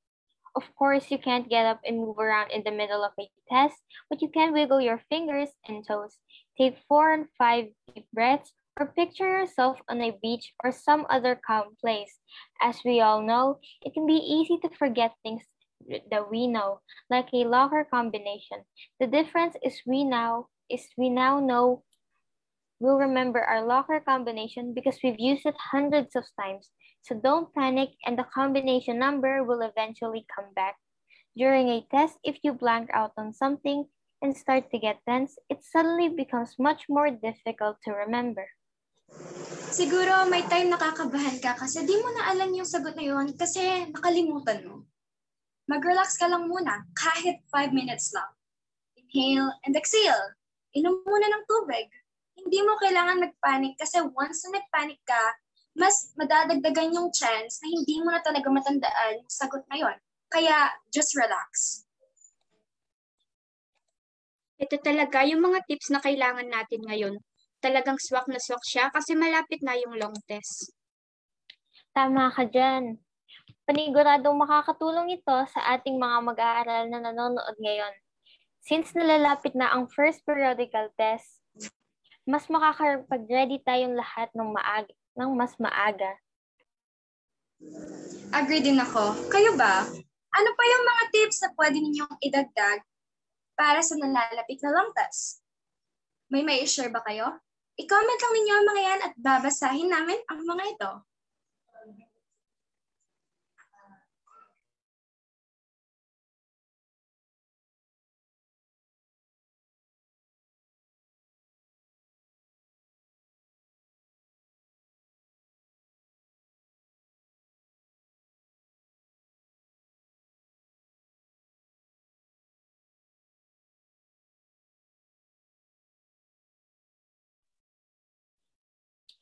Of 0.57 0.65
course, 0.75 1.11
you 1.11 1.19
can't 1.19 1.49
get 1.49 1.67
up 1.67 1.81
and 1.85 1.99
move 1.99 2.19
around 2.19 2.51
in 2.51 2.65
the 2.65 2.73
middle 2.73 3.05
of 3.05 3.13
a 3.21 3.29
test, 3.49 3.77
but 4.09 4.23
you 4.23 4.29
can 4.29 4.53
wiggle 4.53 4.81
your 4.81 5.03
fingers 5.11 5.51
and 5.69 5.87
toes. 5.87 6.19
Take 6.59 6.79
four 6.89 7.13
and 7.13 7.27
five 7.37 7.67
deep 7.95 8.07
breaths, 8.13 8.53
or 8.79 8.87
picture 8.87 9.41
yourself 9.41 9.79
on 9.89 10.01
a 10.01 10.17
beach 10.23 10.53
or 10.65 10.73
some 10.73 11.07
other 11.09 11.39
calm 11.47 11.77
place. 11.81 12.21
As 12.61 12.81
we 12.85 13.01
all 13.01 13.23
know, 13.23 13.59
it 13.83 13.95
can 13.95 14.07
be 14.07 14.15
easy 14.15 14.59
to 14.63 14.71
forget 14.77 15.13
things 15.23 15.43
that 16.11 16.31
we 16.31 16.47
know, 16.47 16.81
like 17.11 17.29
a 17.33 17.45
locker 17.45 17.87
combination. 17.89 18.65
The 18.99 19.07
difference 19.07 19.57
is 19.63 19.81
we 19.87 20.05
now 20.05 20.49
is 20.69 20.89
we 20.97 21.09
now 21.11 21.39
know 21.39 21.85
we'll 22.81 22.99
remember 22.99 23.41
our 23.41 23.65
locker 23.65 24.01
combination 24.01 24.75
because 24.75 24.99
we've 25.03 25.21
used 25.21 25.47
it 25.47 25.55
hundreds 25.73 26.17
of 26.17 26.25
times. 26.41 26.71
So 27.07 27.15
don't 27.15 27.55
panic 27.55 27.95
and 28.03 28.19
the 28.19 28.27
combination 28.27 28.99
number 28.99 29.47
will 29.47 29.63
eventually 29.63 30.27
come 30.27 30.51
back. 30.59 30.75
During 31.39 31.71
a 31.71 31.87
test, 31.87 32.19
if 32.27 32.43
you 32.43 32.51
blank 32.51 32.91
out 32.91 33.15
on 33.15 33.31
something 33.31 33.87
and 34.27 34.35
start 34.35 34.75
to 34.75 34.83
get 34.83 34.99
tense, 35.07 35.39
it 35.47 35.63
suddenly 35.63 36.11
becomes 36.11 36.59
much 36.59 36.91
more 36.91 37.15
difficult 37.15 37.79
to 37.87 37.95
remember. 37.95 38.51
Siguro 39.71 40.27
may 40.27 40.43
time 40.51 40.67
nakakabahan 40.67 41.39
ka 41.39 41.55
kasi 41.55 41.87
di 41.87 41.95
mo 41.95 42.11
na 42.11 42.35
alam 42.35 42.51
yung 42.51 42.67
sagot 42.67 42.99
na 42.99 43.07
yun 43.07 43.31
kasi 43.39 43.87
nakalimutan 43.95 44.67
mo. 44.67 44.83
Mag-relax 45.71 46.19
ka 46.19 46.27
lang 46.27 46.51
muna 46.51 46.91
kahit 46.99 47.39
5 47.55 47.71
minutes 47.71 48.11
lang. 48.19 48.35
Inhale 48.99 49.55
and 49.63 49.79
exhale. 49.79 50.35
Inom 50.75 51.07
muna 51.07 51.27
ng 51.31 51.45
tubig. 51.47 51.87
Hindi 52.35 52.67
mo 52.67 52.75
kailangan 52.83 53.23
nagpanic 53.23 53.79
kasi 53.79 54.03
once 54.03 54.43
na 54.51 54.59
nagpanic 54.59 54.99
ka, 55.07 55.23
mas 55.77 56.11
madadagdagan 56.17 56.97
yung 56.97 57.13
chance 57.13 57.61
na 57.61 57.69
hindi 57.69 58.01
mo 58.01 58.09
na 58.09 58.25
talaga 58.25 58.49
matandaan 58.49 59.21
yung 59.21 59.31
sagot 59.31 59.63
na 59.69 59.77
yon. 59.77 59.97
Kaya, 60.33 60.73
just 60.91 61.15
relax. 61.15 61.85
Ito 64.57 64.81
talaga 64.81 65.21
yung 65.29 65.45
mga 65.45 65.69
tips 65.69 65.93
na 65.93 66.01
kailangan 66.01 66.49
natin 66.49 66.81
ngayon. 66.89 67.15
Talagang 67.61 68.01
swak 68.01 68.25
na 68.29 68.41
swak 68.41 68.65
siya 68.65 68.89
kasi 68.89 69.13
malapit 69.13 69.61
na 69.61 69.77
yung 69.77 70.01
long 70.01 70.17
test. 70.25 70.73
Tama 71.93 72.33
ka 72.33 72.49
dyan. 72.49 72.97
Paniguradong 73.69 74.37
makakatulong 74.37 75.13
ito 75.13 75.37
sa 75.53 75.77
ating 75.77 76.01
mga 76.01 76.19
mag-aaral 76.25 76.85
na 76.89 77.05
nanonood 77.05 77.57
ngayon. 77.61 77.95
Since 78.65 78.97
nalalapit 78.97 79.53
na 79.55 79.71
ang 79.71 79.93
first 79.93 80.25
periodical 80.25 80.89
test, 80.97 81.39
mas 82.27 82.49
makakapag-ready 82.51 83.63
tayong 83.63 83.95
lahat 83.95 84.33
ng, 84.35 84.51
maaga, 84.51 84.91
ng 85.17 85.33
mas 85.33 85.57
maaga. 85.57 86.13
Agree 88.37 88.61
din 88.61 88.77
ako. 88.77 89.33
Kayo 89.33 89.57
ba? 89.57 89.89
Ano 90.37 90.51
pa 90.53 90.65
yung 90.69 90.85
mga 90.85 91.05
tips 91.09 91.39
na 91.41 91.51
pwede 91.57 91.77
ninyong 91.81 92.17
idagdag 92.21 92.85
para 93.57 93.81
sa 93.81 93.97
nalalapit 93.97 94.61
na 94.61 94.71
long 94.77 94.93
test? 94.93 95.41
May 96.29 96.45
may 96.45 96.69
share 96.69 96.93
ba 96.93 97.01
kayo? 97.01 97.41
I-comment 97.81 98.21
lang 98.21 98.35
ninyo 98.37 98.55
ang 98.57 98.67
mga 98.69 98.83
yan 98.85 99.01
at 99.05 99.13
babasahin 99.17 99.89
namin 99.89 100.21
ang 100.29 100.41
mga 100.45 100.65
ito. 100.77 100.93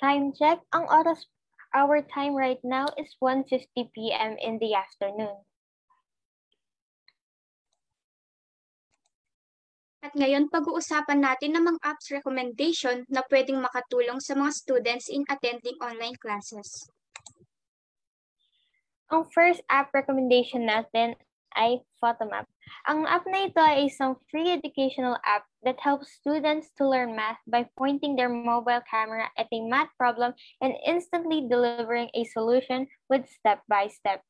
Time 0.05 0.37
check, 0.37 0.61
ang 0.77 0.85
oras, 0.93 1.25
our 1.73 2.05
time 2.05 2.37
right 2.37 2.61
now 2.61 2.85
is 3.01 3.17
1.50 3.25 3.89
p.m. 3.97 4.37
in 4.37 4.61
the 4.61 4.77
afternoon. 4.77 5.41
At 10.05 10.13
ngayon, 10.13 10.53
pag-uusapan 10.53 11.25
natin 11.25 11.57
ng 11.57 11.65
mga 11.65 11.81
apps 11.81 12.13
recommendation 12.13 13.09
na 13.09 13.25
pwedeng 13.33 13.65
makatulong 13.65 14.21
sa 14.21 14.37
mga 14.37 14.53
students 14.53 15.09
in 15.09 15.25
attending 15.25 15.81
online 15.81 16.21
classes. 16.21 16.69
Ang 19.09 19.25
first 19.33 19.65
app 19.73 19.89
recommendation 19.97 20.69
natin 20.69 21.17
ay 21.57 21.83
Photomap. 21.99 22.47
Ang 22.85 23.09
app 23.09 23.25
na 23.25 23.49
ito 23.49 23.59
ay 23.59 23.89
isang 23.89 24.21
free 24.29 24.53
educational 24.53 25.17
app 25.25 25.49
that 25.65 25.81
helps 25.81 26.13
students 26.13 26.69
to 26.77 26.85
learn 26.85 27.17
math 27.17 27.41
by 27.49 27.65
pointing 27.81 28.15
their 28.15 28.29
mobile 28.29 28.85
camera 28.87 29.33
at 29.41 29.49
a 29.49 29.61
math 29.65 29.91
problem 29.97 30.37
and 30.61 30.77
instantly 30.85 31.49
delivering 31.49 32.13
a 32.13 32.29
solution 32.29 32.87
with 33.09 33.25
step-by-step. 33.27 34.21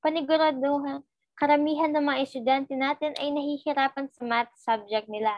Paniguraduhan, 0.00 1.04
karamihan 1.38 1.94
ng 1.94 2.04
mga 2.06 2.18
estudyante 2.24 2.74
natin 2.74 3.14
ay 3.18 3.30
nahihirapan 3.30 4.10
sa 4.10 4.22
math 4.26 4.52
subject 4.58 5.06
nila. 5.06 5.36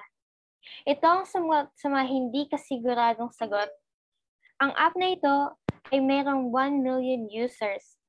Ito 0.85 1.25
ang 1.25 1.25
mga, 1.27 1.73
sa 1.77 1.87
mga 1.89 2.05
hindi 2.09 2.43
kasiguradong 2.49 3.33
sagot. 3.33 3.69
Ang 4.61 4.77
app 4.77 4.93
na 4.97 5.17
ito 5.17 5.37
ay 5.89 5.99
mayroong 6.05 6.53
1 6.53 6.85
million 6.85 7.25
users. 7.29 8.00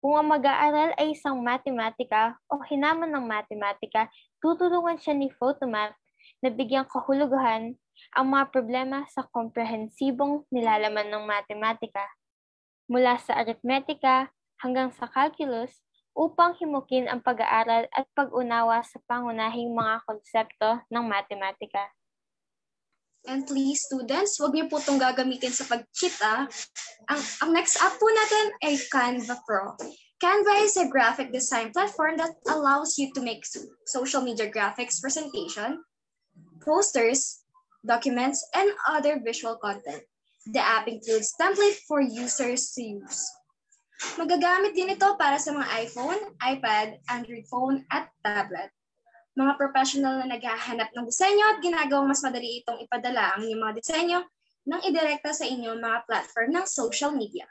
Kung 0.00 0.16
ang 0.16 0.32
mag-aaral 0.32 0.96
ay 0.96 1.12
isang 1.12 1.44
matematika 1.44 2.40
o 2.48 2.64
hinaman 2.64 3.12
ng 3.12 3.24
matematika, 3.28 4.08
tutulungan 4.40 4.96
siya 4.96 5.12
ni 5.12 5.28
Photomap 5.28 5.92
na 6.40 6.48
bigyang 6.48 6.88
kahulugan 6.88 7.76
ang 8.16 8.26
mga 8.32 8.48
problema 8.48 9.04
sa 9.12 9.28
komprehensibong 9.28 10.48
nilalaman 10.48 11.12
ng 11.12 11.24
matematika. 11.28 12.08
Mula 12.88 13.20
sa 13.20 13.44
arithmetika 13.44 14.32
hanggang 14.64 14.88
sa 14.88 15.04
calculus, 15.04 15.84
upang 16.16 16.58
himukin 16.58 17.06
ang 17.06 17.22
pag-aaral 17.22 17.86
at 17.94 18.06
pag-unawa 18.12 18.82
sa 18.82 18.98
pangunahing 19.06 19.70
mga 19.70 20.02
konsepto 20.04 20.82
ng 20.90 21.04
matematika. 21.06 21.86
And 23.28 23.44
please, 23.44 23.84
students, 23.84 24.40
huwag 24.40 24.56
niyo 24.56 24.72
po 24.72 24.80
itong 24.80 24.96
gagamitin 24.96 25.52
sa 25.52 25.68
pag-cheat, 25.68 26.16
ah. 26.24 26.48
Ang, 27.12 27.20
ang 27.44 27.50
next 27.52 27.76
app 27.76 28.00
po 28.00 28.08
natin 28.08 28.46
ay 28.64 28.74
Canva 28.88 29.36
Pro. 29.44 29.76
Canva 30.20 30.64
is 30.64 30.76
a 30.76 30.88
graphic 30.88 31.32
design 31.32 31.72
platform 31.72 32.16
that 32.16 32.32
allows 32.48 32.96
you 32.96 33.12
to 33.12 33.20
make 33.20 33.44
social 33.88 34.20
media 34.20 34.48
graphics 34.48 35.00
presentation, 35.00 35.80
posters, 36.60 37.44
documents, 37.84 38.44
and 38.56 38.68
other 38.88 39.20
visual 39.20 39.56
content. 39.56 40.04
The 40.48 40.60
app 40.60 40.88
includes 40.88 41.32
template 41.36 41.84
for 41.88 42.00
users 42.00 42.72
to 42.76 43.04
use. 43.04 43.20
Magagamit 44.16 44.72
din 44.72 44.96
ito 44.96 45.12
para 45.20 45.36
sa 45.36 45.52
mga 45.52 45.68
iPhone, 45.84 46.20
iPad, 46.40 47.00
Android 47.12 47.44
phone, 47.52 47.84
at 47.92 48.08
tablet. 48.24 48.72
Mga 49.38 49.52
professional 49.54 50.18
na 50.18 50.26
naghahanap 50.26 50.90
ng 50.90 51.06
disenyo 51.06 51.44
at 51.46 51.58
ginagawang 51.62 52.10
mas 52.10 52.22
madali 52.22 52.62
itong 52.62 52.82
ipadala 52.82 53.38
ang 53.38 53.46
inyong 53.46 53.62
mga 53.62 53.76
disenyo 53.78 54.18
nang 54.66 54.82
idirekta 54.82 55.30
sa 55.30 55.46
inyong 55.46 55.78
mga 55.78 55.98
platform 56.04 56.50
ng 56.54 56.66
social 56.66 57.14
media. 57.14 57.46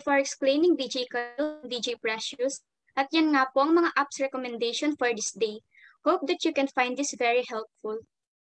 For 0.00 0.16
explaining 0.16 0.80
DJ 0.80 1.10
Carl, 1.10 1.60
DJ 1.68 2.00
Precious, 2.00 2.64
at 2.96 3.12
yan 3.12 3.36
nga 3.36 3.52
po 3.52 3.68
ang 3.68 3.76
mga 3.76 3.92
apps 3.94 4.16
recommendation 4.16 4.96
for 4.96 5.12
this 5.12 5.30
day. 5.36 5.60
Hope 6.06 6.24
that 6.24 6.40
you 6.48 6.56
can 6.56 6.70
find 6.72 6.96
this 6.96 7.12
very 7.18 7.44
helpful. 7.44 8.00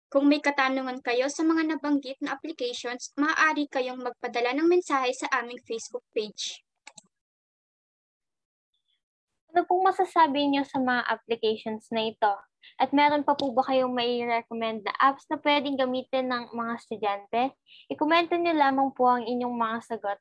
Kung 0.10 0.30
may 0.30 0.42
katanungan 0.42 1.02
kayo 1.02 1.30
sa 1.30 1.46
mga 1.46 1.74
nabanggit 1.74 2.18
na 2.22 2.38
applications, 2.38 3.14
maaari 3.18 3.70
kayong 3.70 4.02
magpadala 4.02 4.54
ng 4.58 4.70
mensahe 4.70 5.14
sa 5.14 5.30
aming 5.42 5.62
Facebook 5.66 6.06
page. 6.14 6.62
Ano 9.54 9.70
pong 9.70 9.86
masasabi 9.86 10.50
niyo 10.50 10.66
sa 10.66 10.82
mga 10.82 11.06
applications 11.14 11.86
na 11.94 12.02
ito? 12.10 12.34
At 12.82 12.90
meron 12.90 13.22
pa 13.22 13.38
po 13.38 13.54
ba 13.54 13.62
kayong 13.70 13.94
may 13.94 14.12
recommend 14.26 14.82
na 14.82 14.90
apps 14.98 15.30
na 15.30 15.38
pwedeng 15.46 15.78
gamitin 15.78 16.26
ng 16.34 16.44
mga 16.58 16.74
estudyante? 16.82 17.42
I-komento 17.86 18.34
niyo 18.34 18.58
lamang 18.58 18.90
po 18.98 19.06
ang 19.14 19.22
inyong 19.30 19.54
mga 19.54 19.78
sagot. 19.86 20.18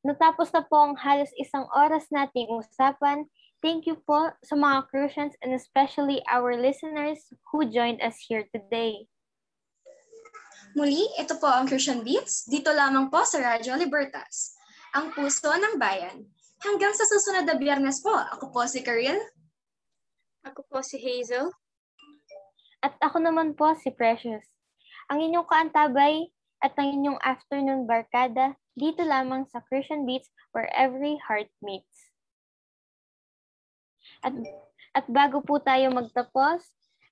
Natapos 0.00 0.48
na 0.56 0.64
po 0.64 0.80
ang 0.80 0.96
halos 0.96 1.28
isang 1.36 1.68
oras 1.76 2.08
nating 2.08 2.48
usapan. 2.48 3.28
Thank 3.60 3.84
you 3.84 4.00
po 4.08 4.32
sa 4.40 4.56
mga 4.56 4.88
Crucians 4.88 5.36
and 5.44 5.52
especially 5.52 6.24
our 6.32 6.56
listeners 6.56 7.28
who 7.52 7.68
joined 7.68 8.00
us 8.00 8.16
here 8.24 8.48
today. 8.48 9.04
Muli, 10.72 11.04
ito 11.20 11.36
po 11.36 11.44
ang 11.44 11.68
Crucian 11.68 12.00
Beats, 12.00 12.48
dito 12.48 12.72
lamang 12.72 13.12
po 13.12 13.20
sa 13.28 13.36
Radyo 13.36 13.76
Libertas, 13.76 14.56
ang 14.96 15.12
puso 15.12 15.52
ng 15.52 15.76
bayan. 15.76 16.24
Hanggang 16.64 16.96
sa 16.96 17.04
susunod 17.04 17.44
na 17.44 17.60
biyernes 17.60 18.00
po, 18.00 18.16
ako 18.16 18.48
po 18.48 18.64
si 18.64 18.80
Karil. 18.80 19.20
Ako 20.40 20.64
po 20.64 20.80
si 20.80 20.96
Hazel. 20.96 21.52
At 22.80 22.96
ako 23.04 23.20
naman 23.20 23.52
po 23.60 23.76
si 23.76 23.92
Precious. 23.92 24.44
Ang 25.12 25.20
inyong 25.20 25.44
kaantabay 25.44 26.32
at 26.64 26.72
ang 26.80 26.96
inyong 26.96 27.20
afternoon 27.20 27.84
barkada 27.84 28.56
dito 28.72 29.04
lamang 29.04 29.44
sa 29.52 29.60
Christian 29.68 30.08
Beats 30.08 30.32
where 30.56 30.72
every 30.72 31.20
heart 31.28 31.52
meets. 31.60 32.09
At, 34.20 34.36
at 34.92 35.06
bago 35.08 35.40
po 35.40 35.56
tayo 35.60 35.88
magtapos, 35.92 36.60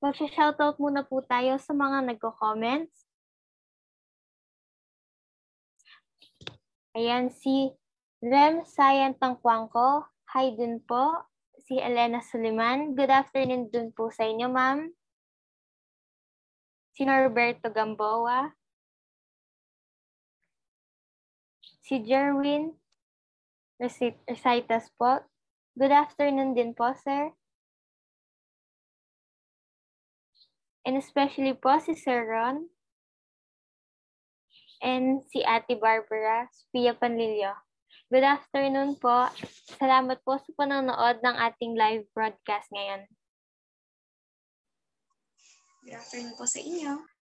mag-shoutout 0.04 0.76
muna 0.76 1.02
po 1.02 1.24
tayo 1.24 1.56
sa 1.56 1.72
mga 1.72 2.04
nagko-comments. 2.12 3.08
Ayan, 6.98 7.30
si 7.30 7.72
Rem 8.18 8.66
Sayan 8.66 9.14
Tangkwangko. 9.14 10.04
Hi 10.34 10.52
din 10.58 10.82
po. 10.82 11.22
Si 11.62 11.78
Elena 11.78 12.18
Suliman. 12.18 12.98
Good 12.98 13.12
afternoon 13.12 13.70
dun 13.70 13.94
po 13.94 14.10
sa 14.10 14.26
inyo, 14.26 14.50
ma'am. 14.50 14.90
Si 16.98 17.06
Norberto 17.06 17.70
Gamboa. 17.70 18.50
Si 21.86 22.02
Jerwin 22.02 22.74
Recitas 23.78 24.90
po. 24.98 25.22
Good 25.78 25.94
afternoon 25.94 26.58
din 26.58 26.74
po, 26.74 26.90
sir. 26.90 27.30
And 30.82 30.98
especially 30.98 31.54
po 31.54 31.78
si 31.78 31.94
Sir 31.94 32.26
Ron. 32.26 32.66
And 34.82 35.22
si 35.30 35.46
Ate 35.46 35.78
Barbara 35.78 36.50
Spia 36.50 36.98
Panlilio. 36.98 37.54
Good 38.10 38.26
afternoon 38.26 38.98
po. 38.98 39.30
Salamat 39.78 40.18
po 40.26 40.42
sa 40.42 40.50
panonood 40.58 41.22
ng 41.22 41.36
ating 41.46 41.78
live 41.78 42.10
broadcast 42.10 42.74
ngayon. 42.74 43.06
Good 45.86 45.94
afternoon 45.94 46.34
po 46.34 46.42
sa 46.42 46.58
inyo. 46.58 47.17